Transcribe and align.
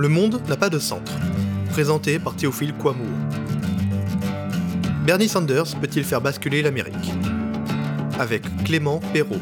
Le 0.00 0.08
monde 0.08 0.40
n'a 0.48 0.56
pas 0.56 0.70
de 0.70 0.78
centre. 0.78 1.12
Présenté 1.72 2.18
par 2.18 2.34
Théophile 2.34 2.72
Kouamou. 2.72 3.04
Bernie 5.04 5.28
Sanders 5.28 5.76
peut-il 5.78 6.04
faire 6.04 6.22
basculer 6.22 6.62
l'Amérique? 6.62 7.12
Avec 8.18 8.44
Clément 8.64 9.00
Perrault. 9.12 9.36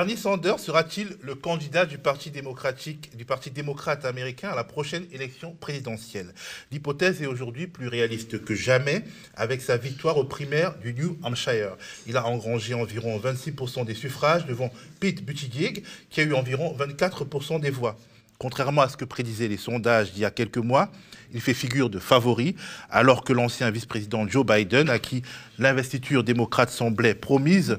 Bernie 0.00 0.16
Sanders 0.16 0.58
sera-t-il 0.58 1.08
le 1.20 1.34
candidat 1.34 1.84
du 1.84 1.98
Parti 1.98 2.30
démocrate 2.30 4.06
américain 4.06 4.48
à 4.48 4.54
la 4.56 4.64
prochaine 4.64 5.04
élection 5.12 5.54
présidentielle? 5.60 6.32
L'hypothèse 6.72 7.20
est 7.20 7.26
aujourd'hui 7.26 7.66
plus 7.66 7.86
réaliste 7.86 8.42
que 8.42 8.54
jamais 8.54 9.04
avec 9.36 9.60
sa 9.60 9.76
victoire 9.76 10.16
aux 10.16 10.24
primaires 10.24 10.74
du 10.78 10.94
New 10.94 11.18
Hampshire. 11.22 11.76
Il 12.06 12.16
a 12.16 12.24
engrangé 12.24 12.72
environ 12.72 13.18
26% 13.18 13.84
des 13.84 13.94
suffrages 13.94 14.46
devant 14.46 14.72
Pete 15.00 15.22
Buttigieg 15.22 15.84
qui 16.08 16.22
a 16.22 16.24
eu 16.24 16.32
environ 16.32 16.74
24% 16.78 17.60
des 17.60 17.68
voix. 17.68 17.98
Contrairement 18.38 18.80
à 18.80 18.88
ce 18.88 18.96
que 18.96 19.04
prédisaient 19.04 19.48
les 19.48 19.58
sondages 19.58 20.12
d'il 20.12 20.22
y 20.22 20.24
a 20.24 20.30
quelques 20.30 20.56
mois, 20.56 20.90
il 21.34 21.42
fait 21.42 21.52
figure 21.52 21.90
de 21.90 21.98
favori, 21.98 22.56
alors 22.88 23.22
que 23.22 23.34
l'ancien 23.34 23.70
vice-président 23.70 24.26
Joe 24.26 24.46
Biden, 24.46 24.88
à 24.88 24.98
qui 24.98 25.22
l'investiture 25.58 26.24
démocrate 26.24 26.70
semblait 26.70 27.14
promise, 27.14 27.78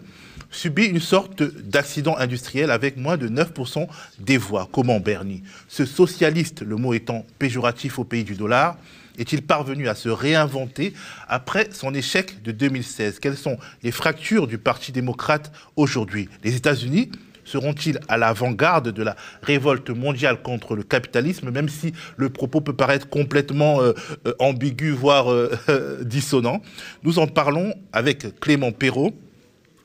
subit 0.51 0.85
une 0.85 0.99
sorte 0.99 1.41
d'accident 1.43 2.15
industriel 2.17 2.69
avec 2.69 2.97
moins 2.97 3.17
de 3.17 3.27
9% 3.27 3.87
des 4.19 4.37
voix. 4.37 4.69
Comment 4.71 4.99
Bernie? 4.99 5.43
Ce 5.67 5.85
socialiste, 5.85 6.61
le 6.61 6.75
mot 6.75 6.93
étant 6.93 7.25
péjoratif 7.39 7.97
au 7.97 8.03
pays 8.03 8.23
du 8.23 8.35
dollar, 8.35 8.77
est-il 9.17 9.41
parvenu 9.41 9.87
à 9.87 9.95
se 9.95 10.09
réinventer 10.09 10.93
après 11.27 11.69
son 11.71 11.93
échec 11.93 12.41
de 12.43 12.51
2016 12.51 13.19
Quelles 13.19 13.37
sont 13.37 13.57
les 13.83 13.91
fractures 13.91 14.47
du 14.47 14.57
Parti 14.57 14.91
démocrate 14.91 15.51
aujourd'hui? 15.75 16.29
Les 16.43 16.55
États-Unis 16.55 17.11
seront-ils 17.43 17.99
à 18.07 18.17
l'avant-garde 18.17 18.89
de 18.89 19.03
la 19.03 19.15
révolte 19.41 19.89
mondiale 19.89 20.41
contre 20.41 20.76
le 20.76 20.83
capitalisme, 20.83 21.51
même 21.51 21.70
si 21.70 21.93
le 22.15 22.29
propos 22.29 22.61
peut 22.61 22.76
paraître 22.76 23.09
complètement 23.09 23.81
euh, 23.81 23.93
euh, 24.27 24.33
ambigu, 24.39 24.91
voire 24.91 25.31
euh, 25.31 26.01
dissonant? 26.04 26.61
Nous 27.04 27.20
en 27.20 27.27
parlons 27.27 27.73
avec 27.91 28.39
Clément 28.39 28.71
Perrault, 28.71 29.13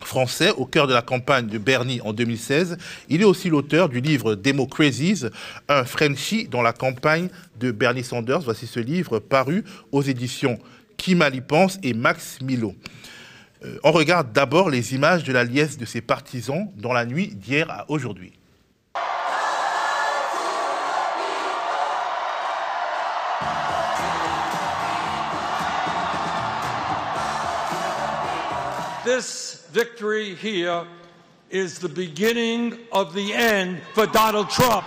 français 0.01 0.51
au 0.57 0.67
cœur 0.67 0.87
de 0.87 0.95
la 0.95 1.03
campagne 1.03 1.47
de 1.47 1.59
Bernie 1.59 2.01
en 2.03 2.13
2016. 2.13 2.79
Il 3.09 3.21
est 3.21 3.25
aussi 3.25 3.49
l'auteur 3.49 3.89
du 3.89 4.01
livre 4.01 4.35
Democracies, 4.35 5.25
un 5.69 5.85
Frenchie 5.85 6.49
dans 6.49 6.63
la 6.63 6.73
campagne 6.73 7.29
de 7.59 7.71
Bernie 7.71 8.05
Sanders. 8.05 8.41
Voici 8.41 8.67
ce 8.67 8.81
livre 8.81 9.19
paru 9.19 9.65
aux 9.93 10.03
éditions 10.03 10.59
y 11.09 11.41
pense 11.41 11.79
et 11.83 11.95
Max 11.95 12.41
Milo. 12.41 12.75
Euh, 13.65 13.79
on 13.85 13.93
regarde 13.93 14.33
d'abord 14.33 14.71
les 14.71 14.95
images 14.95 15.25
de 15.25 15.33
la 15.33 15.45
liesse 15.45 15.79
de 15.79 15.85
ses 15.85 16.01
partisans 16.01 16.71
dans 16.77 16.93
la 16.93 17.07
nuit 17.07 17.29
d'hier 17.29 17.71
à 17.71 17.91
aujourd'hui. 17.91 18.33
Victory 29.77 30.35
here 30.35 30.87
is 31.51 31.79
the 31.79 31.89
beginning 31.89 32.73
of 32.93 33.13
the 33.13 33.35
end 33.35 33.77
for 33.93 34.07
Donald 34.07 34.49
Trump. 34.49 34.85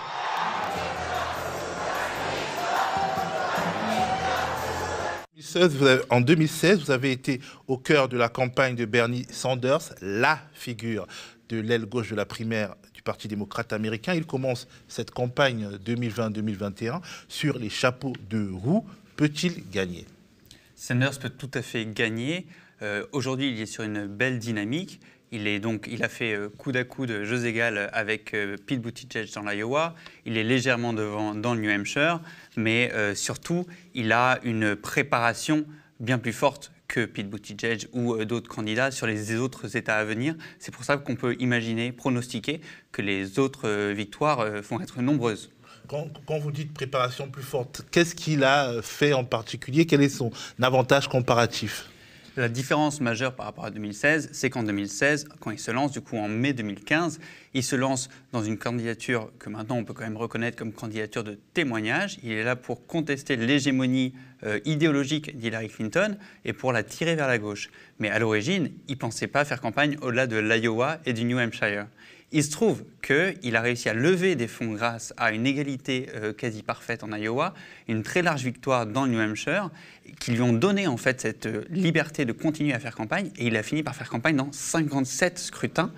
En 6.10 6.20
2016, 6.20 6.80
vous 6.80 6.90
avez 6.90 7.12
été 7.12 7.40
au 7.68 7.78
cœur 7.78 8.08
de 8.08 8.16
la 8.16 8.28
campagne 8.28 8.74
de 8.74 8.84
Bernie 8.84 9.26
Sanders, 9.30 9.94
la 10.02 10.40
figure 10.54 11.06
de 11.48 11.60
l'aile 11.60 11.86
gauche 11.86 12.10
de 12.10 12.16
la 12.16 12.26
primaire 12.26 12.74
du 12.92 13.02
Parti 13.02 13.28
démocrate 13.28 13.72
américain. 13.72 14.14
Il 14.14 14.26
commence 14.26 14.66
cette 14.88 15.12
campagne 15.12 15.68
2020-2021 15.86 17.00
sur 17.28 17.60
les 17.60 17.70
chapeaux 17.70 18.14
de 18.28 18.50
roue. 18.50 18.84
Peut-il 19.14 19.70
gagner? 19.70 20.04
Sanders 20.74 21.20
peut 21.20 21.30
tout 21.30 21.50
à 21.54 21.62
fait 21.62 21.86
gagner. 21.86 22.48
Euh, 22.82 23.04
aujourd'hui, 23.12 23.50
il 23.50 23.60
est 23.60 23.66
sur 23.66 23.84
une 23.84 24.06
belle 24.06 24.38
dynamique. 24.38 25.00
Il, 25.32 25.46
a 25.46 26.08
fait 26.08 26.34
euh, 26.34 26.48
coude 26.48 26.76
à 26.76 26.82
coude, 26.82 27.22
jeux 27.22 27.46
égal 27.46 27.88
avec 27.92 28.34
euh, 28.34 28.56
Pete 28.66 28.80
Buttigieg 28.80 29.32
dans 29.32 29.42
l'Iowa. 29.42 29.94
Il 30.24 30.36
est 30.36 30.42
légèrement 30.42 30.92
devant 30.92 31.34
dans 31.36 31.54
le 31.54 31.60
New 31.60 31.70
Hampshire, 31.70 32.20
mais 32.56 32.92
surtout, 33.14 33.66
il 33.94 34.12
a 34.12 34.40
une 34.42 34.74
préparation 34.74 35.64
bien 36.00 36.18
plus 36.18 36.32
forte 36.32 36.72
que 36.88 37.04
Pete 37.04 37.30
Buttigieg 37.30 37.86
ou 37.92 38.24
d'autres 38.24 38.48
candidats 38.48 38.90
sur 38.90 39.06
les 39.06 39.36
autres 39.36 39.76
États 39.76 39.98
à 39.98 40.04
venir. 40.04 40.34
C'est 40.58 40.74
pour 40.74 40.82
ça 40.82 40.96
qu'on 40.96 41.14
peut 41.14 41.36
imaginer, 41.38 41.92
pronostiquer 41.92 42.60
que 42.90 43.02
les 43.02 43.38
autres 43.38 43.92
victoires 43.92 44.44
vont 44.62 44.80
être 44.80 45.00
nombreuses. 45.00 45.52
Quand, 45.86 46.38
vous 46.40 46.50
dites 46.50 46.72
préparation 46.72 47.28
plus 47.28 47.42
forte, 47.42 47.82
qu'est-ce 47.92 48.16
qu'il 48.16 48.42
a 48.42 48.82
fait 48.82 49.12
en 49.12 49.24
particulier? 49.24 49.86
Quel 49.86 50.02
est 50.02 50.08
son 50.08 50.32
avantage 50.60 51.08
comparatif? 51.08 51.88
La 52.36 52.48
différence 52.48 53.00
majeure 53.00 53.34
par 53.34 53.46
rapport 53.46 53.64
à 53.64 53.70
2016, 53.70 54.30
c'est 54.32 54.50
qu'en 54.50 54.62
2016, 54.62 55.28
quand 55.40 55.50
il 55.50 55.58
se 55.58 55.70
lance, 55.70 55.92
du 55.92 56.00
coup 56.00 56.16
en 56.16 56.28
mai 56.28 56.52
2015, 56.52 57.20
il 57.54 57.62
se 57.62 57.76
lance 57.76 58.08
dans 58.32 58.42
une 58.42 58.56
candidature 58.56 59.32
que 59.38 59.50
maintenant 59.50 59.76
on 59.76 59.84
peut 59.84 59.94
quand 59.94 60.04
même 60.04 60.16
reconnaître 60.16 60.56
comme 60.56 60.72
candidature 60.72 61.24
de 61.24 61.38
témoignage. 61.54 62.18
Il 62.22 62.32
est 62.32 62.44
là 62.44 62.56
pour 62.56 62.86
contester 62.86 63.36
l'hégémonie 63.36 64.14
euh, 64.44 64.60
idéologique 64.64 65.36
d'Hillary 65.36 65.68
Clinton 65.68 66.16
et 66.44 66.52
pour 66.52 66.72
la 66.72 66.82
tirer 66.82 67.16
vers 67.16 67.28
la 67.28 67.38
gauche. 67.38 67.70
Mais 67.98 68.08
à 68.08 68.18
l'origine, 68.18 68.70
il 68.88 68.92
ne 68.92 68.98
pensait 68.98 69.26
pas 69.26 69.44
faire 69.44 69.60
campagne 69.60 69.96
au-delà 70.00 70.26
de 70.26 70.36
l'Iowa 70.36 71.00
et 71.04 71.12
du 71.12 71.24
New 71.24 71.38
Hampshire. 71.38 71.86
Il 72.32 72.44
se 72.44 72.50
trouve 72.52 72.84
qu'il 73.02 73.56
a 73.56 73.60
réussi 73.60 73.88
à 73.88 73.94
lever 73.94 74.36
des 74.36 74.46
fonds 74.46 74.72
grâce 74.72 75.12
à 75.16 75.32
une 75.32 75.46
égalité 75.46 76.06
euh, 76.14 76.32
quasi 76.32 76.62
parfaite 76.62 77.02
en 77.02 77.12
Iowa, 77.12 77.54
une 77.88 78.04
très 78.04 78.22
large 78.22 78.44
victoire 78.44 78.86
dans 78.86 79.04
le 79.04 79.10
New 79.10 79.20
Hampshire, 79.20 79.70
qui 80.20 80.30
lui 80.30 80.40
ont 80.40 80.52
donné 80.52 80.86
en 80.86 80.96
fait 80.96 81.20
cette 81.20 81.46
euh, 81.46 81.64
liberté 81.70 82.24
de 82.24 82.32
continuer 82.32 82.72
à 82.72 82.78
faire 82.78 82.94
campagne. 82.94 83.30
Et 83.36 83.48
il 83.48 83.56
a 83.56 83.64
fini 83.64 83.82
par 83.82 83.96
faire 83.96 84.08
campagne 84.08 84.36
dans 84.36 84.52
57 84.52 85.40
scrutins. 85.40 85.92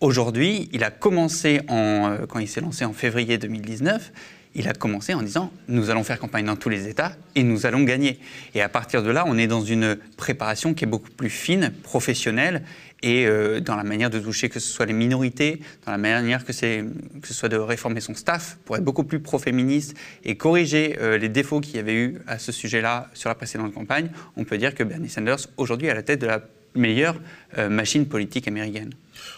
Aujourd'hui, 0.00 0.68
il 0.72 0.84
a 0.84 0.92
commencé 0.92 1.60
en, 1.66 2.10
euh, 2.10 2.26
quand 2.26 2.38
il 2.38 2.46
s'est 2.46 2.60
lancé 2.60 2.84
en 2.84 2.92
février 2.92 3.36
2019 3.36 4.12
il 4.54 4.68
a 4.68 4.72
commencé 4.72 5.14
en 5.14 5.22
disant 5.22 5.52
nous 5.68 5.90
allons 5.90 6.02
faire 6.04 6.18
campagne 6.18 6.46
dans 6.46 6.56
tous 6.56 6.68
les 6.68 6.88
États 6.88 7.12
et 7.34 7.42
nous 7.42 7.66
allons 7.66 7.82
gagner. 7.82 8.18
Et 8.54 8.62
à 8.62 8.68
partir 8.68 9.02
de 9.02 9.10
là, 9.10 9.24
on 9.26 9.38
est 9.38 9.46
dans 9.46 9.62
une 9.62 9.96
préparation 10.16 10.74
qui 10.74 10.84
est 10.84 10.88
beaucoup 10.88 11.10
plus 11.10 11.30
fine, 11.30 11.72
professionnelle 11.82 12.62
et 13.02 13.26
euh, 13.26 13.60
dans 13.60 13.76
la 13.76 13.84
manière 13.84 14.10
de 14.10 14.18
toucher 14.18 14.48
que 14.48 14.60
ce 14.60 14.68
soit 14.68 14.86
les 14.86 14.92
minorités, 14.92 15.60
dans 15.86 15.92
la 15.92 15.98
manière 15.98 16.44
que, 16.44 16.52
ce 16.52 16.84
soit 17.22 17.48
de 17.48 17.56
réformer 17.56 18.00
son 18.00 18.14
staff 18.14 18.58
pour 18.64 18.76
être 18.76 18.84
beaucoup 18.84 19.04
plus 19.04 19.20
pro-féministe 19.20 19.96
et 20.24 20.36
corriger 20.36 20.98
euh, 21.00 21.16
les 21.16 21.28
défauts 21.28 21.60
qu'il 21.60 21.76
y 21.76 21.78
avait 21.78 21.94
eu 21.94 22.18
à 22.26 22.38
ce 22.38 22.52
sujet-là 22.52 23.08
sur 23.14 23.28
la 23.28 23.34
précédente 23.34 23.72
campagne, 23.72 24.10
on 24.36 24.44
peut 24.44 24.58
dire 24.58 24.74
que 24.74 24.84
Bernie 24.84 25.08
Sanders 25.08 25.46
aujourd'hui 25.56 25.88
est 25.88 25.92
à 25.92 25.94
la 25.94 26.02
tête 26.02 26.20
de 26.20 26.26
la 26.26 26.42
meilleure 26.74 27.16
euh, 27.58 27.68
machine 27.68 28.06
politique 28.06 28.48
américaine. 28.48 28.92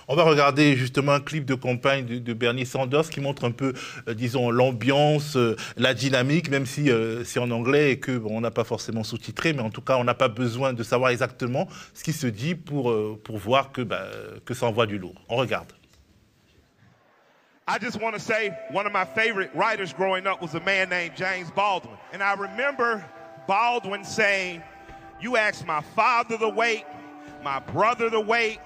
On 0.09 0.15
va 0.15 0.23
regarder 0.23 0.77
justement 0.77 1.13
un 1.13 1.21
clip 1.21 1.45
de 1.45 1.55
campagne 1.55 2.05
de, 2.05 2.33
Bernie 2.33 2.67
Sanders 2.67 3.09
qui 3.09 3.21
montre 3.21 3.45
un 3.45 3.51
peu, 3.51 3.73
euh, 4.09 4.15
disons, 4.15 4.51
l'ambiance, 4.51 5.37
euh, 5.37 5.57
la 5.77 5.95
dynamique, 5.95 6.51
même 6.51 6.67
si 6.67 6.91
c'est 7.25 7.41
en 7.41 7.51
anglais 7.51 7.93
et 7.93 7.99
que 7.99 8.23
on 8.25 8.41
n'a 8.41 8.51
pas 8.51 8.65
forcément 8.65 9.05
sous-titré, 9.05 9.53
mais 9.53 9.63
en 9.63 9.71
tout 9.71 9.81
cas, 9.81 9.97
on 9.97 10.05
n'a 10.05 10.15
pas 10.15 10.29
besoin 10.29 10.73
de 10.73 10.83
savoir 10.83 11.11
exactement 11.11 11.69
ce 11.95 12.05
qui 12.05 12.13
se 12.13 12.27
dit 12.27 12.55
pour, 12.55 12.95
pour 13.23 13.39
voir 13.39 13.73
que, 13.73 13.83
bah, 13.83 14.07
que 14.45 14.55
ça 14.55 14.67
envoie 14.67 14.87
du 14.87 14.99
lourd. 14.99 15.15
On 15.29 15.37
regarde. 15.37 15.73
I 17.69 17.79
just 17.79 18.01
want 18.01 18.15
to 18.15 18.21
say 18.21 18.51
one 18.73 18.87
of 18.87 18.93
my 18.93 19.05
favorite 19.05 19.55
writers 19.55 19.93
growing 19.93 20.27
up 20.27 20.43
was 20.43 20.55
a 20.55 20.61
man 20.61 20.89
named 20.89 21.15
James 21.17 21.51
Baldwin. 21.53 21.97
And 22.13 22.23
I 22.23 22.35
remember 22.35 23.05
Baldwin 23.47 24.05
saying, 24.05 24.63
You 25.21 25.37
asked 25.37 25.65
my 25.65 25.81
father 25.81 26.37
to 26.39 26.49
wait, 26.49 26.85
my 27.43 27.59
brother 27.59 28.11
to 28.11 28.21
wait, 28.21 28.59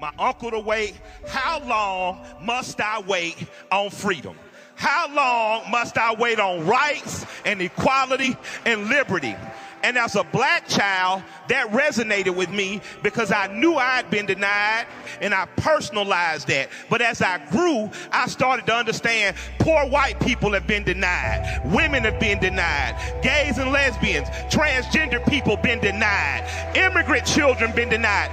my 0.00 0.12
uncle 0.18 0.50
to 0.50 0.60
wait. 0.60 1.00
How 1.26 1.60
long 1.60 2.24
must 2.40 2.80
I 2.80 3.00
wait 3.00 3.36
on 3.70 3.90
freedom? 3.90 4.36
How 4.74 5.12
long 5.14 5.70
must 5.70 5.96
I 5.96 6.14
wait 6.14 6.40
on 6.40 6.66
rights 6.66 7.24
and 7.44 7.60
equality 7.60 8.36
and 8.64 8.88
liberty? 8.88 9.36
And 9.82 9.98
as 9.98 10.14
a 10.14 10.24
black 10.24 10.68
child, 10.68 11.22
that 11.48 11.70
resonated 11.70 12.36
with 12.36 12.50
me 12.50 12.80
because 13.02 13.32
I 13.32 13.48
knew 13.48 13.74
I'd 13.74 14.08
been 14.10 14.26
denied 14.26 14.86
and 15.20 15.34
I 15.34 15.46
personalized 15.56 16.48
that. 16.48 16.68
But 16.88 17.02
as 17.02 17.20
I 17.20 17.38
grew, 17.50 17.90
I 18.12 18.26
started 18.28 18.66
to 18.66 18.74
understand 18.74 19.36
poor 19.58 19.86
white 19.88 20.20
people 20.20 20.52
have 20.52 20.66
been 20.66 20.84
denied. 20.84 21.60
Women 21.64 22.04
have 22.04 22.20
been 22.20 22.38
denied. 22.38 22.96
Gays 23.22 23.58
and 23.58 23.72
lesbians, 23.72 24.28
transgender 24.50 25.26
people 25.28 25.56
been 25.56 25.80
denied. 25.80 26.48
Immigrant 26.76 27.26
children 27.26 27.72
been 27.74 27.88
denied. 27.88 28.30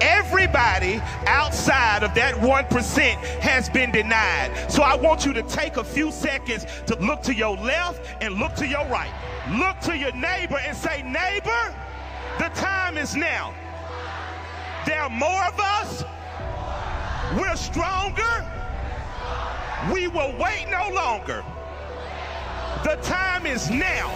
Everybody 0.00 1.00
outside 1.26 2.02
of 2.02 2.14
that 2.14 2.34
1% 2.34 2.98
has 3.40 3.68
been 3.68 3.90
denied. 3.90 4.70
So 4.70 4.82
I 4.82 4.94
want 4.96 5.26
you 5.26 5.32
to 5.32 5.42
take 5.42 5.76
a 5.76 5.84
few 5.84 6.12
seconds 6.12 6.66
to 6.86 6.96
look 6.96 7.22
to 7.22 7.34
your 7.34 7.56
left 7.56 8.00
and 8.22 8.34
look 8.34 8.54
to 8.56 8.66
your 8.66 8.86
right. 8.86 9.12
Look 9.50 9.80
to 9.80 9.96
your 9.96 10.12
neighbor 10.12 10.58
and 10.58 10.76
say, 10.76 11.02
neighbor, 11.02 11.74
the 12.38 12.48
time 12.50 12.98
is 12.98 13.16
now. 13.16 13.54
There 14.84 15.00
are 15.00 15.08
more 15.08 15.42
of 15.44 15.58
us. 15.58 16.04
We're 17.38 17.56
stronger. 17.56 18.44
We 19.92 20.08
will 20.08 20.34
wait 20.38 20.66
no 20.70 20.90
longer. 20.94 21.44
The 22.84 22.96
time 23.02 23.46
is 23.46 23.70
now. 23.70 24.08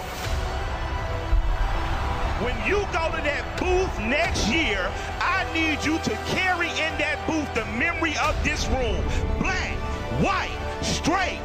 When 2.43 2.55
you 2.67 2.85
go 2.91 3.09
to 3.09 3.21
that 3.23 3.57
booth 3.59 3.99
next 3.99 4.49
year, 4.49 4.91
I 5.19 5.45
need 5.53 5.83
you 5.83 5.97
to 5.99 6.15
carry 6.27 6.69
in 6.69 6.97
that 6.99 7.17
booth 7.25 7.51
the 7.55 7.65
memory 7.77 8.15
of 8.17 8.35
this 8.43 8.67
room. 8.67 9.03
Black, 9.39 9.77
white, 10.21 10.57
straight, 10.81 11.39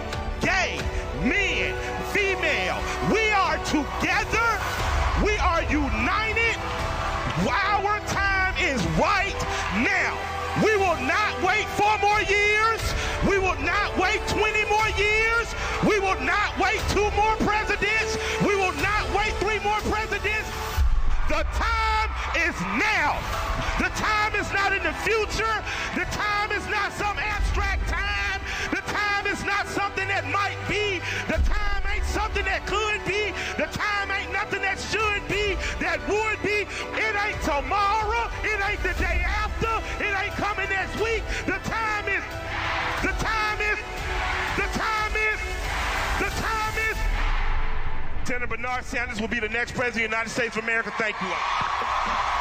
together. 3.69 4.49
We 5.21 5.37
are 5.37 5.63
united. 5.69 6.57
Our 7.45 8.01
time 8.09 8.57
is 8.57 8.81
right 8.97 9.37
now. 9.85 10.17
We 10.65 10.73
will 10.77 10.97
not 11.05 11.37
wait 11.45 11.69
four 11.77 11.93
more 12.01 12.23
years. 12.25 12.81
We 13.29 13.37
will 13.39 13.61
not 13.61 13.93
wait 13.99 14.25
20 14.27 14.65
more 14.73 14.89
years. 14.97 15.47
We 15.85 16.01
will 16.01 16.19
not 16.25 16.57
wait 16.59 16.81
two 16.89 17.11
more 17.13 17.37
presidents. 17.45 18.17
We 18.41 18.57
will 18.57 18.73
not 18.81 19.05
wait 19.13 19.37
three 19.37 19.61
more 19.61 19.81
presidents. 19.93 20.49
The 21.29 21.45
time 21.53 22.11
is 22.41 22.57
now. 22.81 23.21
The 23.79 23.93
time 24.01 24.35
is 24.35 24.51
not 24.51 24.73
in 24.73 24.83
the 24.83 24.97
future. 25.05 25.57
The 25.95 26.09
time 26.17 26.53
is 26.53 26.67
not 26.69 26.91
some 26.93 27.19
abstract 27.19 27.87
time. 27.89 27.98
Not 29.59 29.67
something 29.75 30.07
that 30.07 30.23
might 30.31 30.55
be. 30.71 31.03
The 31.27 31.43
time 31.43 31.83
ain't 31.91 32.05
something 32.05 32.45
that 32.45 32.63
could 32.63 33.03
be. 33.03 33.35
The 33.59 33.67
time 33.75 34.07
ain't 34.15 34.31
nothing 34.31 34.63
that 34.63 34.79
should 34.79 35.27
be, 35.27 35.59
that 35.83 35.99
would 36.07 36.39
be. 36.47 36.63
It 36.95 37.15
ain't 37.19 37.43
tomorrow. 37.43 38.31
It 38.47 38.55
ain't 38.63 38.79
the 38.87 38.95
day 39.03 39.19
after. 39.27 39.75
It 39.99 40.15
ain't 40.15 40.31
coming 40.39 40.71
next 40.71 40.95
week. 41.03 41.27
The 41.43 41.59
time 41.67 42.07
is, 42.07 42.23
the 43.03 43.11
time 43.19 43.59
is, 43.67 43.79
the 44.63 44.69
time 44.79 45.15
is, 45.27 45.41
the 46.23 46.31
time 46.39 46.75
is. 46.95 46.97
Senator 48.23 48.47
Bernard 48.47 48.85
Sanders 48.85 49.21
will 49.21 49.27
be 49.27 49.41
the 49.41 49.51
next 49.51 49.75
president 49.75 50.07
of 50.07 50.07
the 50.07 50.15
United 50.15 50.31
States 50.31 50.57
of 50.57 50.63
America. 50.63 50.95
Thank 51.03 51.19
you 51.19 51.27
all. 51.27 52.38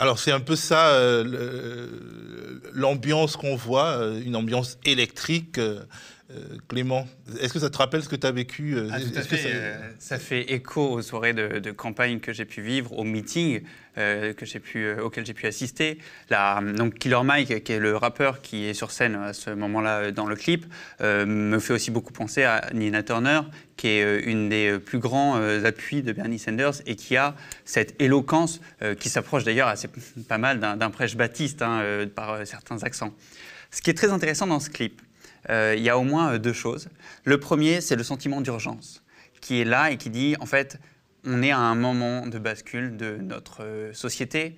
Alors 0.00 0.18
c'est 0.18 0.32
un 0.32 0.40
peu 0.40 0.56
ça 0.56 0.88
euh, 0.94 1.22
le- 1.22 2.62
l'ambiance 2.72 3.36
qu'on 3.36 3.54
voit, 3.54 3.98
euh, 3.98 4.20
une 4.24 4.34
ambiance 4.34 4.78
électrique. 4.84 5.58
euh, 5.58 5.84
euh, 6.30 6.56
Clément, 6.68 7.06
est-ce 7.40 7.52
que 7.52 7.58
ça 7.58 7.70
te 7.70 7.78
rappelle 7.78 8.02
ce 8.02 8.08
que 8.08 8.16
tu 8.16 8.26
as 8.26 8.30
vécu 8.32 8.76
euh, 8.76 8.88
Ah, 8.92 9.00
tout 9.00 9.06
à 9.16 9.20
est-ce 9.20 9.28
que 9.28 9.36
ça- 9.36 9.48
euh, 9.48 9.90
Ça 9.98 10.18
fait 10.18 10.52
écho 10.52 10.80
aux 10.90 11.02
soirées 11.02 11.32
de, 11.32 11.58
de 11.58 11.70
campagne 11.70 12.20
que 12.20 12.32
j'ai 12.32 12.44
pu 12.44 12.60
vivre, 12.62 12.96
aux 12.98 13.04
meetings 13.04 13.62
euh, 13.98 14.32
que 14.32 14.46
j'ai 14.46 14.60
pu, 14.60 14.84
euh, 14.84 15.02
auxquels 15.02 15.26
j'ai 15.26 15.34
pu 15.34 15.46
assister. 15.46 15.98
La, 16.30 16.60
donc 16.76 16.94
Killer 16.98 17.20
Mike, 17.24 17.64
qui 17.64 17.72
est 17.72 17.78
le 17.80 17.96
rappeur 17.96 18.40
qui 18.40 18.66
est 18.66 18.74
sur 18.74 18.90
scène 18.92 19.16
à 19.16 19.32
ce 19.32 19.50
moment-là 19.50 20.12
dans 20.12 20.26
le 20.26 20.36
clip, 20.36 20.66
euh, 21.00 21.26
me 21.26 21.58
fait 21.58 21.72
aussi 21.72 21.90
beaucoup 21.90 22.12
penser 22.12 22.44
à 22.44 22.70
Nina 22.72 23.02
Turner, 23.02 23.40
qui 23.76 23.88
est 23.88 24.20
une 24.22 24.48
des 24.48 24.78
plus 24.78 24.98
grands 25.00 25.36
euh, 25.38 25.64
appuis 25.64 26.02
de 26.02 26.12
Bernie 26.12 26.38
Sanders 26.38 26.74
et 26.86 26.94
qui 26.96 27.16
a 27.16 27.34
cette 27.64 28.00
éloquence 28.00 28.60
euh, 28.82 28.94
qui 28.94 29.08
s'approche 29.08 29.42
d'ailleurs 29.44 29.68
assez 29.68 29.88
pas 30.28 30.38
mal 30.38 30.60
d'un 30.60 30.90
prêche 30.90 31.16
baptiste 31.16 31.62
hein, 31.62 31.80
euh, 31.82 32.06
par 32.06 32.30
euh, 32.34 32.44
certains 32.44 32.82
accents. 32.84 33.12
Ce 33.72 33.82
qui 33.82 33.90
est 33.90 33.94
très 33.94 34.10
intéressant 34.10 34.46
dans 34.46 34.60
ce 34.60 34.68
clip, 34.70 35.00
euh, 35.48 35.74
il 35.76 35.82
y 35.82 35.88
a 35.88 35.98
au 35.98 36.02
moins 36.02 36.34
euh, 36.34 36.38
deux 36.38 36.52
choses. 36.52 36.88
Le 37.24 37.40
premier, 37.40 37.80
c'est 37.80 37.96
le 37.96 38.02
sentiment 38.02 38.40
d'urgence 38.40 39.02
qui 39.40 39.60
est 39.60 39.64
là 39.64 39.90
et 39.90 39.96
qui 39.96 40.10
dit, 40.10 40.36
en 40.40 40.46
fait, 40.46 40.78
on 41.24 41.42
est 41.42 41.50
à 41.50 41.58
un 41.58 41.74
moment 41.74 42.26
de 42.26 42.38
bascule 42.38 42.96
de 42.96 43.16
notre 43.16 43.64
euh, 43.64 43.92
société, 43.92 44.56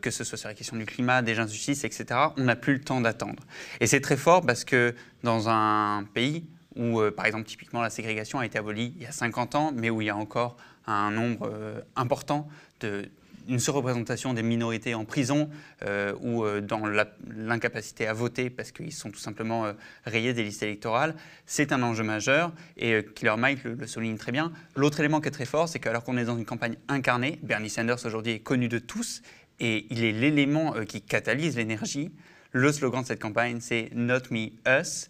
que 0.00 0.12
ce 0.12 0.22
soit 0.22 0.38
sur 0.38 0.48
la 0.48 0.54
question 0.54 0.76
du 0.76 0.86
climat, 0.86 1.22
des 1.22 1.40
injustices, 1.40 1.82
etc. 1.82 2.04
On 2.36 2.44
n'a 2.44 2.54
plus 2.54 2.74
le 2.74 2.80
temps 2.82 3.00
d'attendre. 3.00 3.42
Et 3.80 3.88
c'est 3.88 4.00
très 4.00 4.16
fort 4.16 4.46
parce 4.46 4.64
que 4.64 4.94
dans 5.24 5.48
un 5.48 6.04
pays 6.14 6.44
où, 6.76 7.00
par 7.10 7.26
exemple, 7.26 7.46
typiquement, 7.46 7.82
la 7.82 7.90
ségrégation 7.90 8.38
a 8.38 8.46
été 8.46 8.58
abolie 8.58 8.92
il 8.94 9.02
y 9.02 9.06
a 9.06 9.10
50 9.10 9.56
ans, 9.56 9.72
mais 9.74 9.90
où 9.90 10.00
il 10.00 10.04
y 10.04 10.10
a 10.10 10.16
encore 10.16 10.56
un 10.86 11.10
nombre 11.10 11.50
important 11.96 12.48
de 12.78 13.10
une 13.48 13.58
surreprésentation 13.58 14.34
des 14.34 14.42
minorités 14.42 14.94
en 14.94 15.04
prison 15.04 15.50
euh, 15.84 16.14
ou 16.20 16.44
euh, 16.44 16.60
dans 16.60 16.82
l'incapacité 16.86 18.06
à 18.06 18.12
voter 18.12 18.50
parce 18.50 18.72
qu'ils 18.72 18.92
sont 18.92 19.10
tout 19.10 19.18
simplement 19.18 19.66
euh, 19.66 19.72
rayés 20.04 20.32
des 20.32 20.42
listes 20.42 20.62
électorales, 20.62 21.14
c'est 21.46 21.72
un 21.72 21.82
enjeu 21.82 22.04
majeur 22.04 22.52
et 22.76 23.04
Killer 23.14 23.36
Mike 23.36 23.64
le, 23.64 23.86
souligne 23.86 24.16
très 24.16 24.32
bien. 24.32 24.52
L'autre 24.76 25.00
élément 25.00 25.20
qui 25.20 25.28
est 25.28 25.32
très 25.32 25.44
fort, 25.44 25.68
c'est 25.68 25.78
qu'alors 25.78 26.04
qu'on 26.04 26.16
est 26.16 26.24
dans 26.24 26.36
une 26.36 26.44
campagne 26.44 26.76
incarnée, 26.88 27.38
Bernie 27.42 27.70
Sanders 27.70 28.04
aujourd'hui 28.04 28.32
est 28.32 28.40
connu 28.40 28.68
de 28.68 28.78
tous 28.78 29.22
et 29.60 29.86
il 29.90 30.04
est 30.04 30.12
l'élément 30.12 30.72
qui 30.84 31.02
catalyse 31.02 31.56
l'énergie. 31.56 32.10
Le 32.52 32.72
slogan 32.72 33.02
de 33.02 33.06
cette 33.06 33.20
campagne, 33.20 33.60
c'est 33.60 33.90
Not 33.94 34.30
Me, 34.30 34.50
Us. 34.66 35.08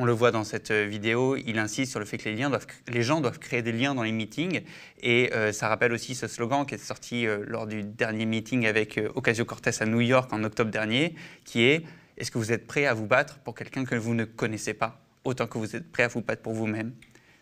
On 0.00 0.04
le 0.04 0.12
voit 0.12 0.30
dans 0.30 0.44
cette 0.44 0.70
euh, 0.70 0.86
vidéo, 0.86 1.36
il 1.36 1.58
insiste 1.58 1.90
sur 1.90 1.98
le 1.98 2.06
fait 2.06 2.18
que 2.18 2.28
les, 2.28 3.02
gens 3.02 3.20
doivent 3.20 3.40
créer 3.40 3.62
des 3.62 3.72
liens 3.72 3.96
dans 3.96 4.04
les 4.04 4.12
meetings. 4.12 4.62
Et 5.02 5.32
euh, 5.34 5.50
ça 5.50 5.66
rappelle 5.66 5.92
aussi 5.92 6.14
ce 6.14 6.28
slogan 6.28 6.64
qui 6.64 6.76
est 6.76 6.78
sorti 6.78 7.26
euh, 7.26 7.44
lors 7.48 7.66
du 7.66 7.82
dernier 7.82 8.24
meeting 8.24 8.64
avec 8.66 9.00
Ocasio-Cortez 9.16 9.72
à 9.80 9.86
New 9.86 10.00
York 10.00 10.32
en 10.32 10.44
octobre 10.44 10.70
dernier, 10.70 11.16
qui 11.44 11.64
est 11.64 11.84
Est-ce 12.16 12.30
que 12.30 12.38
vous 12.38 12.52
êtes 12.52 12.68
prêt 12.68 12.86
à 12.86 12.94
vous 12.94 13.06
battre 13.06 13.40
pour 13.40 13.56
quelqu'un 13.56 13.84
que 13.84 13.96
vous 13.96 14.14
ne 14.14 14.24
connaissez 14.24 14.72
pas, 14.72 15.00
autant 15.24 15.48
que 15.48 15.58
vous 15.58 15.74
êtes 15.74 15.90
prêt 15.90 16.04
à 16.04 16.08
vous 16.08 16.20
battre 16.22 16.42
pour 16.42 16.52
vous-même? 16.52 16.92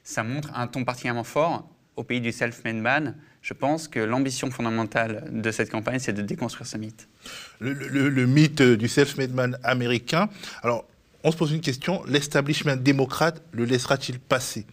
Ça 0.02 0.22
montre 0.22 0.50
un 0.54 0.66
ton 0.66 0.82
particulièrement 0.82 1.24
fort 1.24 1.68
au 1.96 2.04
pays 2.04 2.22
du 2.22 2.32
self-made 2.32 2.76
man. 2.76 3.16
Je 3.42 3.52
pense 3.52 3.86
que 3.86 4.00
l'ambition 4.00 4.50
fondamentale 4.50 5.28
de 5.30 5.50
cette 5.50 5.70
campagne, 5.70 5.98
c'est 5.98 6.14
de 6.14 6.22
déconstruire 6.22 6.66
ce 6.66 6.78
mythe. 6.78 7.06
le, 7.60 7.74
le- 7.74 8.26
mythe 8.26 8.62
du 8.62 8.88
self-made 8.88 9.34
man 9.34 9.58
américain. 9.62 10.30
Alors, 10.62 10.86
on 11.26 11.32
se 11.32 11.36
pose 11.36 11.50
une 11.50 11.60
question, 11.60 12.04
l'establishment 12.06 12.76
démocrate 12.76 13.42
le 13.50 13.64
laissera-t-il 13.64 14.20
passer? 14.20 14.64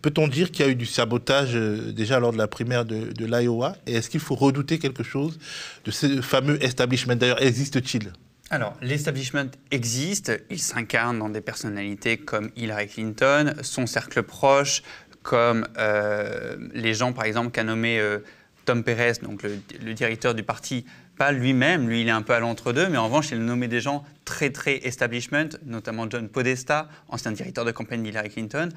Peut-on 0.00 0.28
dire 0.28 0.50
qu'il 0.50 0.64
y 0.64 0.68
a 0.68 0.72
eu 0.72 0.74
du 0.74 0.86
sabotage 0.86 1.54
euh, 1.54 1.92
déjà 1.92 2.18
lors 2.18 2.32
de 2.32 2.38
la 2.38 2.48
primaire 2.48 2.86
de, 2.86 3.12
l'Iowa? 3.18 3.76
Et 3.86 3.92
est-ce 3.92 4.08
qu'il 4.08 4.20
faut 4.20 4.34
redouter 4.34 4.78
quelque 4.78 5.02
chose 5.02 5.38
de 5.84 5.90
ce 5.90 6.22
fameux 6.22 6.62
establishment? 6.64 7.16
D'ailleurs, 7.16 7.42
existe-t-il? 7.42 8.14
Alors, 8.48 8.74
l'establishment 8.80 9.50
existe, 9.70 10.32
il 10.48 10.58
s'incarne 10.58 11.18
dans 11.18 11.28
des 11.28 11.42
personnalités 11.42 12.16
comme 12.16 12.50
Hillary 12.56 12.88
Clinton, 12.88 13.52
son 13.60 13.86
cercle 13.86 14.22
proche, 14.22 14.82
comme 15.22 15.66
euh, 15.76 16.56
les 16.72 16.94
gens, 16.94 17.12
par 17.12 17.26
exemple, 17.26 17.50
qu'a 17.50 17.64
nommé 17.64 18.00
euh, 18.00 18.20
Tom 18.64 18.84
Perez, 18.84 19.18
donc 19.22 19.42
le 19.42 19.92
directeur 19.92 20.34
du 20.34 20.44
parti, 20.44 20.86
pas 21.16 21.32
lui-même, 21.32 21.88
lui 21.88 22.02
il 22.02 22.08
est 22.08 22.12
un 22.12 22.22
peu 22.22 22.32
à 22.34 22.40
l'entre-deux, 22.40 22.88
mais 22.88 22.98
en 22.98 23.06
revanche 23.06 23.30
il 23.30 23.38
a 23.38 23.40
nommé 23.40 23.68
des 23.68 23.80
gens 23.80 24.04
très 24.24 24.50
très 24.50 24.76
establishment, 24.86 25.48
notamment 25.64 26.08
John 26.08 26.28
Podesta, 26.28 26.88
ancien 27.08 27.32
directeur 27.32 27.64
de 27.64 27.70
campagne 27.70 28.02
d'Hillary 28.02 28.30
Clinton, 28.30 28.68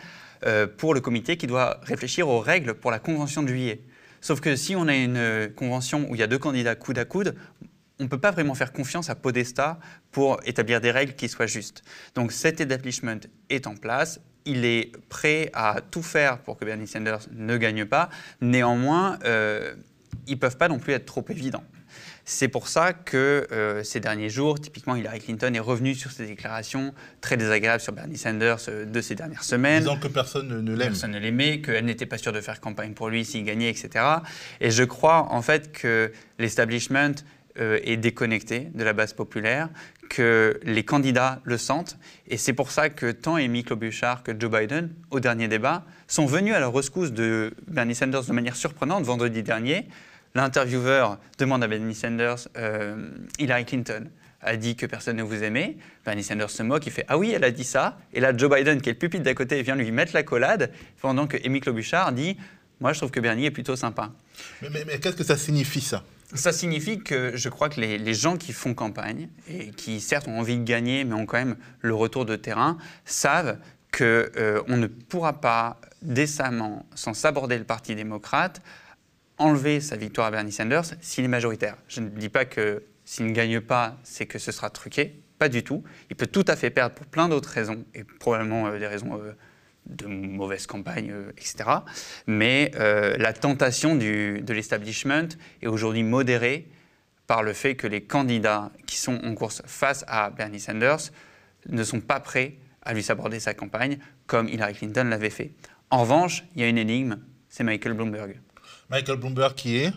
euh, 0.45 0.67
pour 0.67 0.93
le 0.93 1.01
comité 1.01 1.37
qui 1.37 1.47
doit 1.47 1.79
réfléchir 1.83 2.27
aux 2.27 2.39
règles 2.39 2.73
pour 2.73 2.91
la 2.91 2.99
convention 2.99 3.43
de 3.43 3.47
juillet. 3.47 3.81
Sauf 4.21 4.39
que 4.39 4.55
si 4.55 4.75
on 4.75 4.87
a 4.87 4.95
une 4.95 5.17
euh, 5.17 5.47
convention 5.47 6.07
où 6.09 6.15
il 6.15 6.19
y 6.19 6.23
a 6.23 6.27
deux 6.27 6.39
candidats 6.39 6.75
coude 6.75 6.97
à 6.99 7.05
coude, 7.05 7.35
on 7.99 8.03
ne 8.03 8.07
peut 8.09 8.19
pas 8.19 8.31
vraiment 8.31 8.53
faire 8.53 8.73
confiance 8.73 9.09
à 9.09 9.15
Podesta 9.15 9.79
pour 10.11 10.39
établir 10.45 10.81
des 10.81 10.91
règles 10.91 11.13
qui 11.13 11.29
soient 11.29 11.47
justes. 11.47 11.83
Donc 12.15 12.31
cet 12.31 12.61
establishment 12.61 13.21
est 13.49 13.67
en 13.67 13.75
place. 13.75 14.19
Il 14.45 14.65
est 14.65 14.91
prêt 15.09 15.49
à 15.53 15.81
tout 15.81 16.03
faire 16.03 16.39
pour 16.39 16.57
que 16.57 16.65
Bernie 16.65 16.87
Sanders 16.87 17.27
ne 17.31 17.57
gagne 17.57 17.85
pas. 17.85 18.09
Néanmoins, 18.39 19.17
euh, 19.25 19.73
ils 20.27 20.35
ne 20.35 20.39
peuvent 20.39 20.57
pas 20.57 20.69
non 20.69 20.79
plus 20.79 20.93
être 20.93 21.05
trop 21.05 21.25
évidents. 21.29 21.63
C'est 22.29 22.49
pour 22.49 22.67
ça 22.67 22.91
que 22.91 23.47
euh, 23.53 23.85
ces 23.85 24.01
derniers 24.01 24.27
jours, 24.27 24.59
typiquement 24.59 24.97
Hillary 24.97 25.21
Clinton 25.21 25.53
est 25.53 25.61
revenue 25.61 25.95
sur 25.95 26.11
ses 26.11 26.25
déclarations 26.25 26.93
très 27.21 27.37
désagréables 27.37 27.79
sur 27.79 27.93
Bernie 27.93 28.17
Sanders 28.17 28.57
euh, 28.67 28.83
de 28.83 28.99
ces 28.99 29.15
dernières 29.15 29.45
semaines 29.45 29.83
Disant 29.83 29.97
que 29.97 30.09
personne 30.09 30.49
ne, 30.49 30.71
l'aime. 30.75 30.89
personne 30.89 31.11
ne 31.11 31.19
l'aimait, 31.19 31.61
qu'elle 31.61 31.85
n'était 31.85 32.05
pas 32.05 32.17
sûre 32.17 32.33
de 32.33 32.41
faire 32.41 32.59
campagne 32.59 32.91
pour 32.91 33.07
lui 33.07 33.23
s'il 33.23 33.45
gagnait, 33.45 33.69
etc. 33.69 34.03
Et 34.59 34.71
je 34.71 34.83
crois 34.83 35.31
en 35.31 35.41
fait 35.41 35.71
que 35.71 36.11
l'establishment 36.37 37.15
euh, 37.59 37.79
est 37.85 37.95
déconnecté 37.95 38.71
de 38.73 38.83
la 38.83 38.91
base 38.91 39.13
populaire, 39.13 39.69
que 40.09 40.59
les 40.63 40.83
candidats 40.83 41.39
le 41.45 41.57
sentent. 41.57 41.97
Et 42.27 42.35
c'est 42.35 42.51
pour 42.51 42.71
ça 42.71 42.89
que 42.89 43.09
tant 43.09 43.35
Amy 43.35 43.63
Klobuchar 43.63 44.23
que 44.23 44.33
Joe 44.37 44.51
Biden, 44.51 44.93
au 45.11 45.21
dernier 45.21 45.47
débat, 45.47 45.85
sont 46.07 46.25
venus 46.25 46.53
à 46.53 46.59
la 46.59 46.67
rescousse 46.67 47.13
de 47.13 47.53
Bernie 47.67 47.95
Sanders 47.95 48.25
de 48.25 48.33
manière 48.33 48.57
surprenante 48.57 49.05
vendredi 49.05 49.43
dernier. 49.43 49.87
L'intervieweur 50.41 51.17
demande 51.39 51.63
à 51.63 51.67
Bernie 51.67 51.95
Sanders, 51.95 52.47
euh, 52.57 53.09
Hillary 53.39 53.65
Clinton 53.65 54.05
a 54.41 54.55
dit 54.55 54.75
que 54.75 54.85
personne 54.85 55.17
ne 55.17 55.23
vous 55.23 55.41
aimait. 55.43 55.77
Bernie 56.05 56.23
Sanders 56.23 56.51
se 56.51 56.61
moque, 56.61 56.85
il 56.85 56.91
fait 56.91 57.05
Ah 57.07 57.17
oui, 57.17 57.31
elle 57.35 57.43
a 57.43 57.49
dit 57.49 57.63
ça. 57.63 57.97
Et 58.13 58.19
là, 58.19 58.37
Joe 58.37 58.47
Biden, 58.55 58.79
qui 58.79 58.89
est 58.89 58.93
le 58.93 58.99
pupitre 58.99 59.23
d'à 59.23 59.33
côté, 59.33 59.59
vient 59.63 59.75
lui 59.75 59.89
mettre 59.91 60.13
la 60.13 60.21
collade, 60.21 60.71
pendant 61.01 61.25
que 61.25 61.37
Amy 61.43 61.59
Klobuchar 61.59 62.11
dit 62.11 62.37
Moi, 62.79 62.93
je 62.93 62.99
trouve 62.99 63.09
que 63.09 63.19
Bernie 63.19 63.45
est 63.47 63.51
plutôt 63.51 63.75
sympa. 63.75 64.11
Mais, 64.61 64.69
mais- 64.71 64.85
mais 64.85 64.99
qu'est-ce 64.99 65.15
que 65.15 65.23
ça 65.23 65.37
signifie 65.37 65.81
ça? 65.81 66.03
Ça 66.35 66.51
signifie 66.53 66.99
que 66.99 67.31
je 67.35 67.49
crois 67.49 67.69
que 67.69 67.81
les, 67.81 67.97
les 67.97 68.13
gens 68.13 68.37
qui 68.37 68.53
font 68.53 68.75
campagne 68.75 69.29
et 69.49 69.71
qui 69.71 69.99
certes 69.99 70.27
ont 70.27 70.37
envie 70.37 70.57
de 70.59 70.63
gagner, 70.63 71.03
mais 71.03 71.15
ont 71.15 71.25
quand 71.25 71.37
même 71.39 71.55
le 71.81 71.95
retour 71.95 72.25
de 72.25 72.35
terrain, 72.35 72.77
savent 73.05 73.57
qu'on 73.91 74.77
ne 74.77 74.85
pourra 74.85 75.41
pas 75.41 75.81
décemment, 76.03 76.85
sans 76.93 77.15
s'aborder 77.15 77.57
le 77.57 77.63
Parti 77.63 77.95
démocrate, 77.95 78.61
enlever 79.37 79.81
sa 79.81 79.95
victoire 79.95 80.27
à 80.27 80.31
Bernie 80.31 80.51
Sanders 80.51 80.85
s'il 81.01 81.25
est 81.25 81.29
majoritaire. 81.29 81.77
Je 81.87 82.01
ne 82.01 82.09
dis 82.09 82.29
pas 82.29 82.45
que 82.45 82.83
s'il 83.05 83.25
ne 83.25 83.31
gagne 83.31 83.61
pas, 83.61 83.97
c'est 84.03 84.25
que 84.25 84.39
ce 84.39 84.51
sera 84.51 84.69
truqué. 84.69 85.21
Pas 85.39 85.49
du 85.49 85.63
tout. 85.63 85.83
Il 86.09 86.15
peut 86.15 86.27
tout 86.27 86.45
à 86.47 86.55
fait 86.55 86.69
perdre 86.69 86.95
pour 86.95 87.05
plein 87.05 87.29
d'autres 87.29 87.49
raisons, 87.49 87.85
et 87.93 88.03
probablement 88.03 88.67
euh, 88.67 88.79
des 88.79 88.87
raisons 88.87 89.19
euh, 89.21 89.33
de 89.85 90.07
mauvaise 90.07 90.65
campagne, 90.67 91.11
euh, 91.11 91.31
etc. 91.37 91.69
Mais 92.25 92.71
la 92.75 93.33
tentation 93.33 93.95
de 93.95 94.53
l'establishment 94.53 95.29
est 95.61 95.67
aujourd'hui 95.67 96.03
modérée 96.03 96.67
par 97.27 97.43
le 97.43 97.53
fait 97.53 97.75
que 97.75 97.87
les 97.87 98.01
candidats 98.01 98.71
qui 98.85 98.97
sont 98.97 99.19
en 99.23 99.35
course 99.35 99.61
face 99.65 100.03
à 100.07 100.29
Bernie 100.29 100.59
Sanders 100.59 101.11
ne 101.69 101.83
sont 101.83 102.01
pas 102.01 102.19
prêts 102.19 102.55
à 102.81 102.93
lui 102.93 103.03
saborder 103.03 103.39
sa 103.39 103.53
campagne 103.53 103.99
comme 104.25 104.47
Hillary 104.47 104.73
Clinton 104.73 105.05
l'avait 105.05 105.29
fait. 105.29 105.51
En 105.91 106.01
revanche, 106.01 106.43
il 106.55 106.61
y 106.61 106.63
a 106.65 106.67
une 106.67 106.77
énigme, 106.77 107.19
c'est 107.49 107.63
Michael 107.63 107.93
Bloomberg. 107.93 108.39
Michael 108.89 109.17
Bloomberg 109.17 109.53
qui 109.55 109.77
est 109.77 109.93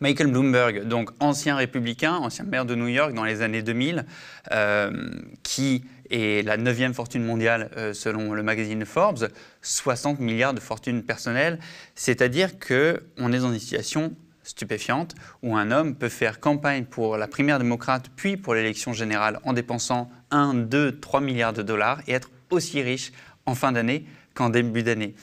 Michael 0.00 0.28
Bloomberg, 0.28 0.88
donc 0.88 1.10
ancien 1.20 1.56
républicain, 1.56 2.14
ancien 2.14 2.46
maire 2.46 2.64
de 2.64 2.74
New 2.74 2.88
York 2.88 3.12
dans 3.12 3.24
les 3.24 3.42
années 3.42 3.60
2000, 3.60 4.06
euh, 4.50 5.10
qui 5.42 5.84
est 6.08 6.42
la 6.46 6.56
neuvième 6.56 6.94
fortune 6.94 7.22
mondiale 7.22 7.70
euh, 7.76 7.92
selon 7.92 8.32
le 8.32 8.42
magazine 8.42 8.86
Forbes, 8.86 9.28
60 9.60 10.18
milliards 10.20 10.54
de 10.54 10.60
fortune 10.60 11.02
personnelle, 11.02 11.58
c'est-à-dire 11.94 12.58
qu'on 12.58 13.32
est 13.32 13.38
dans 13.38 13.52
une 13.52 13.58
situation 13.58 14.16
stupéfiante 14.42 15.14
où 15.42 15.54
un 15.54 15.70
homme 15.70 15.94
peut 15.94 16.08
faire 16.08 16.40
campagne 16.40 16.86
pour 16.86 17.18
la 17.18 17.28
primaire 17.28 17.58
démocrate 17.58 18.06
puis 18.16 18.38
pour 18.38 18.54
l'élection 18.54 18.94
générale 18.94 19.38
en 19.44 19.52
dépensant 19.52 20.10
1, 20.30 20.54
2, 20.54 20.98
3 20.98 21.20
milliards 21.20 21.52
de 21.52 21.62
dollars 21.62 22.00
et 22.06 22.12
être 22.12 22.30
aussi 22.48 22.80
riche 22.80 23.12
en 23.44 23.54
fin 23.54 23.70
d'année 23.70 24.06
qu'en 24.32 24.48
début 24.48 24.82
d'année. 24.82 25.14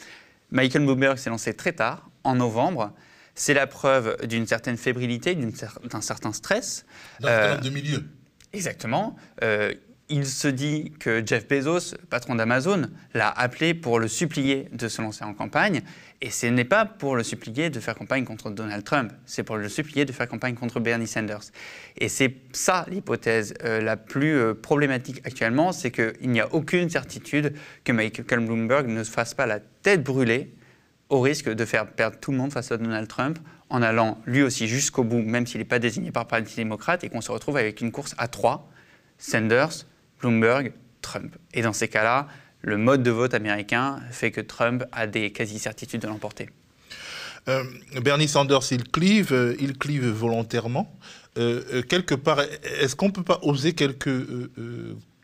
Michael 0.51 0.86
Bloomberg 0.86 1.17
s'est 1.17 1.31
lancé 1.31 1.55
très 1.55 1.74
tard, 1.74 2.07
en 2.24 2.36
novembre. 2.36 2.93
C'est 3.38 3.53
la 3.53 3.67
preuve 3.67 4.17
d'une 4.25 4.48
certaine 4.48 4.77
fébrilité, 4.77 5.36
d'un 5.36 6.01
certain 6.01 6.34
stress. 6.34 6.86
Euh, 7.24 7.56
de 7.58 7.70
milieu. 7.70 8.03
Exactement. 8.51 9.15
Euh, 9.44 9.75
il 10.10 10.25
se 10.25 10.48
dit 10.48 10.91
que 11.00 11.22
Jeff 11.24 11.48
Bezos, 11.48 11.96
patron 12.10 12.34
d'Amazon, 12.34 12.89
l'a 13.13 13.29
appelé 13.29 13.75
pour 13.75 14.00
le 14.00 14.08
supplier 14.08 14.70
de 14.72 14.88
se 14.88 15.03
lancer 15.03 15.24
en 15.24 15.36
campagne. 15.36 15.82
Et 16.20 16.32
ce 16.32 16.48
n'est 16.48 16.65
pas 16.65 16.86
pour 16.86 17.15
le 17.15 17.22
supplier 17.22 17.70
de 17.70 17.79
faire 17.79 17.94
campagne 17.94 18.25
contre 18.25 18.50
Donald 18.50 18.84
Trump, 18.84 19.13
c'est 19.27 19.44
pour 19.44 19.58
le 19.58 19.70
supplier 19.70 20.06
de 20.06 20.12
faire 20.12 20.27
campagne 20.27 20.56
contre 20.56 20.79
Bernie 20.79 21.06
Sanders. 21.06 21.51
Et 22.00 22.10
c'est 22.10 22.38
ça 22.53 22.88
l'hypothèse 22.89 23.53
euh, 23.63 23.82
la 23.82 23.98
plus 23.98 24.56
problématique 24.56 25.22
actuellement, 25.25 25.72
c'est 25.72 25.91
qu'il 25.91 26.32
n'y 26.32 26.39
a 26.39 26.51
aucune 26.56 26.89
certitude 26.89 27.53
que 27.84 27.91
Michael 27.91 28.48
Bloomberg 28.48 28.88
ne 28.88 29.03
se 29.03 29.12
fasse 29.12 29.36
pas 29.36 29.46
la 29.46 29.60
tête 29.60 30.03
brûlée 30.03 30.57
au 31.10 31.22
risque 31.22 31.50
de 31.50 31.66
faire 31.66 31.88
perdre 31.88 32.18
tout 32.20 32.32
le 32.32 32.38
monde 32.38 32.52
face 32.52 32.72
à 32.72 32.78
Donald 32.78 33.08
Trump 33.08 33.40
en 33.70 33.82
allant 33.82 34.22
lui 34.26 34.44
aussi 34.44 34.68
jusqu'au 34.68 35.04
bout, 35.04 35.22
même 35.22 35.46
s'il 35.46 35.60
n'est 35.60 35.66
pas 35.66 35.80
désigné 35.80 36.12
par 36.12 36.28
Parti 36.28 36.56
démocrate, 36.56 37.04
et 37.04 37.10
qu'on 37.10 37.22
se 37.22 37.32
retrouve 37.32 37.58
avec 37.58 37.82
une 37.82 37.92
course 37.92 38.16
à 38.18 38.28
trois, 38.28 38.70
Sanders, 39.18 39.86
Bloomberg, 40.20 40.74
Trump. 41.02 41.36
Et 41.54 41.62
dans 41.62 41.74
ces 41.74 41.88
cas-là, 41.88 42.28
le 42.62 42.78
mode 42.78 43.04
de 43.04 43.12
vote 43.12 43.34
américain 43.34 44.00
fait 44.12 44.32
que 44.32 44.42
Trump 44.42 44.84
a 44.92 45.08
des 45.08 45.32
quasi-certitudes 45.32 46.02
de 46.02 46.08
l'emporter. 46.08 46.50
Euh, 47.48 47.64
Bernie 48.02 48.28
Sanders, 48.28 48.72
il 48.72 48.84
clive, 48.84 49.32
euh, 49.32 49.56
il 49.60 49.78
clive 49.78 50.08
volontairement. 50.08 50.94
Euh, 51.38 51.82
quelque 51.84 52.16
part, 52.16 52.42
est-ce 52.80 52.96
qu'on 52.96 53.08
ne 53.08 53.12
peut 53.12 53.24
pas 53.24 53.40
oser 53.44 53.74
quelques, 53.74 54.10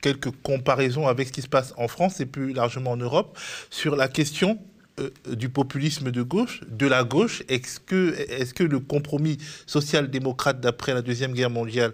quelques 0.01 0.31
comparaisons 0.43 1.07
avec 1.07 1.27
ce 1.27 1.33
qui 1.33 1.41
se 1.41 1.47
passe 1.47 1.73
en 1.75 1.87
France 1.87 2.19
et 2.19 2.25
plus 2.25 2.53
largement 2.53 2.91
en 2.91 2.97
Europe 2.97 3.37
sur 3.71 3.95
la 3.95 4.07
question 4.07 4.59
euh, 4.99 5.09
du 5.35 5.49
populisme 5.49 6.11
de 6.11 6.21
gauche, 6.21 6.61
de 6.69 6.85
la 6.85 7.03
gauche 7.03 7.41
Est-ce 7.49 7.79
que, 7.79 8.63
le 8.63 8.79
compromis 8.79 9.37
social-démocrate 9.65 10.59
d'après 10.59 10.93
la 10.93 11.01
Deuxième 11.01 11.33
Guerre 11.33 11.49
mondiale 11.49 11.93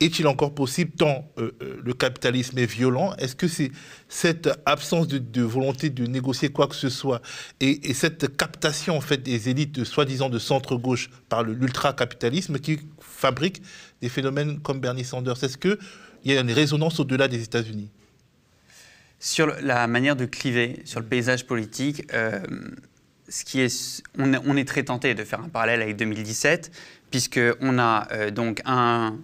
est-il 0.00 0.26
encore 0.26 0.54
possible 0.54 0.90
tant 0.90 1.30
euh, 1.38 1.52
euh, 1.62 1.80
le 1.82 1.94
capitalisme 1.94 2.58
est 2.58 2.66
violent? 2.66 3.14
Est-ce 3.16 3.36
que 3.36 3.48
c'est 3.48 3.70
cette 4.08 4.50
absence 4.66 5.06
de, 5.06 5.42
volonté 5.42 5.88
de 5.88 6.04
négocier 6.06 6.50
quoi 6.50 6.66
que 6.66 6.74
ce 6.74 6.88
soit 6.88 7.22
et, 7.60 7.94
cette 7.94 8.36
captation 8.36 8.98
en 8.98 9.16
des 9.16 9.48
élites 9.48 9.84
soi-disant 9.84 10.28
de 10.28 10.38
centre-gauche 10.38 11.10
par 11.28 11.44
l'ultra-capitalisme 11.44 12.58
qui 12.58 12.80
fabrique 13.00 13.62
des 14.02 14.08
phénomènes 14.08 14.60
comme 14.60 14.80
Bernie 14.80 15.04
Sanders? 15.04 15.42
Est-ce 15.42 15.56
qu'il 15.56 15.78
y 16.24 16.36
a 16.36 16.40
une 16.40 16.52
résonance 16.52 16.98
au-delà 17.00 17.28
des 17.28 17.42
États-Unis? 17.42 17.90
Sur 19.24 19.54
la 19.62 19.86
manière 19.86 20.16
de 20.16 20.26
cliver, 20.26 20.82
sur 20.84 21.00
le 21.00 21.06
paysage 21.06 21.46
politique, 21.46 22.06
euh, 22.12 22.40
ce 23.26 23.42
qui 23.46 23.62
est, 23.62 24.02
on, 24.18 24.56
est 24.58 24.68
très 24.68 24.82
tenté 24.82 25.14
de 25.14 25.24
faire 25.24 25.40
un 25.40 25.48
parallèle 25.48 25.80
avec 25.80 25.96
2017, 25.96 26.70
puisqu'on 27.10 27.78
a 27.78 28.06
euh, 28.12 28.30
donc 28.30 28.60
un, 28.66 29.16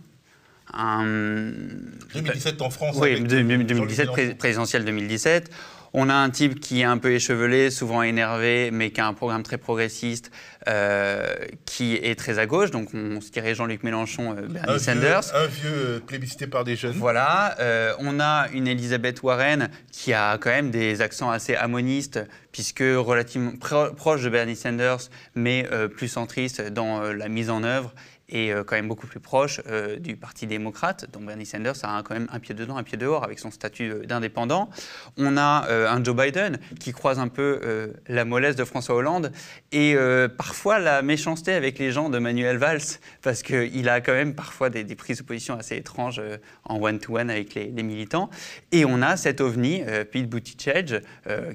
2017 2.15 2.63
en 2.63 2.71
France 2.71 2.97
Oui, 2.99 3.21
2017, 3.21 4.39
présidentielle 4.39 4.87
2017. 4.87 5.51
On 5.93 6.09
a 6.09 6.15
un 6.15 6.31
type 6.31 6.61
qui 6.61 6.83
est 6.83 6.85
un 6.85 6.99
peu 6.99 7.13
échevelé, 7.13 7.71
souvent 7.71 8.03
énervé, 8.03 8.71
mais 8.73 8.91
qui 8.91 9.01
a 9.01 9.07
un 9.07 9.15
programme 9.15 9.43
très 9.43 9.59
progressiste, 9.59 10.31
euh, 10.69 11.35
qui 11.65 11.95
est 11.95 12.17
très 12.17 12.39
à 12.39 12.47
gauche. 12.47 12.71
Donc 12.71 12.91
on 12.95 13.21
se 13.21 13.31
dirait 13.31 13.55
Jean-Luc 13.55 13.83
Mélenchon, 13.83 14.37
euh, 14.37 14.47
Bernie 14.47 14.79
Sanders. 14.79 15.35
un 15.35 15.47
vieux 15.47 15.71
euh, 15.71 16.01
plébiscité 16.01 16.47
par 16.47 16.65
des 16.65 16.77
jeunes. 16.77 16.93
Voilà. 16.93 17.57
on 17.99 18.21
a 18.21 18.49
une 18.53 18.69
Elisabeth 18.69 19.23
Warren 19.23 19.69
qui 19.91 20.13
a 20.13 20.39
quand 20.39 20.51
même 20.51 20.71
des 20.71 21.01
accents 21.01 21.31
assez 21.31 21.55
ammonistes, 21.55 22.21
puisque 22.53 22.81
relativement 22.81 23.53
proche 23.97 24.23
de 24.23 24.29
Bernie 24.29 24.57
Sanders, 24.57 25.09
mais 25.35 25.69
plus 25.97 26.09
centriste 26.09 26.63
dans 26.71 27.03
la 27.03 27.29
mise 27.29 27.51
en 27.51 27.63
œuvre 27.65 27.93
et 28.31 28.53
euh, 28.53 28.65
quand 28.65 28.77
même 28.77 28.89
beaucoup 28.89 29.07
plus 29.07 29.21
proche 29.21 29.61
euh, 29.67 29.97
du 29.97 30.17
Parti 30.17 30.47
démocrate, 30.47 31.07
dont 31.13 31.21
Bernie 31.21 31.47
Sanders 31.47 31.75
a 31.83 32.03
quand 32.03 32.15
même 32.15 32.29
un 32.33 32.39
pied 32.39 32.55
dedans, 32.55 32.77
un 32.77 32.83
pied 32.83 32.97
dehors 32.97 33.25
avec 33.25 33.39
son 33.39 33.51
statut 33.51 33.91
euh, 33.91 34.07
d'indépendant. 34.07 34.71
On 35.17 35.37
a 35.37 35.67
un 35.71 36.03
Joe 36.03 36.17
Biden 36.17 36.59
qui 36.79 36.93
croise 36.93 37.19
un 37.19 37.29
peu 37.29 37.93
la 38.09 38.25
mollesse 38.25 38.57
de 38.57 38.65
François 38.65 38.95
Hollande 38.95 39.33
et 39.73 39.97
parfois 40.37 40.79
la 40.79 41.03
méchanceté 41.03 41.53
avec 41.53 41.79
les 41.79 41.91
gens 41.91 42.09
de 42.09 42.19
Manuel 42.19 42.57
Valls, 42.57 42.81
parce 43.23 43.43
qu'il 43.43 43.89
a 43.89 44.01
quand 44.01 44.13
même 44.13 44.35
parfois 44.35 44.71
des, 44.71 44.85
prises 44.95 45.19
de 45.19 45.23
position 45.23 45.55
assez 45.55 45.77
étranges 45.77 46.23
en 46.65 46.81
one-to-one 46.81 47.31
avec 47.31 47.55
les, 47.55 47.67
les, 47.67 47.83
militants. 47.83 48.31
Et 48.73 48.85
on 48.85 49.03
a 49.03 49.17
cet 49.17 49.41
ovni, 49.41 49.83
Pete 50.11 50.29
Buttigieg, 50.29 51.03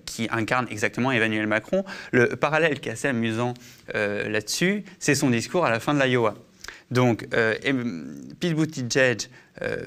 qui 0.06 0.28
incarne 0.32 0.68
exactement 0.70 1.12
Emmanuel 1.12 1.48
Macron. 1.48 1.84
Le 2.12 2.36
parallèle 2.36 2.80
qui 2.80 2.90
est 2.90 2.94
assez 2.94 3.08
amusant 3.08 3.54
là-dessus, 3.94 4.84
c'est 5.00 5.16
son 5.16 5.30
discours 5.30 5.66
à 5.66 5.70
la 5.70 5.80
fin 5.80 5.94
de 5.94 6.04
l'Iowa. 6.04 6.36
Donc, 6.92 7.28
euh, 7.34 7.56
Pete 8.40 8.56
Buttigieg 8.56 9.24
euh, 9.62 9.86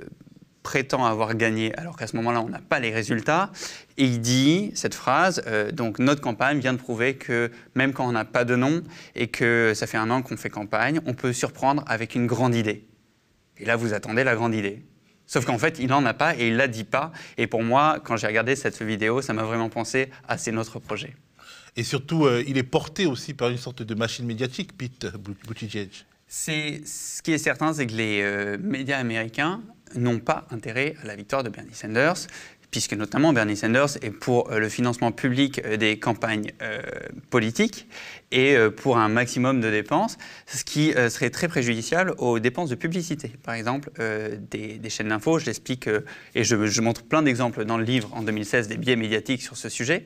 prétend 0.62 1.04
avoir 1.04 1.34
gagné, 1.34 1.74
alors 1.76 1.96
qu'à 1.96 2.06
ce 2.06 2.16
moment-là, 2.16 2.42
on 2.42 2.48
n'a 2.48 2.60
pas 2.60 2.80
les 2.80 2.92
résultats. 2.92 3.50
Et 3.96 4.04
il 4.04 4.20
dit 4.20 4.72
cette 4.74 4.94
phrase 4.94 5.42
euh, 5.46 5.70
donc, 5.70 5.98
notre 5.98 6.20
campagne 6.20 6.58
vient 6.58 6.72
de 6.72 6.78
prouver 6.78 7.14
que 7.14 7.50
même 7.74 7.92
quand 7.92 8.06
on 8.06 8.12
n'a 8.12 8.24
pas 8.24 8.44
de 8.44 8.56
nom 8.56 8.82
et 9.14 9.28
que 9.28 9.72
ça 9.74 9.86
fait 9.86 9.96
un 9.96 10.10
an 10.10 10.22
qu'on 10.22 10.36
fait 10.36 10.50
campagne, 10.50 11.00
on 11.06 11.14
peut 11.14 11.32
surprendre 11.32 11.84
avec 11.86 12.14
une 12.14 12.26
grande 12.26 12.54
idée. 12.54 12.86
Et 13.58 13.64
là, 13.64 13.76
vous 13.76 13.94
attendez 13.94 14.24
la 14.24 14.34
grande 14.34 14.54
idée. 14.54 14.84
Sauf 15.26 15.44
qu'en 15.44 15.58
fait, 15.58 15.78
il 15.78 15.88
n'en 15.88 16.04
a 16.06 16.14
pas 16.14 16.36
et 16.36 16.46
il 16.46 16.54
ne 16.54 16.58
la 16.58 16.68
dit 16.68 16.84
pas. 16.84 17.12
Et 17.36 17.46
pour 17.46 17.62
moi, 17.62 18.00
quand 18.02 18.16
j'ai 18.16 18.26
regardé 18.26 18.56
cette 18.56 18.80
vidéo, 18.80 19.20
ça 19.20 19.34
m'a 19.34 19.42
vraiment 19.42 19.68
pensé 19.68 20.10
à 20.26 20.38
c'est 20.38 20.52
notre 20.52 20.78
projet. 20.78 21.14
Et 21.76 21.82
surtout, 21.84 22.26
il 22.46 22.56
est 22.56 22.62
porté 22.62 23.04
aussi 23.04 23.34
par 23.34 23.50
une 23.50 23.58
sorte 23.58 23.82
de 23.82 23.94
machine 23.94 24.24
médiatique, 24.24 24.76
Pete 24.76 25.06
Buttigieg. 25.46 25.90
C'est, 26.30 26.82
ce 26.84 27.22
qui 27.22 27.32
est 27.32 27.38
certain, 27.38 27.72
c'est 27.72 27.86
que 27.86 27.94
les 27.94 28.20
euh, 28.22 28.58
médias 28.60 28.98
américains 28.98 29.62
n'ont 29.94 30.18
pas 30.18 30.46
intérêt 30.50 30.94
à 31.02 31.06
la 31.06 31.16
victoire 31.16 31.42
de 31.42 31.48
Bernie 31.48 31.72
Sanders, 31.72 32.26
puisque 32.70 32.92
notamment 32.92 33.32
Bernie 33.32 33.56
Sanders 33.56 33.96
est 34.02 34.10
pour 34.10 34.52
euh, 34.52 34.58
le 34.58 34.68
financement 34.68 35.10
public 35.10 35.62
euh, 35.64 35.78
des 35.78 35.98
campagnes 35.98 36.52
politiques 37.30 37.88
et 38.30 38.56
pour 38.76 38.98
un 38.98 39.08
maximum 39.08 39.62
de 39.62 39.70
dépenses, 39.70 40.18
ce 40.46 40.62
qui 40.62 40.92
serait 40.92 41.30
très 41.30 41.48
préjudiciable 41.48 42.14
aux 42.18 42.38
dépenses 42.38 42.68
de 42.68 42.74
publicité. 42.74 43.32
Par 43.42 43.54
exemple, 43.54 43.90
des, 44.50 44.90
chaînes 44.90 45.08
d'infos, 45.08 45.38
je 45.38 45.46
l'explique 45.46 45.88
et 46.34 46.44
je, 46.44 46.66
je, 46.66 46.80
montre 46.82 47.04
plein 47.04 47.22
d'exemples 47.22 47.64
dans 47.64 47.78
le 47.78 47.84
livre 47.84 48.10
en 48.12 48.22
2016 48.22 48.68
des 48.68 48.76
biais 48.76 48.96
médiatiques 48.96 49.40
sur 49.40 49.56
ce 49.56 49.70
sujet. 49.70 50.04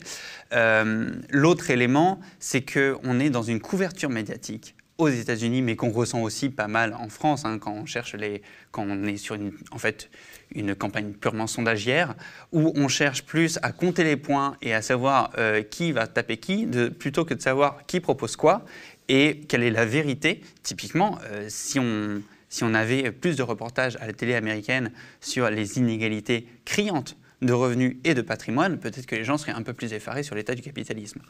L'autre 0.52 1.70
élément, 1.70 2.20
c'est 2.38 2.62
qu'on 2.62 3.18
est 3.18 3.30
dans 3.30 3.42
une 3.42 3.58
couverture 3.58 4.10
médiatique 4.10 4.76
aux 4.98 5.08
États-Unis, 5.08 5.62
mais 5.62 5.76
qu'on 5.76 5.90
ressent 5.90 6.20
aussi 6.22 6.48
pas 6.48 6.68
mal 6.68 6.94
en 6.94 7.08
France, 7.08 7.44
hein, 7.44 7.58
quand 7.58 7.72
on 7.72 7.86
cherche 7.86 8.14
les, 8.14 8.42
quand 8.70 8.84
on 8.86 9.04
est 9.04 9.16
sur 9.16 9.34
une, 9.34 9.52
en 9.70 9.78
fait, 9.78 10.10
une 10.54 10.74
campagne 10.74 11.12
purement 11.12 11.46
sondagière, 11.46 12.14
où 12.52 12.72
on 12.76 12.88
cherche 12.88 13.24
plus 13.24 13.58
à 13.62 13.72
compter 13.72 14.04
les 14.04 14.16
points 14.16 14.56
et 14.62 14.74
à 14.74 14.82
savoir 14.82 15.30
euh, 15.38 15.62
qui 15.62 15.92
va 15.92 16.06
taper 16.06 16.36
qui, 16.36 16.66
plutôt 16.98 17.24
que 17.24 17.34
de 17.34 17.40
savoir 17.40 17.84
qui 17.86 18.00
propose 18.00 18.36
quoi 18.36 18.64
et 19.08 19.40
quelle 19.48 19.62
est 19.62 19.70
la 19.70 19.84
vérité. 19.84 20.42
Typiquement, 20.62 21.18
euh, 21.30 21.46
si 21.48 21.78
on 21.78 22.22
si 22.48 22.64
on 22.64 22.74
avait 22.74 23.12
plus 23.12 23.34
de 23.34 23.42
reportages 23.42 23.96
à 23.96 24.06
la 24.06 24.12
télé 24.12 24.34
américaine 24.34 24.92
sur 25.22 25.48
les 25.48 25.78
inégalités 25.78 26.46
criantes 26.66 27.16
de 27.40 27.54
revenus 27.54 27.96
et 28.04 28.12
de 28.12 28.20
patrimoine, 28.20 28.78
peut-être 28.78 29.06
que 29.06 29.16
les 29.16 29.24
gens 29.24 29.38
seraient 29.38 29.52
un 29.52 29.62
peu 29.62 29.72
plus 29.72 29.94
effarés 29.94 30.22
sur 30.22 30.34
l'état 30.34 30.54
du 30.54 30.60
capitalisme 30.60 31.22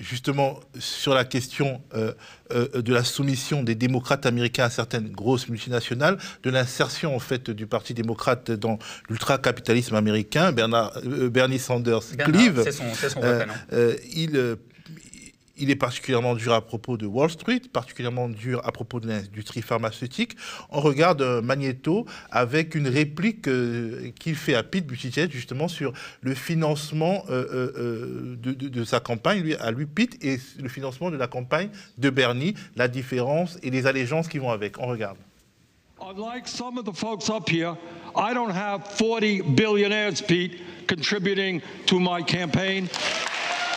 justement 0.00 0.58
sur 0.78 1.14
la 1.14 1.24
question 1.24 1.80
euh, 1.94 2.12
euh, 2.52 2.82
de 2.82 2.92
la 2.92 3.04
soumission 3.04 3.62
des 3.62 3.74
démocrates 3.74 4.26
américains 4.26 4.64
à 4.64 4.70
certaines 4.70 5.10
grosses 5.10 5.48
multinationales, 5.48 6.18
de 6.42 6.50
l'insertion 6.50 7.14
en 7.14 7.20
fait 7.20 7.50
du 7.50 7.66
Parti 7.66 7.94
démocrate 7.94 8.50
dans 8.50 8.78
l'ultra-capitalisme 9.08 9.94
américain. 9.94 10.52
Bernard, 10.52 10.98
Bernie 11.04 11.58
Sanders 11.58 12.16
Cleave, 12.18 12.62
c'est 12.64 12.72
son, 12.72 12.84
son 12.94 13.20
il 14.14 14.56
il 15.60 15.70
est 15.70 15.76
particulièrement 15.76 16.34
dur 16.34 16.52
à 16.52 16.60
propos 16.60 16.96
de 16.96 17.06
Wall 17.06 17.30
Street, 17.30 17.62
particulièrement 17.72 18.28
dur 18.28 18.60
à 18.64 18.72
propos 18.72 18.98
de 18.98 19.08
l'industrie 19.08 19.62
pharmaceutique. 19.62 20.36
On 20.70 20.80
regarde 20.80 21.22
euh, 21.22 21.42
Magneto 21.42 22.06
avec 22.30 22.74
une 22.74 22.88
réplique 22.88 23.46
euh, 23.46 24.10
qu'il 24.18 24.34
fait 24.34 24.54
à 24.54 24.62
Pete 24.62 24.86
Buttigieg 24.86 25.30
justement 25.30 25.68
sur 25.68 25.92
le 26.22 26.34
financement 26.34 27.24
euh, 27.30 28.36
de, 28.36 28.84
sa 28.84 29.00
campagne, 29.00 29.42
lui, 29.42 29.54
à 29.54 29.70
lui 29.70 29.86
Pete, 29.86 30.24
et 30.24 30.38
le 30.60 30.68
financement 30.68 31.10
de 31.10 31.16
la 31.16 31.26
campagne 31.26 31.68
de 31.98 32.10
Bernie, 32.10 32.54
la 32.76 32.88
différence 32.88 33.58
et 33.62 33.70
les 33.70 33.86
allégeances 33.86 34.28
qui 34.28 34.38
vont 34.38 34.50
avec. 34.50 34.78
On 34.78 34.86
regarde. 34.86 35.18
Unlike 36.02 36.48
some 36.48 36.78
of 36.78 36.86
the 36.86 36.94
folks 36.94 37.28
up 37.28 37.46
here, 37.46 37.76
I 38.16 38.32
don't 38.32 38.50
have 38.50 38.88
40 38.96 39.54
billionaires, 39.54 40.14
Pete. 40.26 40.52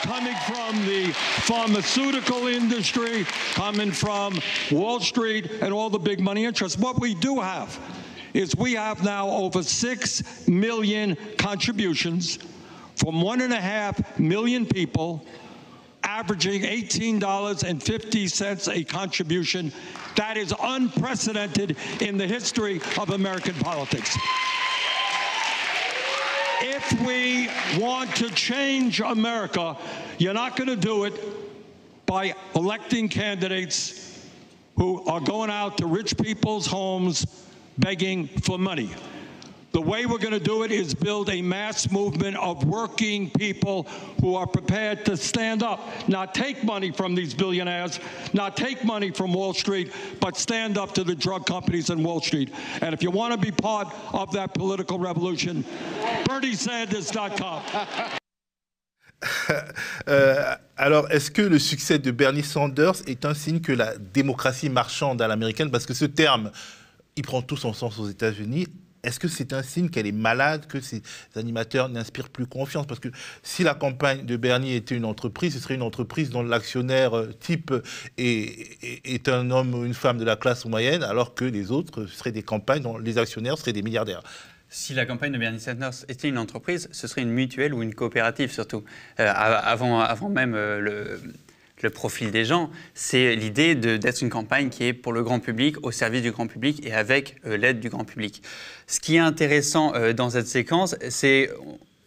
Coming 0.04 0.36
from 0.46 0.86
the 0.86 1.12
pharmaceutical 1.14 2.46
industry, 2.48 3.26
coming 3.54 3.92
from 3.92 4.40
Wall 4.72 5.00
Street 5.00 5.50
and 5.62 5.74
all 5.74 5.90
the 5.90 5.98
big 5.98 6.20
money 6.20 6.46
interests. 6.46 6.78
What 6.78 7.00
we 7.00 7.16
do 7.16 7.40
have 7.40 7.80
is 8.34 8.56
we 8.56 8.74
have 8.74 9.04
now 9.04 9.30
over 9.30 9.64
6 9.64 10.48
million 10.48 11.18
contributions 11.38 12.38
from 12.96 13.22
one 13.22 13.42
and 13.42 13.54
a 13.54 13.62
half 13.62 14.20
million 14.20 14.66
people 14.66 15.26
averaging 16.04 16.64
$18.50 16.64 18.76
a 18.76 18.84
contribution. 18.84 19.72
That 20.16 20.36
is 20.38 20.54
unprecedented 20.62 21.78
in 22.02 22.18
the 22.18 22.28
history 22.28 22.82
of 23.00 23.12
American 23.12 23.56
politics. 23.56 24.18
If 26.66 27.02
we 27.02 27.50
want 27.78 28.16
to 28.16 28.30
change 28.30 29.02
America, 29.02 29.76
you're 30.18 30.34
not 30.34 30.56
going 30.56 30.70
to 30.70 30.78
do 30.78 31.04
it 31.04 31.14
by 32.06 32.36
electing 32.56 33.10
candidates 33.10 34.26
who 34.78 35.04
are 35.04 35.20
going 35.20 35.50
out 35.50 35.80
to 35.80 35.86
rich 35.86 36.18
people's 36.18 36.66
homes 36.66 37.26
begging 37.78 38.28
for 38.28 38.58
money. 38.58 38.90
The 39.74 39.82
way 39.82 40.06
we're 40.06 40.20
going 40.20 40.36
to 40.36 40.40
do 40.40 40.62
it 40.62 40.72
is 40.72 40.94
build 40.94 41.32
a 41.32 41.42
mass 41.42 41.90
movement 41.90 42.38
of 42.38 42.64
working 42.64 43.32
people 43.32 43.88
who 44.22 44.36
are 44.36 44.46
prepared 44.46 45.04
to 45.06 45.18
stand 45.18 45.64
up, 45.64 45.90
not 46.08 46.36
take 46.36 46.64
money 46.64 46.92
from 46.92 47.16
these 47.16 47.34
billionaires, 47.34 48.00
not 48.34 48.56
take 48.56 48.86
money 48.86 49.10
from 49.10 49.34
Wall 49.34 49.52
Street, 49.52 49.92
but 50.20 50.38
stand 50.38 50.78
up 50.78 50.94
to 50.94 51.04
the 51.04 51.16
drug 51.16 51.48
companies 51.48 51.90
in 51.90 52.04
Wall 52.04 52.22
Street. 52.22 52.54
And 52.82 52.94
if 52.94 53.02
you 53.02 53.10
want 53.10 53.34
to 53.34 53.40
be 53.40 53.50
part 53.50 53.88
of 54.14 54.32
that 54.34 54.54
political 54.54 55.00
revolution, 55.00 55.66
BernieSanders.com. 56.26 57.64
Euh, 60.10 60.54
alors, 60.76 61.10
est-ce 61.10 61.32
que 61.32 61.42
le 61.42 61.58
succès 61.58 61.98
de 61.98 62.12
Bernie 62.12 62.44
Sanders 62.44 62.96
est 63.08 63.24
un 63.24 63.34
signe 63.34 63.62
que 63.62 63.72
la 63.72 63.98
démocratie 63.98 64.68
marchande 64.68 65.22
à 65.22 65.30
l'américaine, 65.30 65.72
parce 65.72 65.86
que 65.86 65.94
ce 65.94 66.04
terme, 66.04 66.52
il 67.16 67.24
prend 67.24 67.42
tout 67.42 67.56
son 67.56 67.72
sens 67.72 67.98
aux 68.00 68.10
États-Unis, 68.10 68.68
est-ce 69.04 69.20
que 69.20 69.28
c'est 69.28 69.54
un 69.54 69.64
signe 69.64 69.90
qu'elle 69.90 70.08
est 70.08 70.14
malade, 70.14 70.66
que 70.68 70.80
ces 70.80 71.02
animateurs 71.36 71.90
n'inspirent 71.90 72.30
plus 72.30 72.46
confiance? 72.46 72.88
Parce 72.88 73.00
que 73.00 73.10
si 73.42 73.64
la 73.64 73.74
campagne 73.74 74.26
de 74.26 74.38
Bernie 74.38 74.74
était 74.74 74.96
une 74.96 75.06
entreprise, 75.06 75.54
ce 75.54 75.60
serait 75.60 75.76
une 75.76 75.82
entreprise 75.82 76.30
dont 76.30 76.42
l'actionnaire 76.42 77.18
euh, 77.18 77.34
type 77.40 77.74
est, 78.18 79.28
un 79.28 79.52
homme 79.52 79.74
ou 79.74 79.86
une 79.86 79.94
femme 79.94 80.18
de 80.18 80.24
la 80.24 80.36
classe 80.36 80.66
moyenne, 80.66 81.04
alors 81.04 81.34
que 81.34 81.46
les 81.46 81.72
autres 81.72 82.06
seraient 82.06 82.32
des 82.32 82.44
campagnes 82.44 82.82
dont 82.82 82.98
les 82.98 83.18
actionnaires 83.18 83.58
seraient 83.58 83.74
des 83.74 83.82
milliardaires. 83.82 84.24
Si 84.70 84.94
la 84.94 85.06
campagne 85.06 85.32
de 85.32 85.38
Bernie 85.38 85.60
Sanders 85.60 86.04
était 86.08 86.30
une 86.30 86.38
entreprise, 86.38 86.90
ce 86.92 87.08
serait 87.08 87.22
une 87.22 87.30
mutuelle 87.30 87.74
ou 87.74 87.84
une 87.84 87.94
coopérative 87.94 88.52
surtout. 88.52 88.84
Euh, 89.20 89.32
avant, 89.36 90.00
avant 90.00 90.30
même 90.30 90.56
euh, 90.56 90.80
le, 90.80 91.22
le 91.84 91.90
profil 91.90 92.32
des 92.32 92.46
gens, 92.46 92.70
c'est 92.94 93.36
l'idée 93.36 93.76
d'être 93.76 94.22
une 94.22 94.30
campagne 94.30 94.70
qui 94.70 94.86
est 94.86 94.94
pour 94.94 95.14
le 95.14 95.22
grand 95.22 95.40
public, 95.40 95.76
au 95.84 95.92
service 95.92 96.22
du 96.22 96.32
grand 96.32 96.48
public 96.48 96.86
et 96.86 96.94
avec 96.94 97.36
euh, 97.46 97.58
l'aide 97.58 97.80
du 97.80 97.90
grand 97.90 98.06
public. 98.06 98.42
Ce 98.88 99.00
qui 99.00 99.16
est 99.16 99.20
intéressant 99.20 99.94
euh, 99.94 100.14
dans 100.14 100.32
cette 100.32 100.48
séquence, 100.48 100.96
c'est 101.10 101.50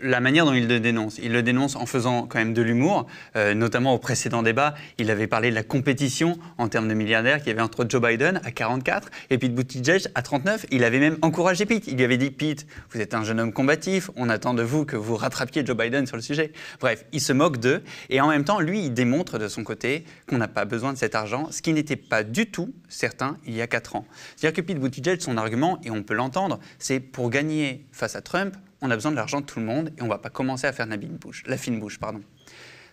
la 0.01 0.21
manière 0.21 0.45
dont 0.45 0.53
il 0.53 0.69
le 0.69 0.81
dénonce. 0.81 1.19
Il 1.23 1.33
le 1.33 1.43
dénonce 1.43 1.77
en 1.77 1.87
faisant 1.87 2.27
quand 2.27 2.39
même 2.39 2.53
de 2.53 2.63
l'humour, 2.63 3.07
euh, 3.37 3.55
notamment 3.55 3.95
au 3.95 3.99
précédent 3.99 4.43
débat, 4.43 4.75
il 4.99 5.11
avait 5.11 5.27
parlé 5.27 5.51
de 5.51 5.55
la 5.55 5.63
compétition 5.63 6.39
en 6.59 6.69
termes 6.69 6.89
de 6.89 6.95
milliardaires 6.95 7.39
qu'il 7.39 7.49
y 7.49 7.51
avait 7.51 7.63
entre 7.63 7.87
Joe 7.89 8.03
Biden 8.03 8.41
à 8.45 8.51
44 8.51 9.11
et 9.31 9.39
Pete 9.39 9.55
Buttigieg 9.55 10.03
à 10.15 10.23
39. 10.23 10.67
Il 10.71 10.85
avait 10.85 10.99
même 10.99 11.17
encouragé 11.23 11.67
Pete. 11.67 11.87
Il 11.87 11.97
lui 11.97 12.05
avait 12.05 12.19
dit 12.19 12.31
Pete, 12.31 12.67
vous 12.91 13.01
êtes 13.01 13.15
un 13.15 13.25
jeune 13.25 13.41
homme 13.41 13.53
combatif, 13.53 14.11
on 14.17 14.29
attend 14.29 14.55
de 14.55 14.63
vous 14.63 14.85
que 14.85 14.97
vous 14.97 15.17
rattrapiez 15.17 15.65
Joe 15.65 15.77
Biden 15.77 16.07
sur 16.07 16.17
le 16.17 16.23
sujet. 16.23 16.53
Bref, 16.81 17.05
il 17.13 17.21
se 17.21 17.33
moque 17.33 17.59
d'eux 17.59 17.83
et 18.11 18.21
en 18.21 18.29
même 18.29 18.45
temps, 18.45 18.61
lui, 18.61 18.85
il 18.85 18.95
démontre 18.95 19.39
de 19.39 19.49
son 19.49 19.65
côté 19.65 20.05
qu'on 20.29 20.39
n'a 20.39 20.49
pas 20.49 20.65
besoin 20.65 20.93
de 20.93 20.99
cet 20.99 21.15
argent, 21.15 21.49
ce 21.51 21.63
qui 21.63 21.73
n'était 21.73 21.97
pas 21.97 22.23
du 22.23 22.51
tout 22.51 22.75
certain 22.89 23.39
il 23.47 23.55
y 23.55 23.63
a 23.63 23.67
4 23.67 23.97
ans. 23.97 24.07
C'est-à-dire 24.37 24.57
que 24.57 24.67
Pete 24.67 24.79
Buttigieg, 24.79 25.21
son 25.21 25.37
argument, 25.37 25.81
et 25.85 25.91
on 25.91 26.03
peut 26.03 26.15
l'entendre, 26.15 26.59
c'est 26.79 27.01
pour 27.01 27.31
gagner 27.31 27.87
face 27.93 28.17
à 28.17 28.21
Trump, 28.21 28.55
on 28.83 28.91
a 28.91 28.95
besoin 28.95 29.11
de 29.11 29.17
l'argent 29.17 29.41
de 29.41 29.47
tout 29.47 29.61
le 29.61 29.67
monde 29.67 29.93
et 29.97 30.03
on 30.03 30.07
ne 30.07 30.11
va 30.11 30.19
pas 30.19 30.31
commencer 30.31 30.67
à 30.67 30.73
faire 30.73 30.87
la, 30.87 30.97
bouche, 30.97 31.43
la 31.47 31.57
fine 31.57 31.79
bouche. 31.79 31.99
Pardon. 31.99 32.21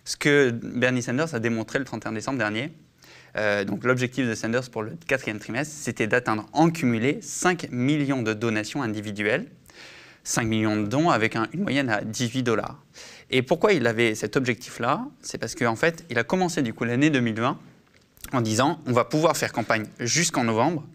Ce 0.06 0.17
que 0.17 0.52
Bernie 0.52 1.02
Sanders 1.02 1.34
a 1.34 1.39
démontré 1.39 1.80
le 1.80 1.86
31 1.86 2.12
décembre 2.13 2.38
dernier, 2.38 2.72
euh, 3.36 3.63
donc 3.63 3.84
l'objectif 3.84 4.28
de 4.28 4.36
Sanders 4.36 4.69
pour 4.69 4.84
le 4.84 4.98
quatrième 5.08 5.39
trimestre, 5.39 5.74
c'était 5.76 6.08
d'atteindre 6.08 6.48
en 6.54 6.69
cumulé 6.69 7.19
5 7.22 7.69
millions 7.72 8.22
de 8.22 8.34
donations 8.34 8.84
individuelles, 8.84 9.48
5 10.24 10.46
millions 10.46 10.78
de 10.78 10.88
dons 10.88 11.10
avec 11.10 11.36
une 11.36 11.62
moyenne 11.62 11.89
à 11.89 12.02
18 12.02 12.43
dollars. 12.43 12.84
Et 13.30 13.41
pourquoi 13.41 13.74
il 13.74 13.88
avait 13.88 14.15
cet 14.15 14.38
objectif-là? 14.38 15.06
C'est 15.22 15.38
parce 15.38 15.56
qu'en 15.56 15.76
fait, 15.76 16.06
il 16.10 16.19
a 16.19 16.24
commencé 16.24 16.62
du 16.62 16.74
coup 16.74 16.84
l'année 16.84 17.10
2020 17.10 17.58
en 18.32 18.41
disant 18.41 18.80
on 18.86 18.93
va 18.93 19.06
pouvoir 19.06 19.36
faire 19.36 19.52
campagne 19.52 19.86
jusqu'en 20.00 20.43
novembre 20.43 20.86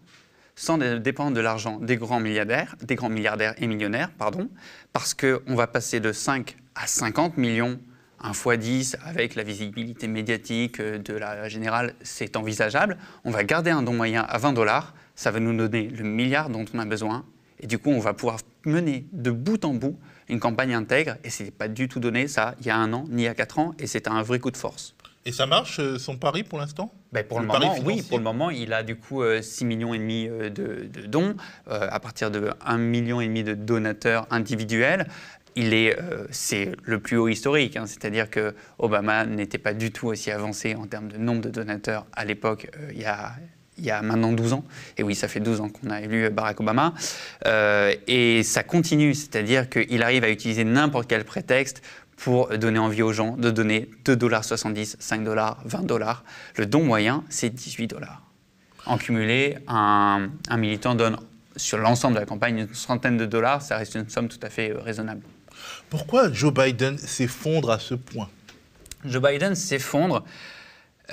sans 0.59 0.77
dépendre 0.77 1.37
de 1.37 1.39
l'argent 1.39 1.79
des 1.79 1.95
grands 1.95 2.19
milliardaires, 2.19 2.75
des 2.83 2.95
grands 2.95 3.07
milliardaires 3.07 3.55
et 3.59 3.65
millionnaires, 3.65 4.11
pardon, 4.11 4.49
parce 4.91 5.13
qu'on 5.13 5.55
va 5.55 5.67
passer 5.67 6.01
de 6.01 6.11
5 6.11 6.57
à 6.75 6.85
50 6.85 7.37
millions, 7.37 7.79
un 8.19 8.33
fois 8.33 8.57
10 8.57 8.97
avec 9.05 9.35
la 9.35 9.43
visibilité 9.43 10.09
médiatique 10.09 10.81
euh, 10.81 10.97
de 10.97 11.13
la 11.13 11.47
générale, 11.47 11.95
c'est 12.01 12.35
envisageable. 12.35 12.97
On 13.23 13.31
va 13.31 13.45
garder 13.45 13.71
un 13.71 13.83
don 13.83 13.93
moyen 13.93 14.25
à 14.27 14.37
20 14.37 14.51
dollars, 14.51 14.93
ça 15.15 15.31
va 15.31 15.39
nous 15.39 15.55
donner 15.55 15.87
le 15.87 16.03
milliard 16.03 16.49
dont 16.49 16.65
on 16.73 16.79
a 16.79 16.85
besoin, 16.85 17.23
et 17.61 17.65
du 17.65 17.79
coup 17.79 17.91
on 17.91 17.99
va 17.99 18.13
pouvoir 18.13 18.39
mener 18.65 19.05
de 19.13 19.31
bout 19.31 19.63
en 19.63 19.73
bout 19.73 19.97
une 20.27 20.41
campagne 20.41 20.73
intègre, 20.73 21.15
et 21.23 21.29
ce 21.29 21.43
n'est 21.43 21.51
pas 21.51 21.69
du 21.69 21.87
tout 21.87 22.01
donné 22.01 22.27
ça 22.27 22.55
il 22.59 22.67
y 22.67 22.69
a 22.69 22.75
un 22.75 22.91
an 22.91 23.05
ni 23.07 23.21
il 23.21 23.25
y 23.25 23.29
a 23.29 23.33
quatre 23.33 23.59
ans, 23.59 23.75
et 23.79 23.87
c'est 23.87 24.09
un 24.09 24.21
vrai 24.23 24.39
coup 24.39 24.51
de 24.51 24.57
force. 24.57 24.93
Et 25.25 25.31
ça 25.31 25.45
marche, 25.45 25.79
euh, 25.79 25.97
son 25.97 26.17
pari 26.17 26.43
pour 26.43 26.59
l'instant? 26.59 26.93
Ben 27.11 27.23
pour 27.23 27.39
le, 27.39 27.47
moment, 27.47 27.75
oui. 27.83 28.03
Pour 28.07 28.17
le 28.17 28.23
moment, 28.23 28.49
il 28.49 28.71
a 28.71 28.83
du 28.83 28.95
coup 28.95 29.21
6 29.23 29.63
euh, 29.63 29.67
millions 29.67 29.93
et 29.93 29.97
demi 29.97 30.27
euh, 30.29 30.49
de, 30.49 30.87
dons 31.07 31.35
à 31.67 31.99
partir 31.99 32.31
de 32.31 32.51
1 32.65 32.77
million 32.77 33.19
et 33.19 33.27
demi 33.27 33.43
de 33.43 33.53
donateurs 33.53 34.27
individuels. 34.31 35.07
Il 35.55 35.73
est, 35.73 35.97
c'est 36.29 36.71
le 36.83 36.99
plus 36.99 37.17
haut 37.17 37.27
historique, 37.27 37.75
hein. 37.75 37.85
c'est-à-dire 37.85 38.29
que 38.29 38.53
Obama 38.77 39.25
n'était 39.25 39.57
pas 39.57 39.73
du 39.73 39.91
tout 39.91 40.07
aussi 40.07 40.31
avancé 40.31 40.75
en 40.75 40.85
termes 40.85 41.09
de 41.09 41.17
nombre 41.17 41.41
de 41.41 41.49
donateurs 41.49 42.05
à 42.13 42.23
l'époque. 42.23 42.69
il 42.91 43.01
y 43.01 43.05
a 43.05 43.33
il 43.77 43.85
y 43.85 43.91
a 43.91 44.01
maintenant 44.01 44.33
12 44.33 44.51
ans. 44.51 44.65
Et 44.97 45.03
oui, 45.03 45.15
ça 45.15 45.29
fait 45.29 45.39
12 45.39 45.61
ans 45.61 45.69
qu'on 45.69 45.89
a 45.89 46.01
élu 46.01 46.29
Barack 46.29 46.59
Obama. 46.59 46.93
et 47.45 48.43
ça 48.43 48.63
continue, 48.63 49.13
c'est-à-dire 49.13 49.69
qu'il 49.69 50.03
arrive 50.03 50.23
à 50.23 50.29
utiliser 50.29 50.65
n'importe 50.65 51.09
quel 51.09 51.23
prétexte 51.23 51.81
pour 52.19 52.49
donner 52.57 52.79
envie 52.79 53.01
aux 53.01 53.13
gens 53.13 53.37
de 53.37 53.49
donner 53.49 53.89
2,70$, 54.03 54.97
5 54.99 55.23
dollars, 55.23 55.61
20 55.63 55.85
dollars. 55.85 56.25
Le 56.57 56.65
don 56.65 56.83
moyen, 56.83 57.23
c'est 57.29 57.49
18 57.49 57.87
dollars. 57.87 58.21
En 58.85 58.97
cumulé, 58.97 59.57
un, 59.67 60.29
militant 60.57 60.95
donne 60.95 61.17
sur 61.55 61.77
l'ensemble 61.77 62.15
de 62.15 62.19
la 62.19 62.25
campagne 62.25 62.59
une 62.59 62.73
centaine 62.73 63.17
de 63.17 63.25
dollars, 63.25 63.61
ça 63.61 63.77
reste 63.77 63.95
une 63.95 64.09
somme 64.09 64.27
tout 64.27 64.39
à 64.41 64.49
fait 64.49 64.71
euh, 64.71 64.79
raisonnable. 64.79 65.21
Pourquoi 65.89 66.31
Joe 66.31 66.53
Biden 66.53 66.97
s'effondre 66.97 67.71
à 67.71 67.79
ce 67.79 67.95
point? 67.95 68.29
Joe 69.05 69.21
Biden 69.21 69.55
s'effondre 69.55 70.25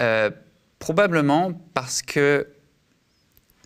euh, 0.00 0.30
probablement 0.78 1.52
parce 1.74 2.02
que 2.02 2.48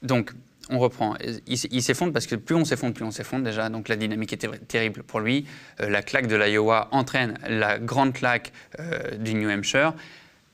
donc 0.03 0.33
on 0.70 0.78
reprend. 0.78 1.16
Il, 1.46 1.83
s'effondre 1.83 2.12
parce 2.12 2.26
que 2.26 2.37
plus 2.37 2.54
on 2.54 2.64
s'effondre, 2.64 2.94
plus 2.94 3.04
on 3.04 3.11
s'effondre 3.11 3.44
déjà. 3.44 3.68
Donc 3.68 3.88
la 3.88 3.96
dynamique 3.96 4.33
était 4.33 4.48
terrible 4.48 5.02
pour 5.02 5.20
lui. 5.20 5.46
Euh, 5.80 5.90
la 5.90 6.02
claque 6.02 6.26
de 6.26 6.37
l'Iowa 6.37 6.88
entraîne 6.92 7.38
la 7.46 7.78
grande 7.78 8.12
claque 8.12 8.52
euh, 8.78 9.16
du 9.16 9.35
New 9.35 9.50
Hampshire 9.50 9.94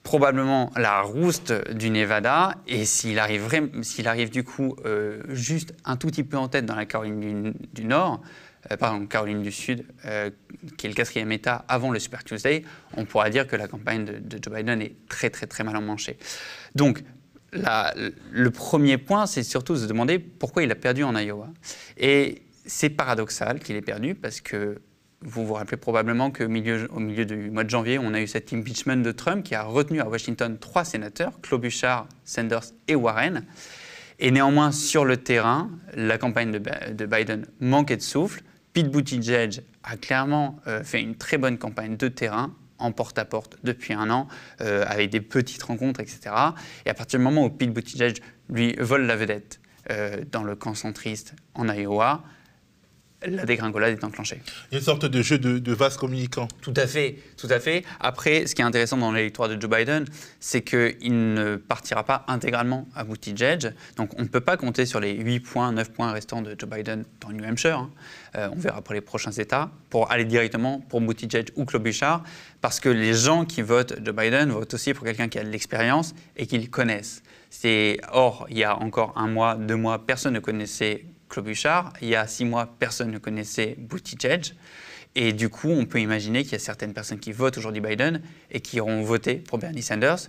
probablement 0.02 0.70
la 0.76 1.00
rouste 1.00 1.52
du 1.72 1.90
Nevada, 1.90 2.55
et 2.68 2.85
s'il 2.85 3.18
arrive, 3.18 3.52
arrive 4.05 4.31
du 4.31 4.44
coup 4.44 4.76
euh, 4.85 5.20
juste 5.31 5.74
un 5.85 5.96
tout 5.96 6.07
petit 6.07 6.22
peu 6.22 6.37
en 6.37 6.46
tête 6.46 6.64
dans 6.64 6.76
la 6.76 6.87
Caroline 6.87 7.52
du, 7.72 7.85
Nord, 7.85 8.20
pardon, 8.79 9.05
Caroline 9.07 9.42
du 9.42 9.50
Sud, 9.50 9.85
qui 10.76 10.87
est 10.87 10.88
le 10.88 10.94
quatrième 10.94 11.33
État 11.33 11.64
avant 11.66 11.90
le 11.90 11.98
Super 11.98 12.22
Tuesday, 12.22 12.62
on 12.96 13.05
pourra 13.05 13.31
dire 13.31 13.48
que 13.48 13.57
la 13.57 13.66
campagne 13.66 14.05
de, 14.05 14.18
de 14.20 14.38
Joe 14.40 14.55
Biden 14.55 14.81
est 14.81 14.94
très 15.09 15.29
très 15.29 15.48
très 15.48 15.64
mal 15.64 15.74
emmanchée. 15.74 16.18
Donc 16.76 17.02
le 18.31 18.51
premier 18.51 18.99
point, 18.99 19.27
c'est 19.27 19.42
surtout 19.42 19.75
de 19.75 19.79
se 19.79 19.87
demander 19.87 20.19
pourquoi 20.19 20.62
il 20.62 20.71
a 20.71 20.75
perdu 20.75 21.05
en 21.05 21.16
Iowa. 21.16 21.49
Et 21.97 22.42
c'est 22.66 22.90
paradoxal 22.90 23.61
qu'il 23.61 23.77
ait 23.77 23.83
perdu 23.83 24.14
parce 24.14 24.40
que 24.40 24.81
vous 25.23 25.47
vous 25.47 25.55
rappelez 25.55 25.77
probablement 25.77 26.31
qu'au 26.31 26.49
milieu, 26.49 26.88
au 26.92 27.01
milieu 27.01 27.25
du 27.25 27.51
mois 27.51 27.64
de 27.64 27.71
janvier, 27.71 27.99
on 27.99 28.12
a 28.14 28.21
eu 28.21 28.27
cet 28.27 28.53
impeachment 28.53 29.03
de 29.03 29.12
Trump 29.12 29.45
qui 29.45 29.55
a 29.55 29.62
retenu 29.62 30.01
à 30.01 30.09
Washington 30.09 30.59
trois 30.59 30.85
sénateurs, 30.85 31.40
Klobuchar, 31.40 32.07
Sanders 32.25 32.73
et 32.88 32.95
Warren. 32.95 33.45
Et 34.19 34.31
néanmoins, 34.31 34.73
sur 34.73 35.05
le 35.05 35.16
terrain, 35.16 35.71
la 35.95 36.19
campagne 36.19 36.53
de, 36.53 37.07
Biden 37.07 37.47
manquait 37.61 37.97
de 37.97 38.03
souffle. 38.03 38.42
Pete 38.73 38.90
Buttigieg 38.90 39.62
a 39.85 39.97
clairement 39.97 40.59
euh, 40.66 40.83
fait 40.85 41.01
une 41.01 41.16
très 41.16 41.38
bonne 41.38 41.59
campagne 41.59 41.97
de 41.97 42.09
terrain 42.09 42.55
en 42.79 42.93
porte-à-porte 42.93 43.57
depuis 43.65 43.95
un 43.95 44.11
an, 44.11 44.29
euh, 44.61 44.85
avec 44.87 45.11
des 45.11 45.21
petites 45.21 45.62
rencontres, 45.62 46.01
etc. 46.01 46.35
Et 46.85 46.91
à 46.91 46.95
partir 46.95 47.19
du 47.19 47.25
moment 47.25 47.45
où 47.45 47.51
Pete 47.51 47.73
Buttigieg 47.73 48.19
lui 48.49 48.75
vole 48.79 49.07
la 49.07 49.17
vedette 49.17 49.61
euh, 49.91 50.23
dans 50.31 50.43
le 50.43 50.57
camp 50.57 50.75
centriste 50.75 51.35
en 51.55 51.69
Iowa, 51.69 52.23
la 53.31 53.45
dégringolade 53.45 53.99
est 53.99 54.05
enclenchée. 54.05 54.41
Une 54.73 54.81
sorte 54.81 55.05
de 55.05 55.23
jeu 55.23 55.39
de, 55.39 55.59
de 55.59 55.73
vase 55.73 55.97
communicant. 55.97 56.49
Tout 56.61 56.75
à 56.77 56.87
fait, 56.87 57.17
tout 57.37 57.49
à 57.51 57.61
fait. 57.61 57.85
Après, 58.01 58.47
ce 58.47 58.55
qui 58.55 58.62
est 58.62 58.65
intéressant 58.65 58.97
dans 58.97 59.12
l'électorat 59.12 59.49
de 59.49 59.61
Joe 59.61 59.71
Biden, 59.71 60.05
c'est 60.41 60.62
qu'il 60.62 61.35
ne 61.35 61.57
partira 61.57 62.05
pas 62.05 62.25
intégralement 62.29 62.87
à 62.95 63.05
Buttigieg. 63.05 63.73
Donc 63.97 64.11
on 64.19 64.23
ne 64.23 64.29
peut 64.29 64.41
pas 64.41 64.57
compter 64.57 64.87
sur 64.87 65.01
les 65.01 65.12
8 65.15 65.41
points, 65.41 65.73
9 65.73 65.91
points 65.91 66.12
restants 66.12 66.43
de 66.43 66.55
Joe 66.59 66.69
Biden 66.69 67.05
dans 67.21 67.29
le 67.29 67.35
New 67.37 67.45
Hampshire. 67.45 67.79
Hein. 67.79 67.91
Euh, 68.37 68.49
on 68.53 68.57
verra 68.57 68.83
pour 68.83 68.95
les 68.95 69.01
prochains 69.01 69.33
États, 69.33 69.71
pour 69.91 70.11
aller 70.11 70.25
directement 70.25 70.81
pour 70.81 71.01
Buttigieg 71.01 71.51
ou 71.57 71.65
Klobuchar, 71.65 72.23
parce 72.61 72.81
que 72.81 72.89
les 72.89 73.15
gens 73.15 73.45
qui 73.45 73.62
votent 73.62 73.95
Joe 74.05 74.15
Biden 74.15 74.51
votent 74.51 74.75
aussi 74.75 74.95
pour 74.95 75.05
quelqu'un 75.05 75.29
qui 75.29 75.39
a 75.39 75.45
de 75.45 75.51
l'expérience 75.51 76.15
et 76.37 76.47
qu'ils 76.47 76.71
connaissent. 76.71 77.23
Or, 78.12 78.47
il 78.51 78.59
y 78.59 78.65
a 78.65 78.77
encore 78.77 79.12
un 79.17 79.29
mois, 79.29 79.57
deux 79.57 79.77
mois, 79.77 80.05
personne 80.07 80.35
ne 80.35 80.41
connaissait 80.41 81.05
Il 82.01 82.09
y 82.09 82.15
a 82.15 82.27
six 82.27 82.45
mois, 82.45 82.75
personne 82.79 83.11
ne 83.11 83.19
connaissait 83.19 83.77
Buttigieg. 83.79 84.55
Et 85.15 85.33
du 85.33 85.49
coup, 85.49 85.71
on 85.71 85.87
peut 85.87 86.01
imaginer 86.01 86.43
qu'il 86.43 86.53
y 86.53 86.57
a 86.57 86.59
certaines 86.59 86.93
personnes 86.93 87.19
qui 87.19 87.33
votent 87.33 87.57
aujourd'hui 87.57 87.81
Biden 87.81 88.21
et 88.51 88.61
qui 88.61 88.81
auront 88.81 89.03
voté 89.03 89.37
pour 89.37 89.59
Bernie 89.59 89.83
Sanders. 89.83 90.29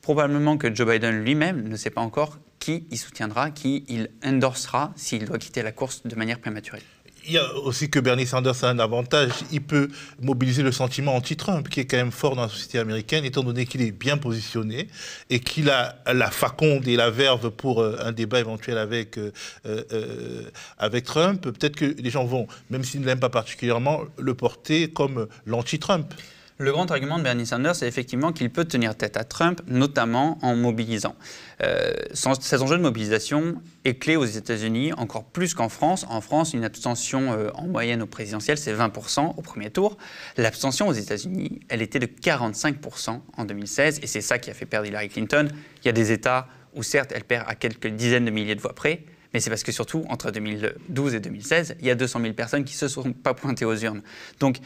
Probablement 0.00 0.56
que 0.56 0.74
Joe 0.74 0.88
Biden 0.88 1.22
lui-même 1.22 1.68
ne 1.68 1.76
sait 1.76 1.90
pas 1.90 2.00
encore 2.00 2.38
qui 2.58 2.86
il 2.90 2.98
soutiendra, 2.98 3.50
qui 3.50 3.84
il 3.88 4.10
endorsera 4.24 4.92
s'il 4.96 5.24
doit 5.24 5.38
quitter 5.38 5.62
la 5.62 5.72
course 5.72 6.06
de 6.06 6.14
manière 6.14 6.40
prématurée. 6.40 6.82
Il 7.24 7.32
y 7.32 7.38
a 7.38 7.54
aussi 7.54 7.88
que 7.88 8.00
Bernie 8.00 8.26
Sanders 8.26 8.64
a 8.64 8.68
un 8.68 8.78
avantage. 8.80 9.30
Il 9.52 9.62
peut 9.62 9.88
mobiliser 10.20 10.64
le 10.64 10.72
sentiment 10.72 11.14
anti-Trump, 11.14 11.68
qui 11.68 11.78
est 11.80 11.84
quand 11.84 11.96
même 11.96 12.10
fort 12.10 12.34
dans 12.34 12.42
la 12.42 12.48
société 12.48 12.80
américaine, 12.80 13.24
étant 13.24 13.44
donné 13.44 13.64
qu'il 13.64 13.80
est 13.80 13.92
bien 13.92 14.16
positionné 14.18 14.88
et 15.30 15.38
qu'il 15.38 15.70
a 15.70 15.96
la 16.12 16.30
faconde 16.30 16.88
et 16.88 16.96
la 16.96 17.10
verve 17.10 17.50
pour 17.50 17.80
euh, 17.80 17.96
un 18.00 18.10
débat 18.10 18.40
éventuel 18.40 18.76
avec, 18.76 19.18
euh, 19.18 19.30
euh, 19.66 20.50
avec 20.78 21.04
Trump. 21.04 21.42
Peut-être 21.42 21.76
que 21.76 21.84
les 21.84 22.10
gens 22.10 22.24
vont, 22.24 22.48
même 22.70 22.82
s'ils 22.82 23.00
ne 23.00 23.06
l'aiment 23.06 23.20
pas 23.20 23.30
particulièrement, 23.30 24.00
le 24.18 24.34
porter 24.34 24.90
comme 24.90 25.28
l'anti-Trump. 25.46 26.12
Le 26.58 26.70
grand 26.70 26.90
argument 26.90 27.18
de 27.18 27.24
Bernie 27.24 27.46
Sanders, 27.46 27.74
c'est 27.74 27.88
effectivement 27.88 28.32
qu'il 28.32 28.50
peut 28.50 28.64
tenir 28.64 28.94
tête 28.94 29.16
à 29.16 29.24
Trump, 29.24 29.60
notamment 29.66 30.38
en 30.42 30.54
mobilisant. 30.54 31.16
Euh, 31.62 31.92
cet 32.12 32.60
enjeu 32.60 32.76
de 32.76 32.82
mobilisation 32.82 33.54
est 33.84 33.94
clé 33.94 34.16
aux 34.16 34.24
États-Unis, 34.24 34.92
encore 34.92 35.24
plus 35.24 35.54
qu'en 35.54 35.68
France. 35.68 36.04
En 36.08 36.20
France, 36.20 36.52
une 36.52 36.64
abstention 36.64 37.32
euh, 37.32 37.50
en 37.54 37.66
moyenne 37.66 38.02
au 38.02 38.06
présidentiel, 38.06 38.58
c'est 38.58 38.74
20% 38.74 39.34
au 39.36 39.42
premier 39.42 39.70
tour. 39.70 39.96
L'abstention 40.36 40.88
aux 40.88 40.92
États-Unis, 40.92 41.60
elle 41.68 41.80
était 41.80 41.98
de 41.98 42.06
45% 42.06 43.20
en 43.36 43.44
2016, 43.44 44.00
et 44.02 44.06
c'est 44.06 44.20
ça 44.20 44.38
qui 44.38 44.50
a 44.50 44.54
fait 44.54 44.66
perdre 44.66 44.86
Hillary 44.86 45.08
Clinton. 45.08 45.48
Il 45.82 45.86
y 45.86 45.88
a 45.88 45.92
des 45.92 46.12
États 46.12 46.48
où, 46.74 46.82
certes, 46.82 47.12
elle 47.14 47.24
perd 47.24 47.46
à 47.48 47.54
quelques 47.54 47.88
dizaines 47.88 48.26
de 48.26 48.30
milliers 48.30 48.54
de 48.54 48.60
voix 48.60 48.74
près, 48.74 49.04
mais 49.32 49.40
c'est 49.40 49.50
parce 49.50 49.62
que 49.62 49.72
surtout, 49.72 50.04
entre 50.08 50.30
2012 50.30 51.14
et 51.14 51.20
2016, 51.20 51.76
il 51.80 51.86
y 51.86 51.90
a 51.90 51.94
200 51.94 52.20
000 52.20 52.34
personnes 52.34 52.64
qui 52.64 52.74
ne 52.74 52.78
se 52.78 52.88
sont 52.88 53.12
pas 53.12 53.34
pointées 53.34 53.64
aux 53.64 53.76
urnes. 53.76 54.02
Donc, 54.40 54.58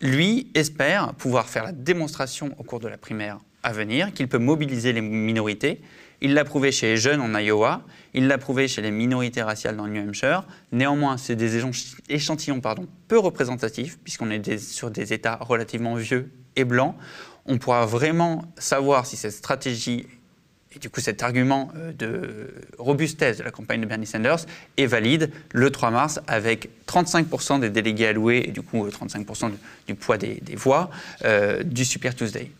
lui 0.00 0.50
espère 0.54 1.14
pouvoir 1.14 1.48
faire 1.48 1.64
la 1.64 1.72
démonstration 1.72 2.54
au 2.58 2.62
cours 2.62 2.80
de 2.80 2.88
la 2.88 2.98
primaire 2.98 3.38
à 3.62 3.72
venir 3.72 4.12
qu'il 4.12 4.28
peut 4.28 4.38
mobiliser 4.38 4.92
les 4.92 5.00
minorités. 5.00 5.80
Il 6.20 6.34
l'a 6.34 6.44
prouvé 6.44 6.72
chez 6.72 6.86
les 6.86 6.96
jeunes 6.96 7.20
en 7.20 7.38
Iowa, 7.38 7.82
il 8.12 8.26
l'a 8.26 8.38
prouvé 8.38 8.66
chez 8.66 8.82
les 8.82 8.90
minorités 8.90 9.42
raciales 9.42 9.76
dans 9.76 9.86
le 9.86 9.92
New 9.92 10.08
Hampshire. 10.08 10.44
Néanmoins, 10.72 11.16
c'est 11.16 11.36
des 11.36 11.64
échantillons 12.08 12.60
peu 13.06 13.18
représentatifs, 13.18 13.98
puisqu'on 14.02 14.30
est 14.30 14.58
sur 14.58 14.90
des 14.90 15.12
États 15.12 15.36
relativement 15.36 15.94
vieux 15.94 16.32
et 16.56 16.64
blancs. 16.64 16.96
On 17.46 17.58
pourra 17.58 17.86
vraiment 17.86 18.44
savoir 18.58 19.06
si 19.06 19.16
cette 19.16 19.32
stratégie 19.32 20.06
et 20.74 20.78
du 20.78 20.90
coup, 20.90 21.00
cet 21.00 21.22
argument 21.22 21.70
euh, 21.76 21.92
de 21.92 22.54
robustesse 22.78 23.38
de 23.38 23.42
la 23.42 23.50
campagne 23.50 23.80
de 23.80 23.86
Bernie 23.86 24.06
Sanders 24.06 24.44
est 24.76 24.86
valide 24.86 25.30
le 25.52 25.70
3 25.70 25.90
mars 25.90 26.20
avec 26.26 26.68
35% 26.86 27.60
des 27.60 27.70
délégués 27.70 28.08
alloués 28.08 28.44
et 28.46 28.50
du 28.50 28.60
coup 28.60 28.86
35% 28.86 29.46
euh, 29.46 29.50
du, 29.86 29.94
poids 29.94 30.18
des, 30.18 30.40
voix 30.56 30.90
euh, 31.24 31.62
du 31.62 31.84
Super 31.84 32.14
Tuesday. 32.14 32.50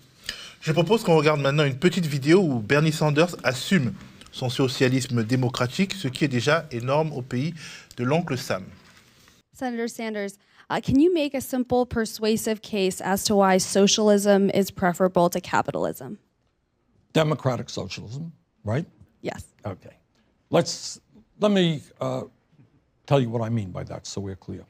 Je 0.61 0.73
propose 0.73 1.05
qu'on 1.05 1.17
regarde 1.17 1.41
maintenant 1.41 1.65
une 1.65 1.77
petite 1.77 2.07
vidéo 2.07 2.41
où 2.41 2.61
Bernie 2.61 2.93
Sanders 2.93 3.37
assume 3.45 3.93
son 4.33 4.49
socialisme 4.49 5.23
démocratique, 5.23 5.95
ce 5.95 6.09
qui 6.09 6.25
est 6.25 6.29
déjà 6.29 6.67
énorme 6.71 7.13
au 7.13 7.23
pays 7.23 7.55
de 7.97 8.05
l'oncle 8.05 8.39
Sam. 8.39 8.65
Senator 9.53 9.89
Sanders, 9.89 10.33
uh, 10.71 10.81
can 10.81 10.99
you 10.99 11.13
make 11.13 11.35
a 11.35 11.41
simple, 11.41 11.85
persuasive 11.85 12.61
case 12.61 13.01
as 13.01 13.25
to 13.25 13.37
why 13.37 13.59
socialism 13.59 14.51
is 14.55 14.71
preferable 14.71 15.29
to 15.29 15.41
capitalism? 15.41 16.19
Democratic 17.19 17.69
socialism, 17.69 18.33
right? 18.63 18.87
Yes. 19.23 19.47
Okay. 19.67 19.95
Let's 20.51 21.01
let 21.41 21.51
me 21.51 21.83
uh, 22.01 22.23
tell 23.07 23.21
you 23.21 23.29
what 23.29 23.43
I 23.43 23.49
mean 23.49 23.71
by 23.73 23.83
that, 23.91 24.07
so 24.07 24.21
we're 24.21 24.37
clear. 24.37 24.65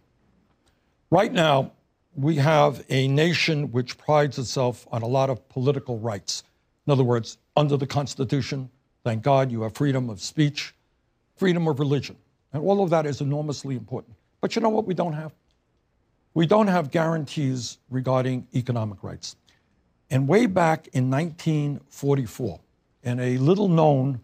Right 1.10 1.30
now, 1.30 1.72
we 2.16 2.36
have 2.36 2.82
a 2.88 3.06
nation 3.06 3.70
which 3.70 3.98
prides 3.98 4.38
itself 4.38 4.86
on 4.90 5.02
a 5.02 5.06
lot 5.06 5.28
of 5.28 5.46
political 5.50 5.98
rights. 5.98 6.42
In 6.86 6.90
other 6.94 7.04
words, 7.04 7.36
under 7.54 7.76
the 7.76 7.86
Constitution, 7.86 8.70
thank 9.04 9.22
God, 9.22 9.52
you 9.52 9.60
have 9.64 9.74
freedom 9.74 10.08
of 10.08 10.18
speech, 10.18 10.74
freedom 11.36 11.68
of 11.68 11.78
religion, 11.78 12.16
and 12.54 12.62
all 12.62 12.82
of 12.82 12.88
that 12.88 13.04
is 13.04 13.20
enormously 13.20 13.76
important. 13.76 14.14
But 14.40 14.56
you 14.56 14.62
know 14.62 14.70
what? 14.70 14.86
We 14.86 14.94
don't 14.94 15.12
have. 15.12 15.32
We 16.32 16.46
don't 16.46 16.68
have 16.68 16.90
guarantees 16.90 17.76
regarding 17.90 18.46
economic 18.54 19.02
rights. 19.02 19.36
And 20.10 20.26
way 20.26 20.46
back 20.46 20.88
in 20.92 21.10
1944, 21.10 22.60
in 23.04 23.20
a 23.20 23.38
little 23.38 23.68
known, 23.68 24.20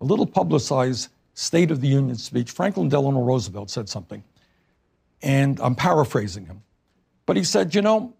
a 0.00 0.04
little 0.04 0.26
publicized 0.26 1.08
State 1.34 1.70
of 1.70 1.80
the 1.80 1.88
Union 1.88 2.16
speech, 2.16 2.50
Franklin 2.50 2.88
Delano 2.88 3.22
Roosevelt 3.22 3.70
said 3.70 3.88
something. 3.88 4.22
And 5.22 5.60
I'm 5.60 5.74
paraphrasing 5.74 6.46
him. 6.46 6.62
But 7.26 7.36
he 7.36 7.44
said, 7.44 7.74
you 7.74 7.82
know, 7.82 8.12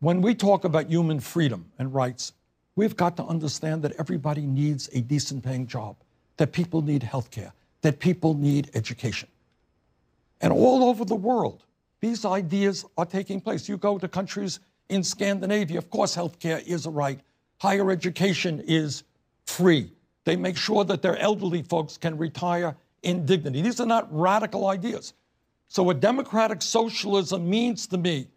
when 0.00 0.20
we 0.20 0.34
talk 0.34 0.64
about 0.64 0.88
human 0.88 1.20
freedom 1.20 1.70
and 1.78 1.94
rights, 1.94 2.32
we've 2.74 2.96
got 2.96 3.16
to 3.18 3.24
understand 3.24 3.82
that 3.82 3.92
everybody 3.98 4.42
needs 4.42 4.90
a 4.92 5.00
decent 5.00 5.44
paying 5.44 5.66
job, 5.66 5.96
that 6.38 6.52
people 6.52 6.82
need 6.82 7.02
health 7.02 7.30
care, 7.30 7.52
that 7.82 8.00
people 8.00 8.34
need 8.34 8.70
education. 8.74 9.28
And 10.40 10.52
all 10.52 10.84
over 10.84 11.04
the 11.04 11.14
world, 11.14 11.64
these 12.00 12.24
ideas 12.24 12.84
are 12.98 13.06
taking 13.06 13.40
place. 13.40 13.68
You 13.68 13.76
go 13.76 13.96
to 13.96 14.08
countries 14.08 14.58
in 14.92 15.02
Scandinavia, 15.02 15.78
of 15.78 15.88
course, 15.88 16.14
healthcare 16.14 16.62
is 16.66 16.84
a 16.86 16.90
right. 16.90 17.18
Higher 17.58 17.90
education 17.90 18.62
is 18.66 19.04
free. 19.46 19.90
They 20.24 20.36
make 20.36 20.56
sure 20.56 20.84
that 20.84 21.00
their 21.00 21.16
elderly 21.16 21.62
folks 21.62 21.96
can 21.96 22.18
retire 22.18 22.76
in 23.02 23.24
dignity. 23.24 23.62
These 23.62 23.80
are 23.80 23.86
not 23.86 24.06
radical 24.12 24.68
ideas. 24.68 25.14
So, 25.68 25.82
what 25.82 26.00
democratic 26.00 26.60
socialism 26.60 27.48
means 27.48 27.86
to 27.88 27.98
me 27.98 28.28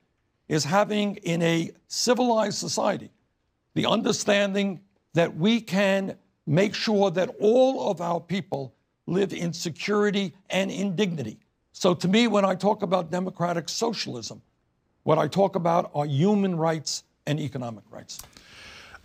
is 0.48 0.64
having 0.64 1.18
in 1.18 1.42
a 1.42 1.72
civilized 1.88 2.58
society 2.58 3.12
the 3.74 3.86
understanding 3.86 4.80
that 5.14 5.36
we 5.36 5.60
can 5.60 6.16
make 6.48 6.74
sure 6.74 7.12
that 7.12 7.30
all 7.42 7.92
of 7.92 8.00
our 8.00 8.22
people 8.22 8.74
live 9.08 9.34
in 9.34 9.52
security 9.52 10.34
and 10.50 10.72
in 10.72 10.96
dignity. 10.96 11.38
So, 11.74 11.94
to 11.94 12.08
me, 12.08 12.28
when 12.28 12.46
I 12.46 12.56
talk 12.56 12.82
about 12.82 13.12
democratic 13.12 13.68
socialism, 13.68 14.42
What 15.06 15.24
I 15.24 15.30
talk 15.30 15.56
about 15.56 15.92
are 15.94 16.08
human 16.08 16.56
rights 16.56 17.04
and 17.28 17.38
economic 17.40 17.84
rights. 17.92 18.18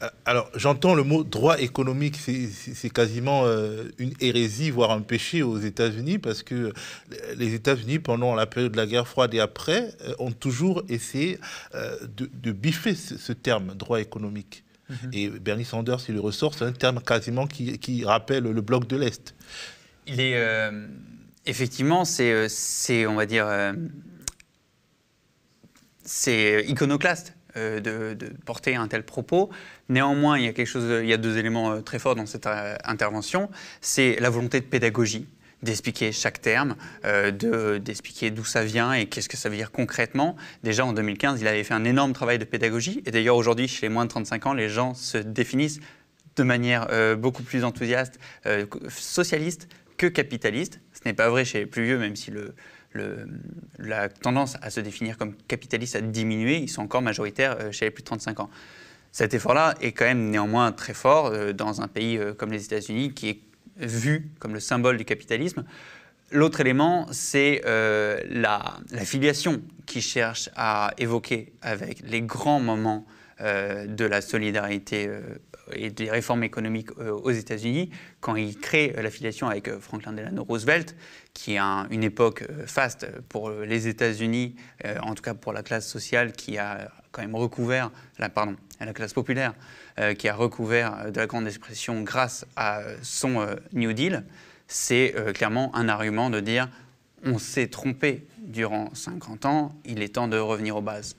Euh, 0.02 0.08
alors, 0.24 0.50
j'entends 0.54 0.94
le 0.94 1.04
mot 1.04 1.24
droit 1.24 1.58
économique, 1.58 2.16
c'est 2.16 2.90
quasiment 2.90 3.42
euh, 3.44 3.84
une 3.98 4.14
hérésie, 4.20 4.70
voire 4.70 4.92
un 4.92 5.02
péché 5.02 5.42
aux 5.42 5.58
États-Unis, 5.58 6.18
parce 6.18 6.42
que 6.42 6.72
les 7.36 7.52
États-Unis, 7.52 7.98
pendant 7.98 8.34
la 8.34 8.46
période 8.46 8.72
de 8.72 8.78
la 8.78 8.86
guerre 8.86 9.06
froide 9.06 9.34
et 9.34 9.40
après, 9.40 9.94
euh, 10.06 10.14
ont 10.18 10.32
toujours 10.32 10.82
essayé 10.88 11.38
de, 11.74 12.52
biffer 12.52 12.94
ce, 12.94 13.32
terme, 13.34 13.74
droit 13.74 14.00
économique. 14.00 14.64
Mhm. 14.88 15.10
Et 15.12 15.28
Bernie 15.28 15.66
Sanders, 15.66 16.00
il 16.08 16.14
le 16.14 16.20
ressort, 16.20 16.54
c'est 16.54 16.64
un 16.64 16.72
terme 16.72 17.02
quasiment 17.02 17.46
qui, 17.46 17.78
qui 17.78 18.04
rappelle 18.06 18.44
le 18.44 18.60
bloc 18.62 18.86
de 18.86 18.96
l'Est. 18.96 19.34
Il 20.06 20.18
est 20.18 20.42
effectivement, 21.44 22.06
c'est, 22.06 23.06
on 23.06 23.14
va 23.14 23.26
dire, 23.26 23.46
c'est 26.04 26.64
iconoclaste. 26.66 27.34
De, 27.56 28.16
porter 28.46 28.76
un 28.76 28.86
tel 28.86 29.02
propos. 29.02 29.50
Néanmoins, 29.88 30.38
il 30.38 30.44
y 30.44 30.46
a 30.46 30.52
quelque 30.52 30.68
chose, 30.68 31.00
il 31.02 31.08
y 31.08 31.12
a 31.12 31.16
deux 31.16 31.36
éléments 31.36 31.82
très 31.82 31.98
forts 31.98 32.14
dans 32.14 32.24
cette 32.24 32.46
intervention. 32.46 33.50
C'est 33.80 34.20
la 34.20 34.30
volonté 34.30 34.60
de 34.60 34.66
pédagogie 34.66 35.26
d'expliquer 35.62 36.12
chaque 36.12 36.40
terme, 36.40 36.76
euh, 37.04 37.78
d'expliquer 37.78 38.30
d'où 38.30 38.44
ça 38.44 38.64
vient 38.64 38.92
et 38.92 39.06
qu'est-ce 39.06 39.28
que 39.28 39.36
ça 39.36 39.48
veut 39.48 39.56
dire 39.56 39.70
concrètement. 39.70 40.36
Déjà 40.62 40.84
en 40.84 40.92
2015, 40.92 41.40
il 41.40 41.48
avait 41.48 41.64
fait 41.64 41.74
un 41.74 41.84
énorme 41.84 42.12
travail 42.12 42.38
de 42.38 42.44
pédagogie. 42.44 43.02
Et 43.06 43.10
d'ailleurs 43.10 43.36
aujourd'hui, 43.36 43.68
chez 43.68 43.86
les 43.86 43.92
moins 43.92 44.04
de 44.04 44.10
35 44.10 44.46
ans, 44.46 44.54
les 44.54 44.68
gens 44.68 44.94
se 44.94 45.18
définissent 45.18 45.80
de 46.36 46.42
manière 46.42 46.86
euh, 46.90 47.16
beaucoup 47.16 47.42
plus 47.42 47.64
enthousiaste, 47.64 48.18
euh, 48.46 48.66
socialiste 48.88 49.68
que 49.96 50.06
capitaliste. 50.06 50.80
Ce 50.92 51.00
n'est 51.04 51.14
pas 51.14 51.28
vrai 51.28 51.44
chez 51.44 51.60
les 51.60 51.66
plus 51.66 51.84
vieux, 51.84 51.98
même 51.98 52.16
si 52.16 52.30
le, 52.30 52.54
la 53.78 54.08
tendance 54.08 54.56
à 54.62 54.70
se 54.70 54.80
définir 54.80 55.16
comme 55.16 55.34
capitaliste 55.48 55.96
a 55.96 56.00
diminué. 56.00 56.58
Ils 56.58 56.68
sont 56.68 56.82
encore 56.82 57.02
majoritaires 57.02 57.72
chez 57.72 57.86
les 57.86 57.90
plus 57.90 58.02
de 58.02 58.06
35 58.06 58.40
ans. 58.40 58.50
Cet 59.12 59.34
effort-là 59.34 59.74
est 59.80 59.92
quand 59.92 60.04
même 60.04 60.30
néanmoins 60.30 60.72
très 60.72 60.94
fort 60.94 61.32
dans 61.54 61.80
un 61.80 61.88
pays 61.88 62.20
comme 62.38 62.52
les 62.52 62.64
États-Unis 62.64 63.12
qui 63.12 63.28
est 63.28 63.40
vu 63.76 64.28
comme 64.38 64.54
le 64.54 64.60
symbole 64.60 64.96
du 64.96 65.04
capitalisme. 65.04 65.64
L'autre 66.32 66.60
élément, 66.60 67.08
c'est 67.10 67.62
euh, 67.66 68.20
la, 68.30 68.78
filiation 69.04 69.60
qui 69.86 70.00
cherche 70.00 70.48
à 70.54 70.92
évoquer 70.96 71.52
avec 71.60 72.02
les 72.04 72.22
grands 72.22 72.60
moments 72.60 73.04
euh, 73.40 73.86
de 73.86 74.04
la 74.04 74.20
solidarité 74.20 75.06
euh, 75.08 75.20
et 75.74 75.90
des 75.90 76.10
réformes 76.10 76.42
économiques 76.42 76.90
aux 76.98 77.30
États-Unis, 77.30 77.90
quand 78.20 78.36
il 78.36 78.58
crée 78.58 78.94
la 78.96 79.10
filiation 79.10 79.48
avec 79.48 79.70
Franklin 79.78 80.12
Delano 80.12 80.44
Roosevelt, 80.44 80.96
qui 81.34 81.54
est 81.54 81.58
une 81.58 82.02
époque 82.02 82.44
faste 82.66 83.06
pour 83.28 83.50
les 83.50 83.88
États-Unis, 83.88 84.56
en 85.02 85.14
tout 85.14 85.22
cas 85.22 85.34
pour 85.34 85.52
la 85.52 85.62
classe 85.62 85.88
sociale 85.88 86.32
qui 86.32 86.58
a 86.58 86.90
quand 87.12 87.22
même 87.22 87.36
recouvert, 87.36 87.90
la, 88.18 88.28
pardon, 88.28 88.56
la 88.80 88.92
classe 88.92 89.12
populaire, 89.12 89.54
euh, 89.98 90.14
qui 90.14 90.28
a 90.28 90.34
recouvert 90.34 90.98
euh, 90.98 91.10
de 91.10 91.18
la 91.18 91.26
grande 91.26 91.46
expression 91.46 92.02
grâce 92.02 92.46
à 92.56 92.82
son 93.02 93.40
euh, 93.40 93.56
New 93.72 93.92
Deal, 93.92 94.24
c'est 94.68 95.16
clairement 95.34 95.74
un 95.74 95.88
argument 95.88 96.30
de 96.30 96.38
dire 96.38 96.68
on 97.24 97.38
s'est 97.38 97.66
trompé 97.66 98.24
durant 98.38 98.94
50 98.94 99.44
ans, 99.44 99.74
il 99.84 100.00
est 100.00 100.14
temps 100.14 100.28
de 100.28 100.38
revenir 100.38 100.76
aux 100.76 100.80
bases. 100.80 101.16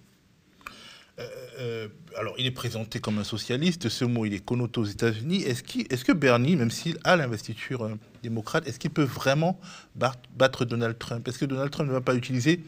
Alors, 2.17 2.33
il 2.39 2.47
est 2.47 2.51
présenté 2.51 2.99
comme 2.99 3.19
un 3.19 3.23
socialiste. 3.23 3.87
Ce 3.87 4.03
mot, 4.03 4.25
il 4.25 4.33
est 4.33 4.43
connoté 4.43 4.79
aux 4.79 4.85
États-Unis. 4.85 5.43
Est-ce 5.43 5.61
est 5.77 6.03
que 6.03 6.11
Bernie, 6.11 6.55
même 6.55 6.71
s'il 6.71 6.97
a 7.03 7.15
l'investiture 7.15 7.89
démocrate, 8.23 8.67
est-ce 8.67 8.79
qu'il 8.79 8.89
peut 8.89 9.03
vraiment 9.03 9.59
battre 9.95 10.65
Donald 10.65 10.97
Trump? 10.97 11.27
Est-ce 11.27 11.37
que 11.37 11.45
Donald 11.45 11.69
Trump 11.69 11.87
ne 11.87 11.93
va 11.93 12.01
pas 12.01 12.15
utiliser 12.15 12.63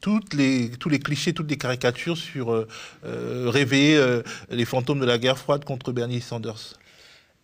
toutes 0.00 0.34
les, 0.34 0.70
tous 0.70 0.88
les 0.88 0.98
clichés, 0.98 1.32
toutes 1.32 1.50
les 1.50 1.58
caricatures 1.58 2.16
sur 2.16 2.52
euh, 2.52 2.66
euh, 3.04 3.52
euh, 3.54 4.22
les 4.50 4.64
fantômes 4.64 5.00
de 5.00 5.06
la 5.06 5.18
guerre 5.18 5.38
froide 5.38 5.64
contre 5.64 5.92
Bernie 5.92 6.20
Sanders? 6.20 6.78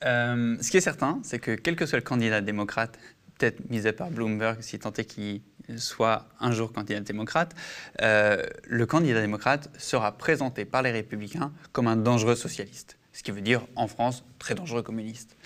Ce 0.02 0.70
qui 0.70 0.76
est 0.76 0.82
certain, 0.82 1.20
c'est 1.22 1.38
que 1.38 1.52
quel 1.54 1.76
que 1.76 1.86
soit 1.86 1.98
le 1.98 2.04
candidat 2.04 2.40
démocrate, 2.40 2.98
peut-être 3.38 3.68
misé 3.70 3.92
par 3.92 4.10
Bloomberg, 4.10 4.60
si 4.60 4.78
tant 4.78 4.92
est 4.92 5.04
qu'il 5.04 5.40
soit 5.76 6.26
un 6.40 6.52
jour 6.52 6.72
candidat 6.72 7.00
démocrate, 7.00 7.54
le 8.00 8.84
candidat 8.84 9.20
démocrate 9.20 9.70
sera 9.78 10.12
présenté 10.12 10.64
par 10.64 10.82
les 10.82 10.90
républicains 10.90 11.52
comme 11.72 11.86
un 11.86 11.96
dangereux 11.96 12.36
socialiste. 12.36 12.96
Ce 13.12 13.22
qui 13.22 13.30
veut 13.30 13.40
dire, 13.40 13.66
en 13.76 13.88
France, 13.88 14.24
très 14.38 14.54
dangereux 14.54 14.82
communiste. 14.82 15.36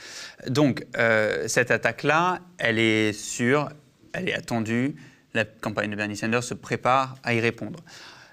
Donc, 0.49 0.87
cette 1.47 1.71
attaque-là, 1.71 2.41
elle 2.59 2.79
est 2.79 3.13
sûre, 3.13 3.71
elle 4.13 4.29
est 4.29 4.35
attendue, 4.35 4.97
la 5.35 5.45
campagne 5.45 5.91
de 5.91 5.97
Bernie 5.97 6.17
Sanders 6.17 6.45
se 6.45 6.55
prépare 6.55 7.17
à 7.23 7.35
y 7.35 7.41
répondre. 7.41 7.81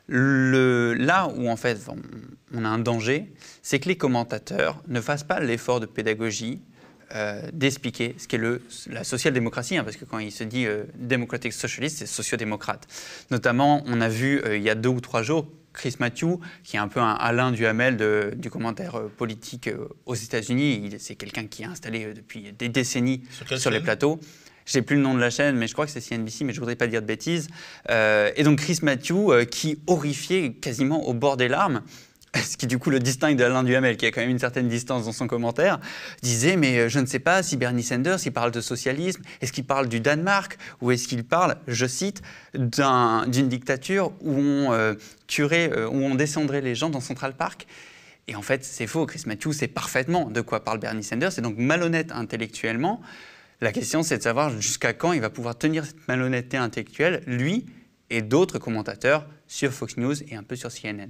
Là 0.10 1.28
où 1.28 1.50
en 1.50 1.58
fait 1.58 1.78
on, 2.54 2.64
a 2.64 2.68
un 2.68 2.80
danger, 2.80 3.32
c'est 3.62 3.80
que 3.80 3.90
les 3.90 3.98
commentateurs 3.98 4.82
ne 4.88 5.02
fassent 5.02 5.26
pas 5.26 5.40
l'effort 5.40 5.80
de 5.80 5.86
pédagogie 5.86 6.62
euh, 7.16 7.42
d'expliquer 7.54 8.16
ce 8.18 8.28
qu'est 8.28 8.40
la 8.88 9.04
social-démocratie, 9.04 9.78
hein, 9.78 9.84
parce 9.84 9.98
que 9.98 10.06
quand 10.06 10.20
il 10.20 10.32
se 10.32 10.44
dit 10.44 10.66
euh, 10.66 10.84
démocratique 10.96 11.54
socialiste, 11.54 12.00
c'est 12.00 12.06
sociodémocrate. 12.06 12.88
Notamment, 13.32 13.84
on 13.88 14.02
a 14.02 14.10
vu 14.10 14.42
euh, 14.44 14.58
il 14.58 14.64
y 14.64 14.70
a 14.70 14.76
deux 14.76 14.90
ou 14.90 15.00
trois 15.00 15.24
jours 15.24 15.48
Chris 15.74 15.96
Matthew, 16.00 16.40
qui 16.64 16.76
est 16.76 16.80
un 16.80 16.88
peu 16.88 17.00
un 17.00 17.14
Alain 17.14 17.52
Duhamel 17.52 17.98
du 18.36 18.50
commentaire 18.50 19.00
politique 19.16 19.70
aux 20.08 20.16
États-Unis. 20.16 20.96
C'est 20.98 21.14
quelqu'un 21.14 21.46
qui 21.46 21.62
est 21.62 21.68
installé 21.68 22.14
depuis 22.16 22.52
des 22.52 22.68
décennies 22.68 23.22
sur 23.58 23.70
les 23.70 23.80
plateaux. 23.80 24.20
J'ai 24.68 24.82
plus 24.82 24.98
le 24.98 25.02
nom 25.02 25.16
de 25.16 25.20
la 25.20 25.30
chaîne, 25.30 25.56
mais 25.56 25.66
je 25.68 25.74
crois 25.74 25.86
que 25.86 25.92
c'est 25.92 26.02
CNBC, 26.02 26.44
mais 26.44 26.54
je 26.54 26.60
voudrais 26.60 26.76
pas 26.76 26.88
dire 26.88 27.02
de 27.02 27.08
bêtises. 27.08 27.48
Euh, 27.90 28.32
et 28.36 28.44
donc 28.44 28.60
Chris 28.60 28.80
Matthew, 28.84 29.30
euh, 29.30 29.46
qui 29.46 29.80
horrifié 29.88 30.54
quasiment 30.54 31.08
au 31.08 31.14
bord 31.14 31.38
des 31.38 31.48
larmes, 31.48 31.82
ce 32.44 32.58
qui 32.58 32.68
du 32.68 32.78
coup 32.78 32.90
le 32.90 33.00
distingue 33.00 33.36
d'Alain 33.36 33.64
Duhamel, 33.64 33.98
qui 33.98 34.06
a 34.06 34.12
quand 34.12 34.22
même 34.22 34.30
une 34.30 34.40
certaine 34.40 34.68
distance 34.68 35.06
dans 35.06 35.12
son 35.12 35.28
commentaire, 35.28 35.80
disait 36.22 36.58
mais 36.58 36.78
euh, 36.78 36.90
je 36.90 37.00
ne 37.00 37.06
sais 37.06 37.20
pas 37.20 37.44
si 37.44 37.58
Bernie 37.58 37.84
Sanders, 37.84 38.20
il 38.26 38.32
parle 38.32 38.52
de 38.52 38.62
socialisme, 38.62 39.22
est-ce 39.42 39.52
qu'il 39.52 39.66
parle 39.66 39.88
du 39.88 40.00
Danemark 40.00 40.58
ou 40.82 40.92
est-ce 40.92 41.08
qu'il 41.08 41.24
parle, 41.24 41.58
je 41.68 41.86
cite, 41.86 42.22
d'une 42.54 43.48
dictature 43.48 44.14
où 44.22 44.34
on 44.34 44.96
tuerait, 45.28 45.72
où 45.86 46.04
on 46.04 46.16
descendrait 46.16 46.62
les 46.62 46.76
gens 46.76 46.90
dans 46.90 47.02
Central 47.02 47.36
Park? 47.36 47.68
Et 48.28 48.36
en 48.36 48.42
fait, 48.42 48.64
c'est 48.66 48.88
faux. 48.88 49.06
Chris 49.06 49.24
Matthew 49.26 49.52
sait 49.52 49.68
parfaitement 49.68 50.30
de 50.30 50.42
quoi 50.42 50.64
parle 50.64 50.80
Bernie 50.80 51.04
Sanders. 51.04 51.32
C'est 51.32 51.42
donc 51.42 51.58
malhonnête 51.58 52.12
intellectuellement. 52.12 53.02
La 53.62 53.72
question, 53.72 54.04
c'est 54.04 54.18
de 54.18 54.24
savoir 54.24 54.50
jusqu'à 54.50 54.94
quand 54.94 55.14
il 55.14 55.22
va 55.22 55.30
pouvoir 55.30 55.58
tenir 55.58 55.86
cette 55.86 56.08
malhonnêteté 56.08 56.58
intellectuelle, 56.58 57.24
lui 57.26 57.66
et 58.10 58.22
d'autres 58.22 58.60
commentateurs 58.60 59.26
sur 59.48 59.72
Fox 59.72 59.98
News 59.98 60.22
et 60.24 60.36
un 60.36 60.44
peu 60.44 60.56
sur 60.56 60.70
CNN. 60.72 61.10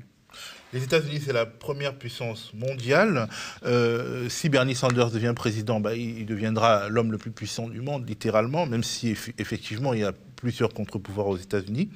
Les 0.73 0.83
États-Unis, 0.83 1.21
c'est 1.25 1.33
la 1.33 1.45
première 1.45 1.95
puissance 1.95 2.51
mondiale. 2.53 3.29
Euh, 3.65 4.27
si 4.27 4.49
Bernie 4.49 4.75
Sanders 4.75 5.11
devient 5.11 5.33
président, 5.35 5.79
bah, 5.79 5.95
il 5.95 6.25
deviendra 6.25 6.89
l'homme 6.89 7.11
le 7.11 7.17
plus 7.17 7.31
puissant 7.31 7.69
du 7.69 7.81
monde, 7.81 8.07
littéralement, 8.07 8.65
même 8.65 8.83
si 8.83 9.15
effectivement 9.37 9.93
il 9.93 10.01
y 10.01 10.03
a 10.03 10.11
plusieurs 10.35 10.73
contre-pouvoirs 10.73 11.27
aux 11.27 11.37
États-Unis. 11.37 11.89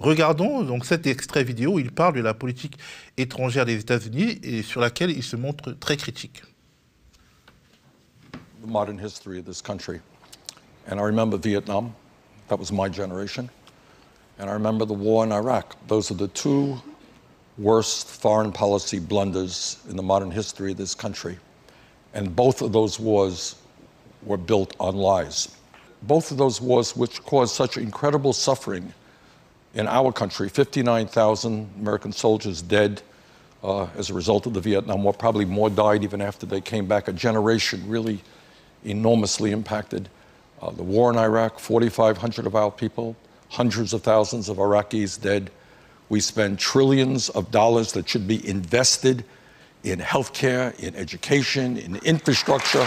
Regardons 0.00 0.62
donc 0.62 0.86
cet 0.86 1.06
extrait 1.06 1.44
vidéo 1.44 1.74
où 1.74 1.78
il 1.78 1.92
parle 1.92 2.14
de 2.14 2.20
la 2.20 2.34
politique 2.34 2.78
étrangère 3.16 3.64
des 3.64 3.78
États-Unis 3.78 4.40
et 4.42 4.62
sur 4.62 4.80
laquelle 4.80 5.10
il 5.10 5.22
se 5.22 5.36
montre 5.36 5.72
très 5.72 5.96
critique. 5.96 6.42
the 8.60 8.66
modern 8.66 8.98
history. 8.98 9.42
And 10.86 11.00
I 11.00 11.02
remember 11.02 11.36
Vietnam, 11.36 11.94
that 12.48 12.58
was 12.58 12.72
my 12.72 12.88
generation. 12.88 13.48
And 14.38 14.48
I 14.48 14.54
remember 14.54 14.84
the 14.84 14.94
war 14.94 15.24
in 15.24 15.32
Iraq. 15.32 15.76
Those 15.86 16.10
are 16.10 16.14
the 16.14 16.28
two 16.28 16.80
worst 17.60 18.06
foreign 18.06 18.52
policy 18.52 18.98
blunders 18.98 19.78
in 19.88 19.96
the 19.96 20.02
modern 20.02 20.30
history 20.30 20.72
of 20.72 20.78
this 20.78 20.94
country. 20.94 21.38
And 22.14 22.34
both 22.34 22.62
of 22.62 22.72
those 22.72 22.98
wars 22.98 23.56
were 24.22 24.38
built 24.38 24.74
on 24.80 24.96
lies. 24.96 25.54
Both 26.02 26.30
of 26.30 26.38
those 26.38 26.60
wars, 26.60 26.96
which 26.96 27.22
caused 27.24 27.54
such 27.54 27.76
incredible 27.76 28.32
suffering 28.32 28.92
in 29.74 29.86
our 29.86 30.10
country 30.12 30.48
59,000 30.48 31.70
American 31.78 32.12
soldiers 32.12 32.62
dead 32.62 33.02
uh, 33.62 33.86
as 33.96 34.08
a 34.08 34.14
result 34.14 34.46
of 34.46 34.54
the 34.54 34.60
Vietnam 34.60 35.04
War, 35.04 35.12
probably 35.12 35.44
more 35.44 35.68
died 35.68 36.02
even 36.02 36.22
after 36.22 36.46
they 36.46 36.60
came 36.60 36.86
back. 36.86 37.08
A 37.08 37.12
generation 37.12 37.86
really 37.86 38.20
enormously 38.84 39.52
impacted. 39.52 40.08
Uh, 40.62 40.70
the 40.70 40.82
war 40.82 41.10
in 41.10 41.18
Iraq, 41.18 41.58
4,500 41.58 42.46
of 42.46 42.56
our 42.56 42.70
people, 42.70 43.14
hundreds 43.50 43.92
of 43.92 44.02
thousands 44.02 44.48
of 44.48 44.56
Iraqis 44.56 45.20
dead. 45.20 45.50
We 46.10 46.20
spend 46.20 46.58
trillions 46.58 47.30
of 47.30 47.50
dollars 47.50 47.92
that 47.92 48.08
should 48.08 48.28
be 48.28 48.46
invested 48.46 49.24
in 49.82 49.98
healthcare, 50.00 50.78
in 50.78 50.94
education, 50.94 51.78
in 51.78 51.96
infrastructure. 52.04 52.86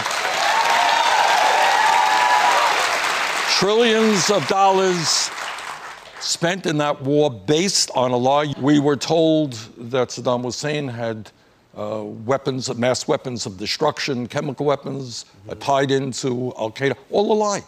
trillions 3.64 4.30
of 4.30 4.46
dollars 4.48 5.30
spent 6.20 6.66
in 6.66 6.76
that 6.76 7.00
war 7.02 7.30
based 7.30 7.90
on 7.94 8.10
a 8.10 8.16
lie. 8.16 8.52
We 8.60 8.78
were 8.78 8.96
told 8.96 9.52
that 9.78 10.08
Saddam 10.08 10.42
Hussein 10.42 10.88
had 10.88 11.30
uh, 11.76 12.02
weapons, 12.02 12.68
of 12.68 12.78
mass 12.78 13.06
weapons 13.06 13.46
of 13.46 13.56
destruction, 13.56 14.26
chemical 14.26 14.66
weapons 14.66 15.24
uh, 15.48 15.54
tied 15.54 15.90
into 15.90 16.52
Al 16.58 16.72
Qaeda, 16.72 16.94
all 17.10 17.32
a 17.32 17.34
lie. 17.34 17.62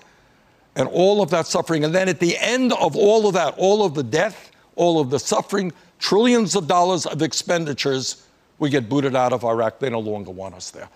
And 0.74 0.88
all 0.88 1.22
of 1.22 1.30
that 1.30 1.46
suffering. 1.46 1.84
And 1.84 1.94
then 1.94 2.08
at 2.08 2.20
the 2.20 2.36
end 2.36 2.72
of 2.74 2.96
all 2.96 3.26
of 3.26 3.34
that, 3.34 3.54
all 3.56 3.82
of 3.82 3.94
the 3.94 4.02
death, 4.02 4.50
all 4.76 5.00
of 5.00 5.10
the 5.10 5.18
suffering, 5.18 5.72
trillions 5.98 6.54
of 6.54 6.68
dollars 6.68 7.06
of 7.06 7.22
expenditures, 7.22 8.22
we 8.58 8.70
get 8.70 8.88
booted 8.88 9.16
out 9.16 9.32
of 9.32 9.44
Iraq. 9.44 9.80
They 9.80 9.90
no 9.90 10.00
longer 10.00 10.30
want 10.30 10.54
us 10.54 10.70
there. 10.70 10.88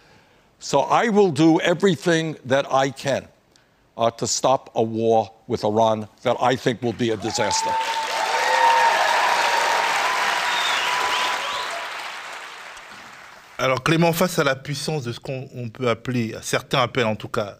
So 0.60 0.80
I 0.80 1.08
will 1.08 1.30
do 1.30 1.58
everything 1.60 2.36
that 2.44 2.72
I 2.72 2.90
can 2.90 3.26
uh, 3.96 4.10
to 4.12 4.26
stop 4.26 4.70
a 4.74 4.82
war 4.82 5.30
with 5.46 5.64
Iran 5.64 6.08
that 6.22 6.36
I 6.40 6.54
think 6.56 6.82
will 6.82 6.92
be 6.92 7.10
a 7.10 7.16
disaster. 7.16 7.70
Alors 13.58 13.82
Clément, 13.82 14.14
face 14.14 14.38
à 14.38 14.44
la 14.44 14.56
puissance 14.56 15.02
de 15.02 15.12
ce 15.12 15.20
qu'on 15.20 15.68
peut 15.68 15.90
appeler, 15.90 16.34
certains 16.40 16.80
appellent 16.80 17.04
en 17.04 17.16
tout 17.16 17.28
cas, 17.28 17.58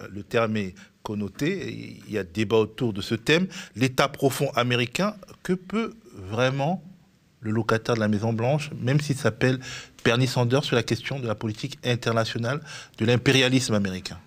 euh, 0.00 0.08
le 0.10 0.24
terme 0.24 0.56
est 0.56 0.74
connoté. 1.06 2.00
Il 2.08 2.12
y 2.12 2.18
a 2.18 2.24
débat 2.24 2.56
autour 2.56 2.92
de 2.92 3.00
ce 3.00 3.14
thème. 3.14 3.46
L'État 3.76 4.08
profond 4.08 4.50
américain, 4.56 5.14
que 5.44 5.52
peut 5.52 5.94
vraiment 6.12 6.82
le 7.40 7.52
locataire 7.52 7.94
de 7.94 8.00
la 8.00 8.08
Maison 8.08 8.32
Blanche, 8.32 8.70
même 8.80 9.00
s'il 9.00 9.16
s'appelle 9.16 9.60
Bernie 10.04 10.26
Sanders, 10.26 10.64
sur 10.64 10.74
la 10.74 10.82
question 10.82 11.20
de 11.20 11.28
la 11.28 11.36
politique 11.36 11.78
internationale, 11.84 12.60
de 12.98 13.04
l'impérialisme 13.04 13.74
américain? 13.74 14.18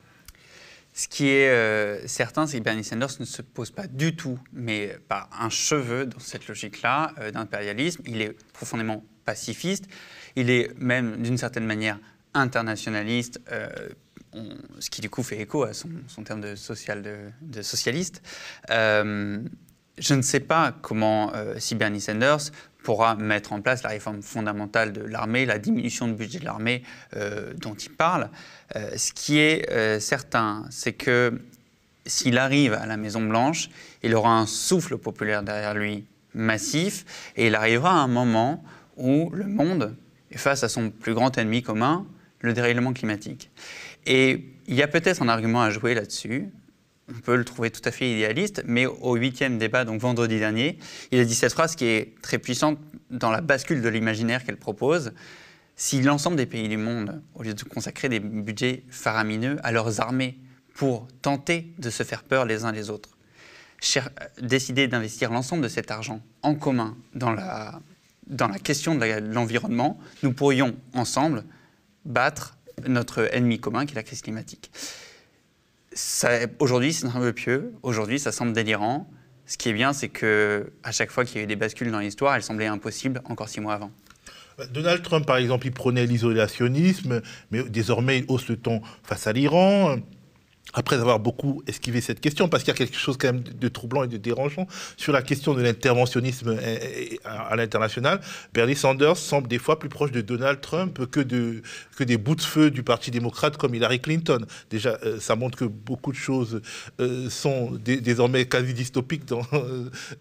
Ce 0.94 1.10
qui 1.10 1.28
est 1.28 1.50
euh, 1.50 2.08
certain, 2.08 2.48
c'est 2.48 2.60
que 2.60 2.64
Bernie 2.64 2.84
Sanders 2.86 3.20
ne 3.20 3.26
se 3.26 3.42
pose 3.42 3.72
pas 3.72 3.88
du 3.88 4.16
tout, 4.16 4.40
mais 4.54 4.98
pas 5.10 5.30
un 5.38 5.50
cheveu 5.50 6.06
dans 6.06 6.20
cette 6.20 6.48
logique-là 6.48 7.12
euh, 7.20 7.32
d'impérialisme. 7.32 8.04
Il 8.06 8.22
est 8.22 8.36
profondément 8.54 9.04
pacifiste. 9.26 9.86
Il 10.38 10.50
est 10.50 10.72
même, 10.78 11.22
d'une 11.22 11.38
certaine 11.38 11.66
manière, 11.66 12.00
internationaliste. 12.34 13.42
Euh, 13.52 13.70
ce 14.80 14.90
qui 14.90 15.02
du 15.02 15.10
coup 15.10 15.24
fait 15.24 15.40
écho 15.40 15.64
à 15.64 15.74
son, 15.74 15.90
terme 16.24 16.42
de, 16.42 16.56
social, 16.56 17.02
de, 17.42 17.62
socialiste. 17.62 18.22
je 18.70 20.14
ne 20.14 20.22
sais 20.22 20.40
pas 20.40 20.74
comment, 20.82 21.34
si 21.58 21.76
Bernie 21.76 22.02
Sanders 22.02 22.52
pourra 22.84 23.16
mettre 23.16 23.54
en 23.54 23.62
place 23.62 23.84
la 23.84 23.90
réforme 23.90 24.22
fondamentale 24.22 24.94
de 24.94 25.02
l'armée, 25.02 25.46
la 25.46 25.60
diminution 25.60 26.08
du 26.08 26.14
budget 26.14 26.40
de 26.40 26.46
l'armée 26.46 26.84
euh, 27.16 27.54
dont 27.56 27.74
il 27.74 27.92
parle. 27.92 28.30
Euh, 28.76 28.92
ce 28.96 29.12
qui 29.12 29.40
est 29.40 29.70
euh, 29.72 30.00
certain, 30.00 30.66
c'est 30.70 30.94
que 30.94 31.42
s'il 32.06 32.38
arrive 32.38 32.74
à 32.74 32.86
la 32.86 32.98
Maison-Blanche, 32.98 33.70
il 34.04 34.16
aura 34.16 34.32
un 34.32 34.46
souffle 34.46 34.98
populaire 34.98 35.44
derrière 35.44 35.74
lui 35.74 36.06
massif, 36.34 37.06
et 37.36 37.48
il 37.48 37.56
arrivera 37.56 37.92
à 37.92 38.04
un 38.04 38.08
moment 38.08 38.64
où 38.98 39.30
le 39.32 39.46
monde 39.46 39.96
est 40.32 40.38
face 40.38 40.64
à 40.64 40.70
son 40.70 40.90
plus 40.90 41.14
grand 41.14 41.38
ennemi 41.38 41.62
commun, 41.62 42.06
le 42.42 42.54
dérèglement 42.54 42.94
climatique. 42.94 43.52
Et 44.10 44.44
il 44.68 44.74
y 44.74 44.82
a 44.82 44.88
peut-être 44.88 45.22
un 45.22 45.30
argument 45.30 45.62
à 45.62 45.70
jouer 45.70 45.94
là-dessus, 45.94 46.50
on 47.10 47.20
peut 47.22 47.36
le 47.36 47.46
trouver 47.46 47.70
tout 47.70 47.82
à 47.86 47.92
fait 47.92 48.12
idéaliste, 48.12 48.64
mais 48.66 48.86
au 48.86 49.16
huitième 49.16 49.58
débat, 49.58 49.86
donc 49.86 50.02
vendredi 50.02 50.40
dernier, 50.40 50.80
il 51.12 51.20
a 51.20 51.26
dit 51.26 51.36
cette 51.36 51.54
phrase 51.54 51.76
qui 51.76 51.86
est 51.86 52.16
très 52.22 52.40
puissante 52.40 52.80
dans 53.10 53.32
la 53.32 53.42
bascule 53.42 53.82
de 53.82 53.90
l'imaginaire 53.90 54.44
qu'elle 54.44 54.58
propose. 54.58 55.14
Si 55.76 56.02
l'ensemble 56.02 56.36
des 56.38 56.46
pays 56.48 56.68
du 56.68 56.78
monde, 56.78 57.22
au 57.36 57.44
lieu 57.44 57.54
de 57.54 57.64
consacrer 57.64 58.10
des 58.10 58.20
budgets 58.20 58.84
faramineux 58.90 59.58
à 59.64 59.72
leurs 59.72 60.02
armées 60.02 60.38
pour 60.74 61.08
tenter 61.22 61.74
de 61.78 61.90
se 61.90 62.04
faire 62.04 62.24
peur 62.24 62.46
les 62.46 62.66
uns 62.66 62.72
les 62.72 62.90
autres, 62.90 63.18
décider 64.42 64.88
d'investir 64.88 65.32
l'ensemble 65.32 65.64
de 65.64 65.70
cet 65.70 65.90
argent 65.90 66.22
en 66.42 66.56
commun 66.56 66.98
dans 67.14 67.32
la, 67.32 67.80
dans 68.28 68.48
la 68.48 68.60
question 68.60 68.96
de 68.96 69.06
l'environnement, 69.34 70.00
nous 70.24 70.34
pourrions 70.34 70.76
ensemble 70.94 71.44
battre 72.06 72.58
notre 72.88 73.34
ennemi 73.34 73.60
commun 73.60 73.86
qui 73.86 73.94
est 73.94 73.96
la 73.96 74.04
crise 74.04 74.22
climatique. 74.22 74.72
Aujourd'hui, 76.60 76.94
c'est 76.94 77.08
un 77.08 77.20
peu 77.20 77.34
pieux. 77.34 77.74
Aujourd'hui, 77.84 78.20
ça 78.20 78.32
semble 78.32 78.54
délirant. 78.54 79.10
Ce 79.46 79.58
qui 79.58 79.70
est 79.70 79.74
bien, 79.74 79.94
c'est 79.94 80.10
que 80.10 80.72
à 80.84 80.92
chaque 80.92 81.12
fois 81.12 81.26
qu'il 81.26 81.38
y 81.38 81.40
a 81.40 81.44
eu 81.44 81.48
des 81.48 81.56
bascules 81.56 81.92
dans 81.92 82.00
l'histoire, 82.00 82.36
elles 82.36 82.44
semblaient 82.44 82.68
impossibles 82.68 83.22
encore 83.26 83.50
six 83.50 83.60
mois 83.60 83.74
avant. 83.74 83.92
Donald 84.72 85.02
Trump, 85.02 85.26
par 85.26 85.38
exemple, 85.38 85.66
il 85.68 85.72
prenait 85.72 86.06
l'isolationnisme, 86.06 87.22
mais 87.50 87.64
désormais, 87.64 88.20
il 88.20 88.26
hausse 88.28 88.48
le 88.50 88.58
ton 88.58 88.82
face 89.04 89.26
à 89.26 89.34
l'Iran 89.34 89.98
après 90.74 90.98
avoir 90.98 91.20
beaucoup 91.20 91.64
esquivé 91.68 92.02
cette 92.02 92.20
question, 92.20 92.48
parce 92.48 92.64
qu'il 92.64 92.72
y 92.72 92.76
a 92.76 92.78
quelque 92.78 92.98
chose 92.98 93.18
quand 93.18 93.34
même 93.34 93.44
de 93.44 93.68
troublant 93.68 94.04
et 94.04 94.08
de 94.08 94.18
dérangeant 94.18 94.68
sur 94.98 95.14
la 95.14 95.22
question 95.22 95.54
de 95.54 95.62
l'interventionnisme 95.62 96.58
à 97.26 97.56
l'international, 97.56 98.22
Bernie 98.54 98.76
Sanders 98.76 99.18
semble 99.18 99.48
des 99.48 99.60
fois 99.60 99.80
plus 99.80 99.90
proche 99.90 100.12
de 100.12 100.22
Donald 100.22 100.62
Trump 100.62 101.06
que, 101.10 101.20
de, 101.20 101.62
que 101.98 102.04
des 102.04 102.18
bouts 102.18 102.36
de 102.36 102.42
feu 102.42 102.72
du 102.72 102.84
Parti 102.84 103.12
démocrate 103.12 103.58
comme 103.58 103.76
Hillary 103.76 104.00
Clinton. 104.00 104.46
Déjà, 104.70 104.98
euh, 105.04 105.20
ça 105.20 105.36
montre 105.36 105.58
que 105.58 105.66
beaucoup 105.66 106.12
de 106.12 106.18
choses 106.18 106.62
euh, 107.00 107.30
sont 107.30 107.72
désormais 107.84 108.46
quasi 108.46 108.74
dystopiques 108.74 109.24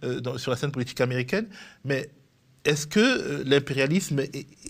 euh, 0.02 0.38
sur 0.38 0.50
la 0.50 0.56
scène 0.56 0.72
politique 0.72 1.00
américaine, 1.00 1.46
mais 1.84 2.10
est-ce 2.64 2.86
que 2.86 3.00
euh, 3.00 3.42
l'impérialisme, 3.44 4.20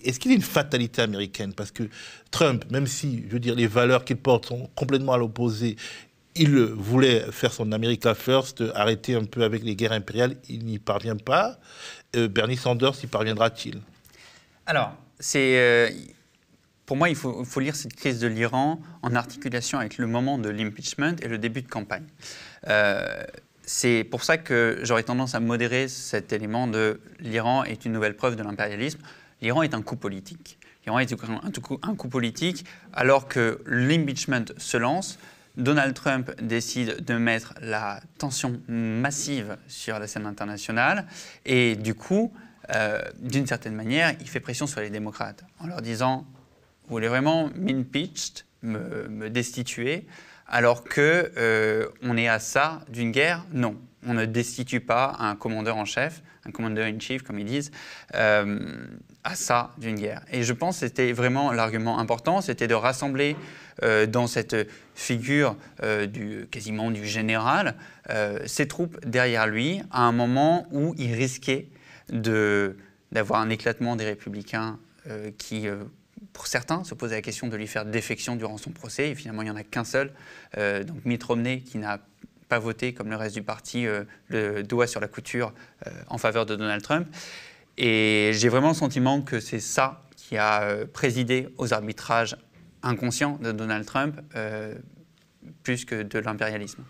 est-ce 0.03 0.19
qu'il 0.19 0.31
est 0.31 0.35
une 0.35 0.41
fatalité 0.41 1.01
américaine? 1.01 1.53
Parce 1.53 1.71
que 1.71 1.83
Trump, 2.31 2.65
même 2.71 2.87
si, 2.87 3.23
je 3.27 3.33
veux 3.33 3.39
dire, 3.39 3.55
les 3.55 3.67
valeurs 3.67 4.05
qu'il 4.05 4.17
porte 4.17 4.45
sont 4.47 4.69
complètement 4.75 5.13
à 5.13 5.17
l'opposé, 5.17 5.75
il 6.35 6.57
voulait 6.57 7.25
faire 7.31 7.51
son 7.51 7.71
America 7.71 8.15
First, 8.15 8.63
arrêter 8.75 9.15
un 9.15 9.25
peu 9.25 9.43
avec 9.43 9.63
les 9.63 9.75
guerres 9.75 9.91
impériales, 9.91 10.35
il 10.47 10.65
n'y 10.65 10.79
parvient 10.79 11.17
pas. 11.17 11.59
Euh, 12.15 12.27
Bernie 12.27 12.57
Sanders 12.57 13.03
y 13.03 13.07
parviendra-t-il? 13.07 13.81
Alors, 14.65 14.93
c'est... 15.19 15.57
Euh, 15.57 15.89
pour 16.85 16.97
moi, 16.97 17.09
il 17.09 17.15
faut, 17.15 17.59
lire 17.59 17.75
cette 17.75 17.95
crise 17.95 18.19
de 18.19 18.27
l'Iran 18.27 18.81
en 19.03 19.15
articulation 19.15 19.77
avec 19.77 19.99
le 19.99 20.07
moment 20.07 20.39
de 20.39 20.49
l'impeachment 20.49 21.15
et 21.21 21.27
le 21.27 21.37
début 21.37 21.61
de 21.61 21.67
campagne. 21.67 22.05
C'est 23.71 24.03
pour 24.03 24.23
ça 24.23 24.39
que 24.39 24.79
j'aurais 24.81 25.03
tendance 25.03 25.35
à 25.35 25.39
modérer 25.39 25.87
cet 25.89 26.33
élément 26.33 26.65
de 26.65 26.99
l'Iran 27.19 27.63
est 27.63 27.85
une 27.85 27.91
nouvelle 27.91 28.15
preuve 28.15 28.35
de 28.35 28.41
l'impérialisme. 28.41 28.99
L'Iran 29.43 29.61
est 29.61 29.75
un 29.75 29.83
coup 29.83 29.95
politique. 29.95 30.57
L'Iran 30.83 30.97
est 30.97 31.13
un 31.13 31.95
coup, 31.95 32.09
politique 32.09 32.65
alors 32.93 33.27
que 33.27 33.61
l'impeachment 33.67 34.45
se 34.57 34.75
lance. 34.75 35.19
Donald 35.55 35.93
Trump 35.93 36.31
décide 36.41 37.05
de 37.05 37.13
mettre 37.13 37.53
la 37.61 38.01
tension 38.17 38.59
massive 38.67 39.55
sur 39.67 39.99
la 39.99 40.07
scène 40.07 40.25
internationale 40.25 41.05
et 41.45 41.75
du 41.75 41.93
coup, 41.93 42.33
euh, 42.73 42.99
d'une 43.19 43.45
certaine 43.45 43.75
manière, 43.75 44.15
il 44.19 44.27
fait 44.27 44.39
pression 44.39 44.65
sur 44.65 44.81
les 44.81 44.89
démocrates 44.89 45.43
en 45.59 45.67
leur 45.67 45.83
disant 45.83 46.25
Vous 46.87 46.95
voulez 46.95 47.07
vraiment 47.07 47.51
m'impeach, 47.55 48.45
me 48.63 49.29
destituer? 49.29 50.07
Alors 50.49 50.83
que 50.83 51.31
euh, 51.37 51.87
on 52.01 52.17
est 52.17 52.27
à 52.27 52.39
ça 52.39 52.81
d'une 52.89 53.11
guerre? 53.11 53.45
Non, 53.53 53.75
on 54.05 54.13
ne 54.13 54.25
destitue 54.25 54.79
pas 54.79 55.15
un 55.19 55.35
commandeur 55.35 55.77
en 55.77 55.85
chef, 55.85 56.21
un 56.45 56.51
commandeur 56.51 56.87
in 56.87 56.99
chief 56.99 57.21
comme 57.21 57.39
ils 57.39 57.45
disent, 57.45 57.71
euh, 58.15 58.59
à 59.23 59.35
ça 59.35 59.71
d'une 59.77 59.95
guerre. 59.95 60.23
Et 60.31 60.43
je 60.43 60.53
pense 60.53 60.79
que 60.79 60.87
c'était 60.87 61.11
vraiment 61.11 61.51
l'argument 61.51 61.99
important, 61.99 62.41
c'était 62.41 62.67
de 62.67 62.73
rassembler 62.73 63.35
euh, 63.83 64.07
dans 64.07 64.27
cette 64.27 64.55
figure 64.95 65.55
du, 66.11 66.47
quasiment 66.51 66.91
du 66.91 67.05
général 67.05 67.75
ses 68.47 68.67
troupes 68.67 68.99
derrière 69.05 69.47
lui 69.47 69.81
à 69.91 70.01
un 70.01 70.11
moment 70.11 70.67
où 70.71 70.93
il 70.97 71.13
risquait 71.13 71.69
d'avoir 72.09 73.39
un 73.39 73.49
éclatement 73.49 73.95
des 73.95 74.03
républicains 74.03 74.77
qui 75.37 75.69
pour 76.39 76.47
certains, 76.47 76.85
se 76.85 76.93
poser 76.93 77.15
la 77.15 77.21
question 77.21 77.47
de 77.49 77.57
lui 77.57 77.67
faire 77.67 77.83
défection 77.83 78.37
durant 78.37 78.57
son 78.57 78.71
procès. 78.71 79.09
Et 79.09 79.15
finalement, 79.15 79.41
il 79.41 79.45
n'y 79.45 79.51
en 79.51 79.57
a 79.57 79.63
qu'un 79.63 79.83
seul, 79.83 80.13
euh, 80.57 80.85
donc 80.85 81.03
Mitt 81.03 81.21
Romney, 81.21 81.59
qui 81.59 81.77
n'a 81.77 81.99
pas 82.47 82.59
voté, 82.59 82.93
comme 82.93 83.09
le 83.09 83.17
reste 83.17 83.35
du 83.35 83.43
parti, 83.43 83.85
euh, 83.85 84.05
le 84.29 84.63
doigt 84.63 84.87
sur 84.87 85.01
la 85.01 85.09
couture 85.09 85.51
euh, 85.85 85.91
en 86.07 86.17
faveur 86.17 86.45
de 86.45 86.55
Donald 86.55 86.81
Trump. 86.81 87.09
Et 87.77 88.31
j'ai 88.35 88.47
vraiment 88.47 88.69
le 88.69 88.73
sentiment 88.73 89.21
que 89.21 89.41
c'est 89.41 89.59
ça 89.59 90.01
qui 90.15 90.37
a 90.37 90.85
présidé 90.93 91.49
aux 91.57 91.73
arbitrages 91.73 92.37
inconscients 92.83 93.37
de 93.41 93.51
Donald 93.51 93.85
Trump, 93.85 94.15
plus 95.63 95.83
que 95.83 96.03
de 96.03 96.19
l'impérialisme. 96.19 96.83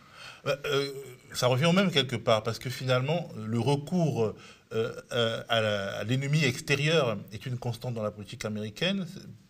ça 1.34 1.48
revient 1.48 1.66
au 1.66 1.74
même 1.74 1.90
quelque 1.90 2.18
part, 2.18 2.44
parce 2.44 2.60
que 2.60 2.70
finalement, 2.70 3.30
le 3.36 3.60
recours 3.60 4.36
à 4.72 6.04
l'ennemi 6.04 6.44
extérieur 6.44 7.18
est 7.32 7.46
une 7.46 7.58
constante 7.58 7.94
dans 7.94 8.04
la 8.04 8.12
politique 8.12 8.46
américaine 8.46 9.06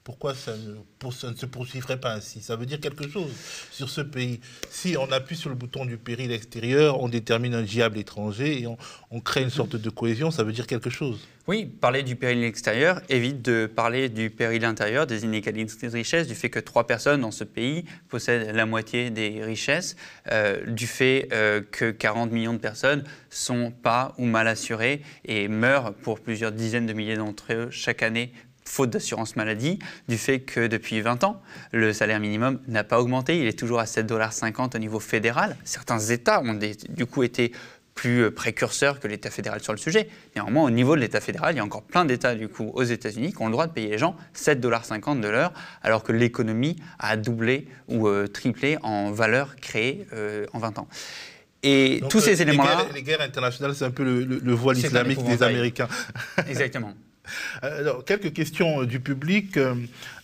pourquoi 0.09 0.33
ça 0.33 0.53
ne, 0.57 1.35
se 1.35 1.45
poursuivrait 1.45 1.99
pas 1.99 2.15
ainsi? 2.15 2.41
Ça 2.41 2.55
veut 2.55 2.65
dire 2.65 2.79
quelque 2.79 3.07
chose 3.07 3.29
sur 3.69 3.91
ce 3.91 4.01
pays. 4.01 4.39
Si 4.71 4.97
on 4.97 5.11
appuie 5.11 5.35
sur 5.35 5.51
le 5.51 5.55
bouton 5.55 5.85
du 5.85 5.97
péril 5.97 6.31
extérieur, 6.31 6.99
on 6.99 7.09
détermine 7.09 7.53
un 7.53 7.61
diable 7.61 7.99
étranger 7.99 8.59
et 8.59 8.65
on, 8.65 9.19
crée 9.21 9.43
une 9.43 9.51
sorte 9.51 9.75
de 9.75 9.89
cohésion, 9.91 10.31
ça 10.31 10.43
veut 10.43 10.51
dire 10.51 10.65
quelque 10.65 10.89
chose. 10.89 11.27
Oui, 11.47 11.65
parler 11.65 12.01
du 12.01 12.15
péril 12.15 12.43
extérieur 12.43 13.01
évite 13.09 13.43
de 13.43 13.67
parler 13.67 14.09
du 14.09 14.31
péril 14.31 14.65
intérieur, 14.65 15.05
des 15.05 15.25
inégalités 15.25 15.87
de 15.87 15.93
richesse, 15.93 16.27
du 16.27 16.35
fait 16.35 16.49
que 16.49 16.59
trois 16.59 16.87
personnes 16.87 17.21
dans 17.21 17.31
ce 17.31 17.43
pays 17.43 17.85
possèdent 18.07 18.55
la 18.55 18.65
moitié 18.65 19.11
des 19.11 19.43
richesses, 19.43 19.95
euh, 20.31 20.65
du 20.65 20.87
fait 20.87 21.27
euh, 21.33 21.61
que 21.61 21.91
40 21.91 22.31
millions 22.31 22.53
de 22.53 22.59
personnes 22.59 23.03
sont 23.29 23.71
pas 23.71 24.15
ou 24.17 24.25
mal 24.25 24.47
assurées 24.47 25.03
et 25.25 25.47
meurent 25.47 25.93
pour 25.93 26.19
plusieurs 26.19 26.51
dizaines 26.51 26.87
de 26.87 26.93
milliers 26.93 27.17
d'entre 27.17 27.53
eux 27.53 27.67
chaque 27.69 28.01
année 28.01 28.31
faute 28.69 28.91
d'assurance 28.91 29.35
maladie, 29.35 29.79
du 30.07 30.17
fait 30.17 30.39
que 30.39 30.67
depuis 30.67 31.01
20 31.01 31.23
ans, 31.23 31.41
le 31.71 31.91
salaire 31.91 32.19
minimum 32.19 32.59
n'a 32.67 32.83
pas 32.83 33.01
augmenté, 33.01 33.39
il 33.39 33.47
est 33.47 33.57
toujours 33.57 33.79
à 33.79 33.85
7,50$ 33.85 34.75
au 34.75 34.79
niveau 34.79 34.99
fédéral. 34.99 35.57
Certains 35.63 35.99
États 35.99 36.41
ont 36.41 36.57
du 36.89 37.05
coup 37.05 37.23
été 37.23 37.51
plus 37.95 38.23
euh, 38.23 38.31
précurseurs 38.31 38.99
que 38.99 39.07
l'État 39.07 39.29
fédéral 39.29 39.61
sur 39.61 39.73
le 39.73 39.79
sujet. 39.79 40.07
Néanmoins, 40.35 40.63
au 40.63 40.69
niveau 40.69 40.95
de 40.95 41.01
l'État 41.01 41.19
fédéral, 41.19 41.55
il 41.55 41.57
y 41.57 41.59
a 41.59 41.65
encore 41.65 41.81
plein 41.81 42.05
d'États 42.05 42.35
du 42.35 42.47
coup 42.47 42.71
aux 42.73 42.83
États-Unis 42.83 43.33
qui 43.33 43.41
ont 43.41 43.47
le 43.47 43.51
droit 43.51 43.67
de 43.67 43.73
payer 43.73 43.89
les 43.89 43.97
gens 43.97 44.15
7,50$ 44.35 45.19
de 45.19 45.27
l'heure, 45.27 45.51
alors 45.81 46.03
que 46.03 46.13
l'économie 46.13 46.77
a 46.99 47.17
doublé 47.17 47.67
ou 47.87 48.07
euh, 48.07 48.27
triplé 48.27 48.77
en 48.83 49.11
valeur 49.11 49.55
créée 49.57 50.07
euh, 50.13 50.45
en 50.53 50.59
20 50.59 50.79
ans. 50.79 50.87
Et 51.63 52.01
tous 52.09 52.21
ces 52.21 52.41
éléments-là. 52.41 52.85
Les, 52.93 53.03
guerres 53.03 53.21
internationales, 53.21 53.75
c'est 53.75 53.83
un 53.83 53.91
peu 53.91 54.03
le, 54.03 54.53
voile 54.53 54.77
islamique 54.77 55.21
des 55.23 55.43
Américains. 55.43 55.89
Exactement. 56.47 56.93
Alors, 57.61 58.03
quelques 58.05 58.33
questions 58.33 58.83
du 58.83 58.99
public. 58.99 59.57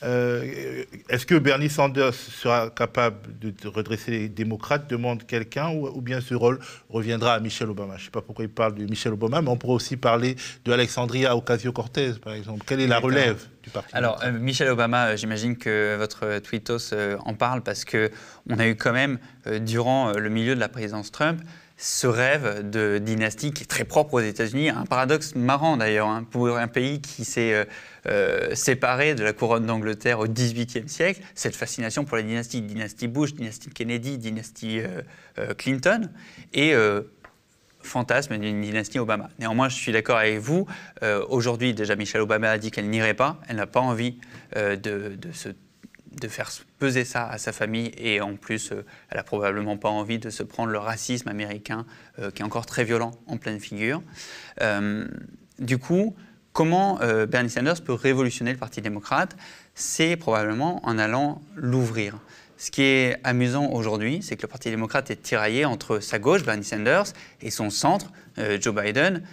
Est-ce 0.01 1.25
que 1.25 1.35
Bernie 1.35 1.69
Sanders 1.69 2.13
sera 2.13 2.69
capable 2.69 3.17
de 3.39 3.67
redresser 3.67 4.11
les 4.11 4.29
démocrates 4.29 4.89
demande 4.89 5.25
quelqu'un 5.25 5.69
ou, 5.69 6.01
bien 6.01 6.21
ce 6.21 6.35
rôle 6.35 6.59
reviendra 6.89 7.33
à 7.33 7.39
Michelle 7.39 7.69
Obama? 7.69 7.95
Je 7.95 8.01
ne 8.01 8.05
sais 8.05 8.11
pas 8.11 8.21
pourquoi 8.21 8.45
il 8.45 8.49
parle 8.49 8.75
de 8.75 8.85
Michelle 8.85 9.13
Obama, 9.13 9.41
mais 9.41 9.49
on 9.49 9.57
pourrait 9.57 9.73
aussi 9.73 9.97
parler 9.97 10.35
de 10.63 10.71
Alexandria 10.71 11.35
Ocasio-Cortez, 11.35 12.13
par 12.23 12.33
exemple. 12.33 12.63
Quelle 12.65 12.81
est 12.81 12.87
la 12.87 12.99
relève 12.99 13.43
du 13.63 13.69
parti 13.69 13.89
Alors, 13.93 14.21
Michelle 14.39 14.69
Obama, 14.69 15.15
j'imagine 15.15 15.57
que 15.57 15.95
votre 15.97 16.39
tweetos 16.39 16.93
en 17.19 17.33
parle 17.33 17.61
parce 17.61 17.85
que 17.85 18.11
on 18.49 18.59
a 18.59 18.67
eu 18.67 18.75
quand 18.75 18.93
même, 18.93 19.17
durant 19.61 20.13
le 20.13 20.29
milieu 20.29 20.55
de 20.55 20.59
la 20.59 20.69
présidence 20.69 21.11
Trump, 21.11 21.41
ce 21.77 22.07
rêve 22.07 22.69
de 22.69 22.99
dynastie 22.99 23.51
qui 23.51 23.63
est 23.63 23.67
très 23.67 23.83
propre 23.83 24.15
aux 24.15 24.19
États-Unis. 24.21 24.69
Un 24.69 24.85
paradoxe 24.85 25.35
marrant 25.35 25.75
d'ailleurs 25.75 26.07
hein, 26.07 26.25
pour 26.29 26.47
un 26.47 26.67
pays 26.67 27.01
qui 27.01 27.25
s'est 27.25 27.53
euh, 27.53 27.65
euh, 28.07 28.55
séparé 28.55 29.13
de 29.13 29.23
la 29.23 29.33
couronne 29.33 29.65
d'Angleterre 29.65 30.19
au 30.19 30.27
XVIIIe 30.27 30.87
siècle. 30.87 31.21
Cette 31.35 31.55
fascination 31.55 32.05
pour 32.05 32.15
la 32.15 32.23
dynastie, 32.23 32.61
dynastie 32.61 33.07
Bush, 33.07 33.33
dynastie 33.33 33.69
Kennedy, 33.69 34.17
dynastie 34.17 34.79
euh, 34.79 35.53
Clinton 35.57 36.09
et 36.53 36.73
fantasme 37.81 38.37
d'une 38.37 38.61
dynastie 38.61 38.97
Obama. 38.97 39.29
Néanmoins, 39.37 39.69
je 39.69 39.75
suis 39.75 39.91
d'accord 39.91 40.17
avec 40.17 40.39
vous. 40.39 40.65
Aujourd'hui, 41.29 41.73
déjà, 41.73 41.95
Michelle 41.95 42.21
Obama 42.21 42.49
a 42.49 42.57
dit 42.57 42.71
qu'elle 42.71 42.89
n'irait 42.89 43.13
pas. 43.13 43.39
Elle 43.47 43.57
n'a 43.57 43.67
pas 43.67 43.81
envie 43.81 44.17
de, 44.55 44.75
de 44.75 45.31
se 45.33 45.49
de 46.19 46.27
faire 46.27 46.49
peser 46.79 47.05
ça 47.05 47.27
à 47.27 47.37
sa 47.37 47.51
famille 47.51 47.91
et 47.97 48.21
en 48.21 48.35
plus, 48.35 48.71
euh, 48.71 48.85
elle 49.09 49.19
a 49.19 49.23
probablement 49.23 49.77
pas 49.77 49.89
envie 49.89 50.19
de 50.19 50.29
se 50.29 50.43
prendre 50.43 50.71
le 50.71 50.77
racisme 50.77 51.27
américain 51.27 51.85
euh, 52.19 52.31
qui 52.31 52.41
est 52.41 52.45
encore 52.45 52.65
très 52.65 52.83
violent 52.83 53.11
en 53.27 53.37
pleine 53.37 53.59
figure. 53.59 54.01
Euh, 54.61 55.07
du 55.59 55.77
coup, 55.77 56.15
comment 56.51 56.99
Bernie 57.29 57.49
Sanders 57.49 57.81
peut 57.81 57.93
révolutionner 57.93 58.51
le 58.51 58.57
Parti 58.57 58.81
démocrate? 58.81 59.37
C'est 59.73 60.17
probablement 60.17 60.85
en 60.85 60.97
allant 60.97 61.41
l'ouvrir. 61.55 62.17
Ce 62.57 62.71
qui 62.71 62.81
est 62.81 63.17
amusant 63.23 63.71
aujourd'hui, 63.71 64.21
c'est 64.21 64.35
que 64.35 64.41
le 64.41 64.47
Parti 64.49 64.69
démocrate 64.69 65.11
est 65.11 65.21
tiraillé 65.21 65.63
entre 65.63 65.99
sa 65.99 66.19
gauche, 66.19 66.43
Bernie 66.43 66.65
Sanders, 66.65 67.05
et 67.41 67.51
son 67.51 67.69
centre, 67.69 68.11
Joe 68.59 68.75
Biden. 68.75 69.23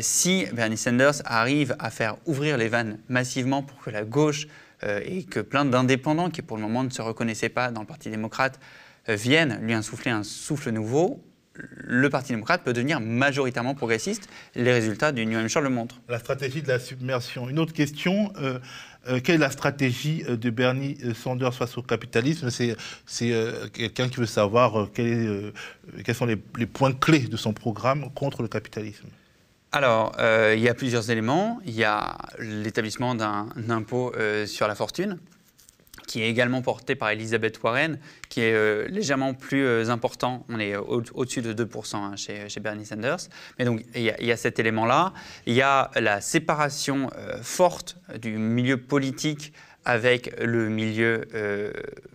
si 0.00 0.46
Bernie 0.52 0.76
Sanders 0.76 1.22
arrive 1.24 1.76
à 1.78 1.90
faire 1.90 2.16
ouvrir 2.26 2.56
les 2.56 2.68
vannes 2.68 2.98
massivement 3.08 3.62
pour 3.62 3.80
que 3.80 3.90
la 3.90 4.02
gauche 4.04 4.48
et 4.82 5.24
que 5.24 5.40
plein 5.40 5.64
d'indépendants 5.64 6.30
qui 6.30 6.42
pour 6.42 6.56
le 6.56 6.62
moment 6.62 6.84
ne 6.84 6.90
se 6.90 7.02
reconnaissaient 7.02 7.48
pas 7.48 7.70
dans 7.70 7.80
le 7.80 7.86
Parti 7.86 8.10
démocrate 8.10 8.60
euh, 9.08 9.14
viennent 9.14 9.58
lui 9.62 9.72
insouffler 9.72 10.10
un 10.10 10.22
souffle 10.22 10.70
nouveau, 10.70 11.22
le 11.54 12.08
Parti 12.10 12.32
démocrate 12.32 12.62
peut 12.62 12.72
devenir 12.72 13.00
majoritairement 13.00 13.74
progressiste. 13.74 14.28
Les 14.54 14.72
résultats 14.72 15.12
du 15.12 15.26
New 15.26 15.38
Hampshire 15.38 15.62
le 15.62 15.70
montrent. 15.70 16.00
La 16.08 16.18
stratégie 16.18 16.62
de 16.62 16.68
la 16.68 16.78
submersion. 16.78 17.48
Une 17.48 17.58
autre 17.58 17.72
question. 17.72 18.32
Euh, 18.36 18.60
quelle 19.24 19.36
est 19.36 19.38
la 19.38 19.50
stratégie 19.50 20.22
de 20.28 20.50
Bernie 20.50 20.98
Sanders 21.14 21.54
face 21.54 21.76
au 21.78 21.82
capitalisme? 21.82 22.50
C'est 22.50 22.76
quelqu'un 23.72 24.08
qui 24.08 24.20
veut 24.20 24.26
savoir 24.26 24.88
quels 24.92 25.52
sont 26.14 26.26
les, 26.26 26.36
points 26.36 26.92
clés 26.92 27.26
de 27.26 27.36
son 27.36 27.52
programme 27.52 28.12
contre 28.14 28.42
le 28.42 28.48
capitalisme. 28.48 29.08
Alors, 29.70 30.12
euh, 30.18 30.54
il 30.56 30.62
y 30.62 30.68
a 30.68 30.74
plusieurs 30.74 31.10
éléments. 31.10 31.60
Il 31.66 31.74
y 31.74 31.84
a 31.84 32.16
l'établissement 32.38 33.14
d'un 33.14 33.48
impôt 33.68 34.14
euh, 34.16 34.46
sur 34.46 34.66
la 34.66 34.74
fortune, 34.74 35.18
qui 36.06 36.22
est 36.22 36.30
également 36.30 36.62
porté 36.62 36.94
par 36.94 37.10
Elizabeth 37.10 37.62
Warren, 37.62 37.98
qui 38.30 38.40
est 38.40 38.54
euh, 38.54 38.88
légèrement 38.88 39.34
plus 39.34 39.90
important. 39.90 40.46
On 40.48 40.58
est 40.58 40.74
au-dessus 40.74 41.42
de 41.42 41.52
2% 41.52 41.96
hein, 41.96 42.16
chez, 42.16 42.60
Bernie 42.60 42.86
Sanders. 42.86 43.28
Mais 43.58 43.66
donc, 43.66 43.84
il 43.94 44.02
y 44.02 44.10
a, 44.10 44.18
il 44.18 44.26
y 44.26 44.32
a 44.32 44.38
cet 44.38 44.58
élément-là. 44.58 45.12
Il 45.44 45.52
y 45.52 45.62
a 45.62 45.90
la 45.96 46.22
séparation 46.22 47.10
forte 47.42 47.98
du 48.22 48.38
milieu 48.38 48.78
politique 48.78 49.52
avec 49.84 50.34
le 50.40 50.70
milieu 50.70 51.24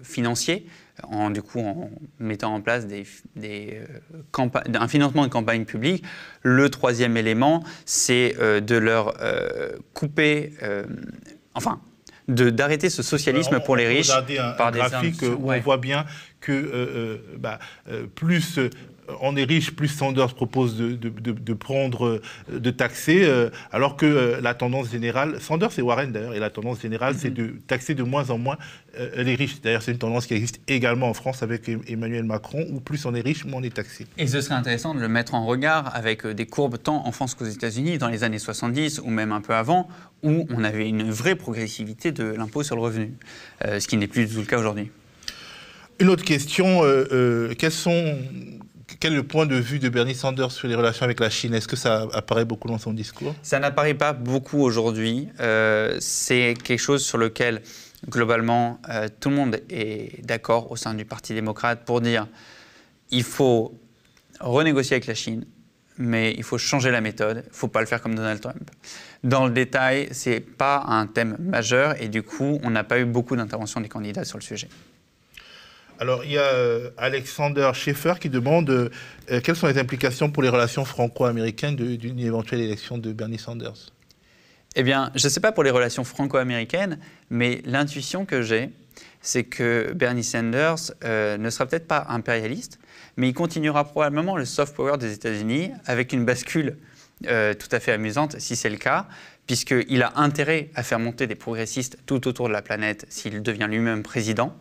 financier 0.02 0.68
en, 1.02 1.30
du 1.30 1.42
coup, 1.42 1.60
en 1.60 1.90
mettant 2.20 2.54
en 2.54 2.62
place 2.62 2.88
des, 2.88 3.06
euh, 3.44 4.50
un 4.74 4.88
financement 4.88 5.24
de 5.24 5.32
campagne 5.32 5.66
publique. 5.66 6.04
Le 6.42 6.70
troisième 6.70 7.18
élément, 7.18 7.64
c'est 7.86 8.36
euh, 8.40 8.60
de 8.60 8.76
leur 8.76 9.16
euh, 9.22 9.72
couper, 9.94 10.54
enfin, 11.54 11.82
d'arrêter 12.28 12.90
ce 12.90 13.04
socialisme 13.04 13.60
pour 13.60 13.76
les 13.76 13.88
riches. 13.88 14.12
Un, 14.12 14.52
par 14.54 14.68
un 14.68 14.72
graphique 14.72 15.22
où 15.24 15.52
on 15.52 15.60
voit 15.60 15.78
bien 15.78 16.06
que 16.40 17.20
bah, 17.38 17.60
plus 18.16 18.60
on 19.22 19.36
est 19.36 19.44
riche, 19.44 19.72
plus 19.72 19.88
Sanders 19.88 20.34
propose 20.34 20.78
de, 20.78 21.54
prendre, 21.54 22.22
de 22.52 22.72
taxer, 22.72 23.24
euh, 23.24 23.50
alors 23.72 23.98
que 23.98 24.06
euh, 24.06 24.42
la 24.42 24.54
tendance 24.54 24.90
générale, 24.92 25.40
Sanders 25.42 25.78
et 25.78 25.82
Warren 25.82 26.12
d'ailleurs, 26.12 26.34
et 26.34 26.40
la 26.40 26.50
tendance 26.50 26.82
générale, 26.82 27.16
c'est 27.18 27.30
de 27.30 27.56
taxer 27.68 27.96
de 27.96 28.04
moins 28.04 28.30
en 28.30 28.38
moins 28.38 28.58
euh, 29.00 29.24
les 29.24 29.36
riches. 29.36 29.62
D'ailleurs, 29.62 29.82
c'est 29.82 29.92
une 29.92 29.98
tendance 29.98 30.26
qui 30.26 30.34
existe 30.34 30.62
également 30.68 31.10
en 31.10 31.14
France 31.14 31.44
avec 31.44 31.70
Emmanuel 31.88 32.24
Macron, 32.24 32.66
où 32.72 32.80
plus 32.80 33.06
on 33.06 33.14
est 33.16 33.22
riche, 33.22 33.46
moins 33.46 33.62
on 33.62 33.64
est 33.64 33.76
taxé. 33.76 34.08
Et 34.18 34.28
ce 34.28 34.42
serait 34.42 34.56
intéressant 34.56 34.94
de 34.94 35.00
le 35.00 35.08
mettre 35.08 35.36
en 35.36 35.46
regard 35.46 35.96
avec 35.96 36.26
des 36.26 36.46
courbes 36.46 36.78
tant 36.82 37.06
en 37.06 37.12
France 37.12 37.36
qu'aux 37.36 37.46
États-Unis, 37.46 37.98
dans 37.98 38.10
les 38.10 38.24
années 38.24 38.40
70 38.40 39.02
ou 39.04 39.10
même 39.10 39.32
un 39.32 39.42
peu 39.42 39.54
avant, 39.54 39.88
où 40.24 40.48
on 40.50 40.64
avait 40.64 40.88
une 40.88 41.10
vraie 41.12 41.36
progressivité 41.36 42.12
de 42.12 42.24
l'impôt 42.24 42.64
sur 42.64 42.76
le 42.76 42.82
revenu, 42.82 43.14
ce 43.62 43.86
qui 43.88 43.98
n'est 43.98 44.08
plus 44.08 44.26
du 44.26 44.34
tout 44.34 44.40
le 44.40 44.46
cas 44.46 44.58
aujourd'hui. 44.58 44.90
Une 46.00 46.10
autre 46.10 46.24
question, 46.24 46.82
quels 47.58 47.72
sont 47.72 48.18
quel 49.00 49.14
est 49.14 49.16
le 49.16 49.24
point 49.24 49.46
de 49.46 49.56
vue 49.56 49.80
de 49.80 49.90
Bernie 49.90 50.16
Sanders 50.16 50.52
sur 50.52 50.68
les 50.68 50.76
relations 50.76 51.04
avec 51.04 51.20
la 51.20 51.30
Chine? 51.30 51.54
Est-ce 51.54 51.68
que 51.68 51.76
ça 51.76 52.08
apparaît 52.14 52.46
beaucoup 52.46 52.68
dans 52.68 52.78
son 52.78 52.94
discours? 52.94 53.36
Ça 53.42 53.60
n'apparaît 53.60 53.94
pas 53.94 54.14
beaucoup 54.14 54.60
aujourd'hui. 54.60 55.30
Euh, 55.40 55.98
c'est 56.00 56.56
quelque 56.64 56.80
chose 56.80 57.04
sur 57.04 57.18
lequel, 57.18 57.62
globalement, 58.10 58.80
euh, 58.90 59.08
tout 59.20 59.30
le 59.30 59.36
monde 59.36 59.62
est 59.70 60.26
d'accord 60.26 60.72
au 60.72 60.76
sein 60.76 60.94
du 60.94 61.06
Parti 61.06 61.34
démocrate 61.34 61.86
pour 61.86 62.02
dire 62.02 62.28
il 63.12 63.24
faut 63.24 63.78
renégocier 64.40 64.96
avec 64.96 65.08
la 65.08 65.16
Chine, 65.16 65.46
mais 65.98 66.34
il 66.36 66.44
faut 66.44 66.58
changer 66.58 66.92
la 66.92 67.02
méthode. 67.02 67.44
Il 67.46 67.50
ne 67.50 67.56
faut 67.56 67.68
pas 67.68 67.80
le 67.80 67.86
faire 67.86 68.02
comme 68.02 68.16
Donald 68.16 68.42
Trump. 68.42 68.70
Dans 69.24 69.46
le 69.46 69.54
détail, 69.54 70.10
ce 70.12 70.32
n'est 70.32 70.40
pas 70.40 70.84
un 70.88 71.08
thème 71.08 71.38
majeur 71.40 72.02
et 72.02 72.10
du 72.10 72.24
coup, 72.24 72.60
on 72.64 72.70
n'a 72.70 72.84
pas 72.84 73.00
eu 73.00 73.06
beaucoup 73.06 73.36
d'interventions 73.36 73.80
des 73.80 73.90
candidats 73.90 74.26
sur 74.26 74.38
le 74.38 74.44
sujet. 74.44 74.68
Alors, 76.00 76.26
il 76.26 76.32
y 76.32 76.38
a 76.38 76.42
euh, 76.42 76.90
Alexander 76.98 77.72
Schaeffer 77.74 78.16
qui 78.20 78.30
demande 78.30 78.70
euh, 78.70 78.90
quelles 79.42 79.56
sont 79.56 79.68
les 79.68 79.78
implications 79.78 80.32
pour 80.32 80.44
les 80.44 80.50
relations 80.50 80.86
franco-américaines 80.86 81.76
d'une 81.76 82.20
éventuelle 82.20 82.62
élection 82.62 82.98
de 82.98 83.14
Bernie 83.14 83.38
Sanders? 83.38 83.92
Eh 84.76 84.84
bien, 84.84 85.12
je 85.16 85.26
ne 85.26 85.30
sais 85.30 85.40
pas 85.40 85.52
pour 85.52 85.64
les 85.64 85.70
relations 85.70 86.04
franco-américaines, 86.04 87.00
mais 87.30 87.62
l'intuition 87.66 88.26
que 88.26 88.42
j'ai, 88.42 88.72
c'est 89.22 89.44
que 89.44 89.94
Bernie 89.94 90.24
Sanders 90.24 90.92
euh, 91.04 91.38
ne 91.38 91.50
sera 91.50 91.68
peut-être 91.68 91.88
pas 91.88 92.08
impérialiste, 92.10 92.80
mais 93.16 93.30
il 93.30 93.34
continuera 93.34 93.84
probablement 93.84 94.36
le 94.36 94.46
soft 94.46 94.76
power 94.76 94.98
des 94.98 95.14
États-Unis 95.14 95.72
avec 95.86 96.12
une 96.12 96.26
bascule 96.26 96.78
tout 97.22 97.70
à 97.72 97.80
fait 97.80 97.94
amusante, 97.94 98.38
si 98.40 98.58
c'est 98.58 98.70
le 98.70 98.76
cas, 98.76 99.08
puisqu'il 99.46 100.02
a 100.04 100.14
intérêt 100.16 100.70
à 100.74 100.84
faire 100.84 101.00
monter 101.00 101.28
des 101.28 101.36
progressistes 101.36 101.98
tout 102.06 102.28
autour 102.28 102.48
de 102.48 102.54
la 102.54 102.62
planète 102.62 103.06
s'il 103.10 103.42
devient 103.42 103.68
lui-même 103.70 104.02
président. 104.02 104.56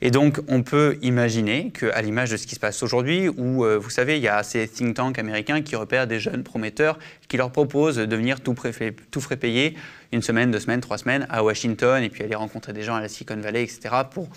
Et 0.00 0.10
donc, 0.10 0.40
on 0.48 0.62
peut 0.62 0.98
imaginer 1.02 1.70
qu'à 1.70 2.00
l'image 2.00 2.30
de 2.30 2.38
ce 2.38 2.46
qui 2.46 2.54
se 2.54 2.60
passe 2.60 2.82
aujourd'hui, 2.82 3.28
où, 3.28 3.64
euh, 3.64 3.76
vous 3.76 3.90
savez, 3.90 4.16
il 4.16 4.22
y 4.22 4.28
a 4.28 4.42
ces 4.42 4.66
think 4.66 4.96
tanks 4.96 5.18
américains 5.18 5.60
qui 5.60 5.76
repèrent 5.76 6.06
des 6.06 6.18
jeunes 6.18 6.44
prometteurs, 6.44 6.98
qui 7.28 7.36
leur 7.36 7.52
proposent 7.52 7.96
de 7.96 8.16
venir 8.16 8.40
tout, 8.40 8.54
frais 8.54 9.36
payer 9.36 9.76
une 10.12 10.22
semaine, 10.22 10.50
deux 10.50 10.60
semaines, 10.60 10.80
trois 10.80 10.98
semaines 10.98 11.26
à 11.28 11.44
Washington, 11.44 12.02
et 12.02 12.08
puis 12.08 12.22
aller 12.22 12.34
rencontrer 12.34 12.72
des 12.72 12.82
gens 12.82 12.94
à 12.94 13.00
la 13.00 13.08
Silicon 13.08 13.36
Valley, 13.36 13.64
etc., 13.64 13.94
pour 14.10 14.28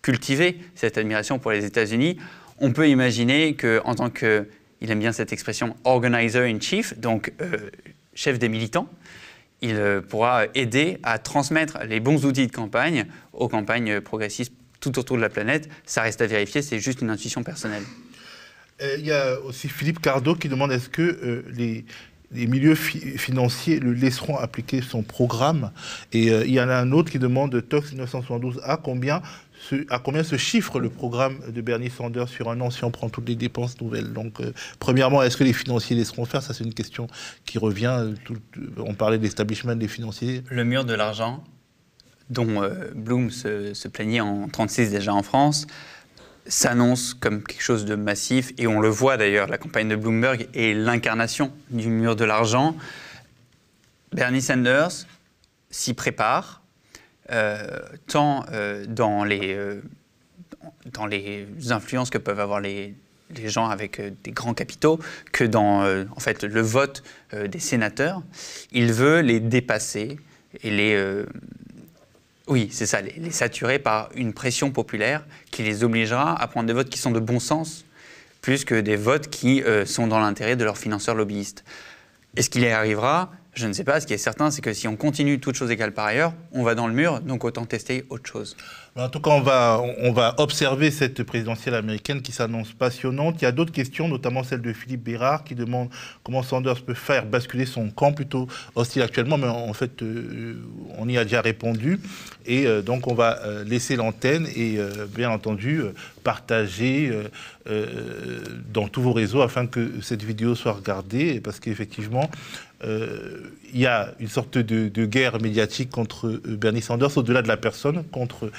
cultiver 0.00 0.58
cette 0.74 0.96
admiration 0.96 1.38
pour 1.38 1.50
les 1.50 1.64
États-Unis. 1.64 2.16
On 2.58 2.72
peut 2.72 2.88
imaginer 2.88 3.54
qu'en 3.54 3.94
tant 3.94 4.08
que, 4.08 4.48
il 4.80 4.90
aime 4.90 5.00
bien 5.00 5.12
cette 5.12 5.32
expression, 5.32 5.76
organizer 5.84 6.44
in 6.44 6.60
chief, 6.60 6.98
donc 6.98 7.32
euh, 7.42 7.70
chef 8.14 8.38
des 8.38 8.48
militants, 8.48 8.88
il 9.62 9.74
euh, 9.74 10.00
pourra 10.00 10.44
aider 10.54 10.98
à 11.02 11.18
transmettre 11.18 11.78
les 11.88 12.00
bons 12.00 12.24
outils 12.26 12.46
de 12.46 12.52
campagne 12.52 13.06
aux 13.32 13.48
campagnes 13.48 14.00
progressistes 14.00 14.52
tout 14.80 14.98
autour 14.98 15.16
de 15.16 15.22
la 15.22 15.28
planète. 15.28 15.68
Ça 15.84 16.02
reste 16.02 16.20
à 16.20 16.26
vérifier, 16.26 16.62
c'est 16.62 16.78
juste 16.78 17.00
une 17.00 17.10
intuition 17.10 17.42
personnelle. 17.42 17.82
Euh, 18.82 18.96
il 18.98 19.06
y 19.06 19.12
a 19.12 19.40
aussi 19.40 19.68
Philippe 19.68 20.00
Cardot 20.00 20.34
qui 20.34 20.48
demande 20.48 20.72
est-ce 20.72 20.90
que 20.90 21.02
euh, 21.02 21.42
les, 21.52 21.84
milieux 22.46 22.74
financiers 22.74 23.80
le 23.80 23.92
laisseront 23.92 24.36
appliquer 24.36 24.82
son 24.82 25.02
programme? 25.02 25.70
Et 26.12 26.26
il 26.26 26.50
y 26.50 26.60
en 26.60 26.68
a 26.68 26.74
un 26.74 26.92
autre 26.92 27.10
qui 27.10 27.18
demande 27.18 27.66
Tox 27.68 27.94
1972A 27.94 28.78
combien 28.82 29.22
à 29.90 29.98
combien 29.98 30.22
se 30.22 30.36
chiffre 30.36 30.78
le 30.80 30.90
programme 30.90 31.38
de 31.48 31.60
Bernie 31.60 31.90
Sanders 31.90 32.28
sur 32.28 32.50
un 32.50 32.60
an 32.60 32.70
si 32.70 32.84
on 32.84 32.90
prend 32.90 33.08
toutes 33.08 33.28
les 33.28 33.36
dépenses 33.36 33.80
nouvelles? 33.80 34.12
Donc, 34.12 34.40
euh, 34.40 34.52
premièrement, 34.78 35.22
est-ce 35.22 35.36
que 35.36 35.44
les 35.44 35.52
financiers 35.52 35.96
laisseront 35.96 36.24
faire? 36.24 36.42
Ça, 36.42 36.54
c'est 36.54 36.64
une 36.64 36.74
question 36.74 37.08
qui 37.44 37.58
revient. 37.58 38.14
On 38.78 38.94
parlait 38.94 39.18
de 39.18 39.22
l'establishment 39.22 39.76
des 39.76 39.88
financiers. 39.88 40.42
Le 40.50 40.64
mur 40.64 40.84
de 40.84 40.94
l'argent, 40.94 41.42
dont 42.30 42.62
euh, 42.62 42.90
Bloom 42.94 43.30
se, 43.30 43.88
plaignait 43.88 44.20
en 44.20 44.48
36 44.48 44.90
déjà 44.90 45.14
en 45.14 45.22
France, 45.22 45.66
s'annonce 46.46 47.14
comme 47.14 47.42
quelque 47.42 47.62
chose 47.62 47.84
de 47.84 47.96
massif. 47.96 48.52
Et 48.58 48.66
on 48.66 48.80
le 48.80 48.88
voit 48.88 49.16
d'ailleurs, 49.16 49.48
la 49.48 49.58
campagne 49.58 49.88
de 49.88 49.96
Bloomberg 49.96 50.48
est 50.54 50.74
l'incarnation 50.74 51.52
du 51.70 51.88
mur 51.88 52.14
de 52.14 52.24
l'argent 52.24 52.76
Bernie 54.12 54.40
Sanders 54.40 55.06
s'y 55.70 55.92
prépare, 55.92 56.62
tant 58.06 58.44
dans 58.88 59.24
les, 59.24 59.80
dans 60.92 61.06
les 61.06 61.46
influences 61.70 62.10
que 62.10 62.18
peuvent 62.18 62.40
avoir 62.40 62.60
les, 62.60 62.94
les 63.34 63.48
gens 63.48 63.68
avec 63.68 64.00
des 64.22 64.30
grands 64.30 64.54
capitaux 64.54 65.00
que 65.32 65.44
dans 65.44 65.82
en 65.82 66.20
fait, 66.20 66.44
le 66.44 66.60
vote 66.60 67.02
des 67.32 67.58
sénateurs. 67.58 68.22
Il 68.72 68.92
veut 68.92 69.20
les 69.20 69.40
dépasser 69.40 70.18
et 70.62 70.70
les, 70.70 71.24
oui, 72.48 72.68
c'est 72.70 72.86
ça, 72.86 73.00
les, 73.00 73.30
saturer 73.30 73.78
par 73.78 74.08
une 74.14 74.32
pression 74.32 74.70
populaire 74.70 75.24
qui 75.50 75.62
les 75.62 75.82
obligera 75.82 76.40
à 76.40 76.46
prendre 76.46 76.66
des 76.66 76.72
votes 76.72 76.90
qui 76.90 76.98
sont 76.98 77.10
de 77.10 77.18
bon 77.18 77.40
sens, 77.40 77.84
plus 78.40 78.64
que 78.64 78.80
des 78.80 78.96
votes 78.96 79.28
qui 79.28 79.62
euh, 79.62 79.84
sont 79.84 80.06
dans 80.06 80.20
l'intérêt 80.20 80.54
de 80.54 80.64
leurs 80.64 80.78
financeurs 80.78 81.16
lobbyistes. 81.16 81.64
Est-ce 82.36 82.48
qu'il 82.48 82.62
y 82.62 82.68
arrivera 82.68 83.32
Je 83.56 83.66
ne 83.66 83.72
sais 83.72 83.84
pas. 83.84 84.00
Ce 84.00 84.06
qui 84.06 84.12
est 84.12 84.18
certain, 84.18 84.50
c'est 84.50 84.60
que 84.60 84.74
si 84.74 84.86
on 84.86 84.96
continue 84.96 85.40
toutes 85.40 85.56
choses 85.56 85.70
égales 85.70 85.92
par 85.92 86.04
ailleurs, 86.04 86.34
on 86.52 86.62
va 86.62 86.74
dans 86.74 86.86
le 86.86 86.92
mur, 86.92 87.20
donc 87.20 87.42
autant 87.42 87.64
tester 87.64 88.04
autre 88.10 88.28
chose. 88.28 88.54
En 88.98 89.10
tout 89.10 89.20
cas, 89.20 89.30
on 89.30 89.42
va, 89.42 89.82
on 89.98 90.12
va 90.12 90.34
observer 90.38 90.90
cette 90.90 91.22
présidentielle 91.22 91.74
américaine 91.74 92.22
qui 92.22 92.32
s'annonce 92.32 92.72
passionnante. 92.72 93.36
Il 93.40 93.44
y 93.44 93.46
a 93.46 93.52
d'autres 93.52 93.72
questions, 93.72 94.08
notamment 94.08 94.42
celle 94.42 94.62
de 94.62 94.72
Philippe 94.72 95.04
Bérard, 95.04 95.44
qui 95.44 95.54
demande 95.54 95.90
comment 96.22 96.42
Sanders 96.42 96.82
peut 96.82 96.94
faire 96.94 97.26
basculer 97.26 97.66
son 97.66 97.90
camp 97.90 98.12
plutôt 98.12 98.46
hostile 98.74 99.02
actuellement, 99.02 99.36
mais 99.36 99.48
en 99.48 99.72
fait, 99.74 100.02
euh, 100.02 100.56
on 100.96 101.08
y 101.10 101.18
a 101.18 101.24
déjà 101.24 101.42
répondu. 101.42 102.00
Et 102.46 102.66
euh, 102.66 102.80
donc, 102.80 103.06
on 103.06 103.14
va 103.14 103.38
euh, 103.42 103.64
laisser 103.64 103.96
l'antenne 103.96 104.46
et, 104.56 104.78
bien 105.14 105.30
entendu, 105.30 105.82
partager 106.24 107.12
dans 108.72 108.88
tous 108.88 109.02
vos 109.02 109.12
réseaux 109.12 109.42
afin 109.42 109.66
que 109.66 110.00
cette 110.00 110.22
vidéo 110.22 110.54
soit 110.54 110.72
regardée, 110.72 111.40
parce 111.40 111.60
qu'effectivement, 111.60 112.30
il 112.84 113.80
y 113.80 113.86
a 113.86 114.14
une 114.20 114.28
sorte 114.28 114.58
de, 114.58 115.06
guerre 115.06 115.40
médiatique 115.40 115.90
contre 115.90 116.40
Bernie 116.46 116.82
Sanders, 116.82 117.16
au-delà 117.16 117.42
de 117.42 117.48
la 117.48 117.56
personne, 117.56 118.04
contre 118.04 118.50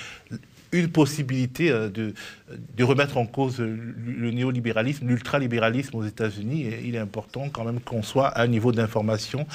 une 0.71 0.89
possibilité 0.89 1.71
euh, 1.71 1.89
de, 1.89 2.83
remettre 2.83 3.17
en 3.17 3.25
cause 3.25 3.59
le 3.59 4.31
néolibéralisme, 4.31 5.07
l'ultralibéralisme 5.07 5.95
aux 5.95 6.03
États-Unis. 6.03 6.67
Il 6.83 6.95
est 6.95 6.99
important 6.99 7.49
quand 7.49 7.63
même 7.63 7.79
qu'on 7.79 8.03
soit 8.03 8.27
à 8.27 8.43
un 8.43 8.47
niveau 8.47 8.71
d'information 8.71 9.45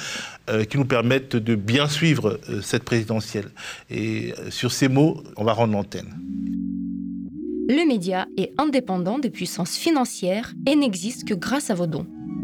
euh, 0.49 0.63
qui 0.65 0.77
nous 0.77 0.85
permette 0.85 1.35
de 1.35 1.55
bien 1.55 1.87
suivre 1.87 2.39
euh, 2.49 2.61
cette 2.61 2.83
présidentielle. 2.83 3.49
Et 3.89 4.33
sur 4.49 4.71
ces 4.71 4.87
mots, 4.87 5.23
on 5.37 5.43
va 5.43 5.53
rendre 5.53 5.73
l'antenne. 5.73 6.13
Le 7.69 7.87
média 7.87 8.27
est 8.37 8.51
indépendant 8.57 9.19
des 9.19 9.29
puissances 9.29 9.77
financières 9.77 10.53
et 10.67 10.75
n'existe 10.75 11.27
que 11.27 11.33
grâce 11.33 11.69
à 11.69 11.75
vos 11.75 11.87
dons. 11.87 12.07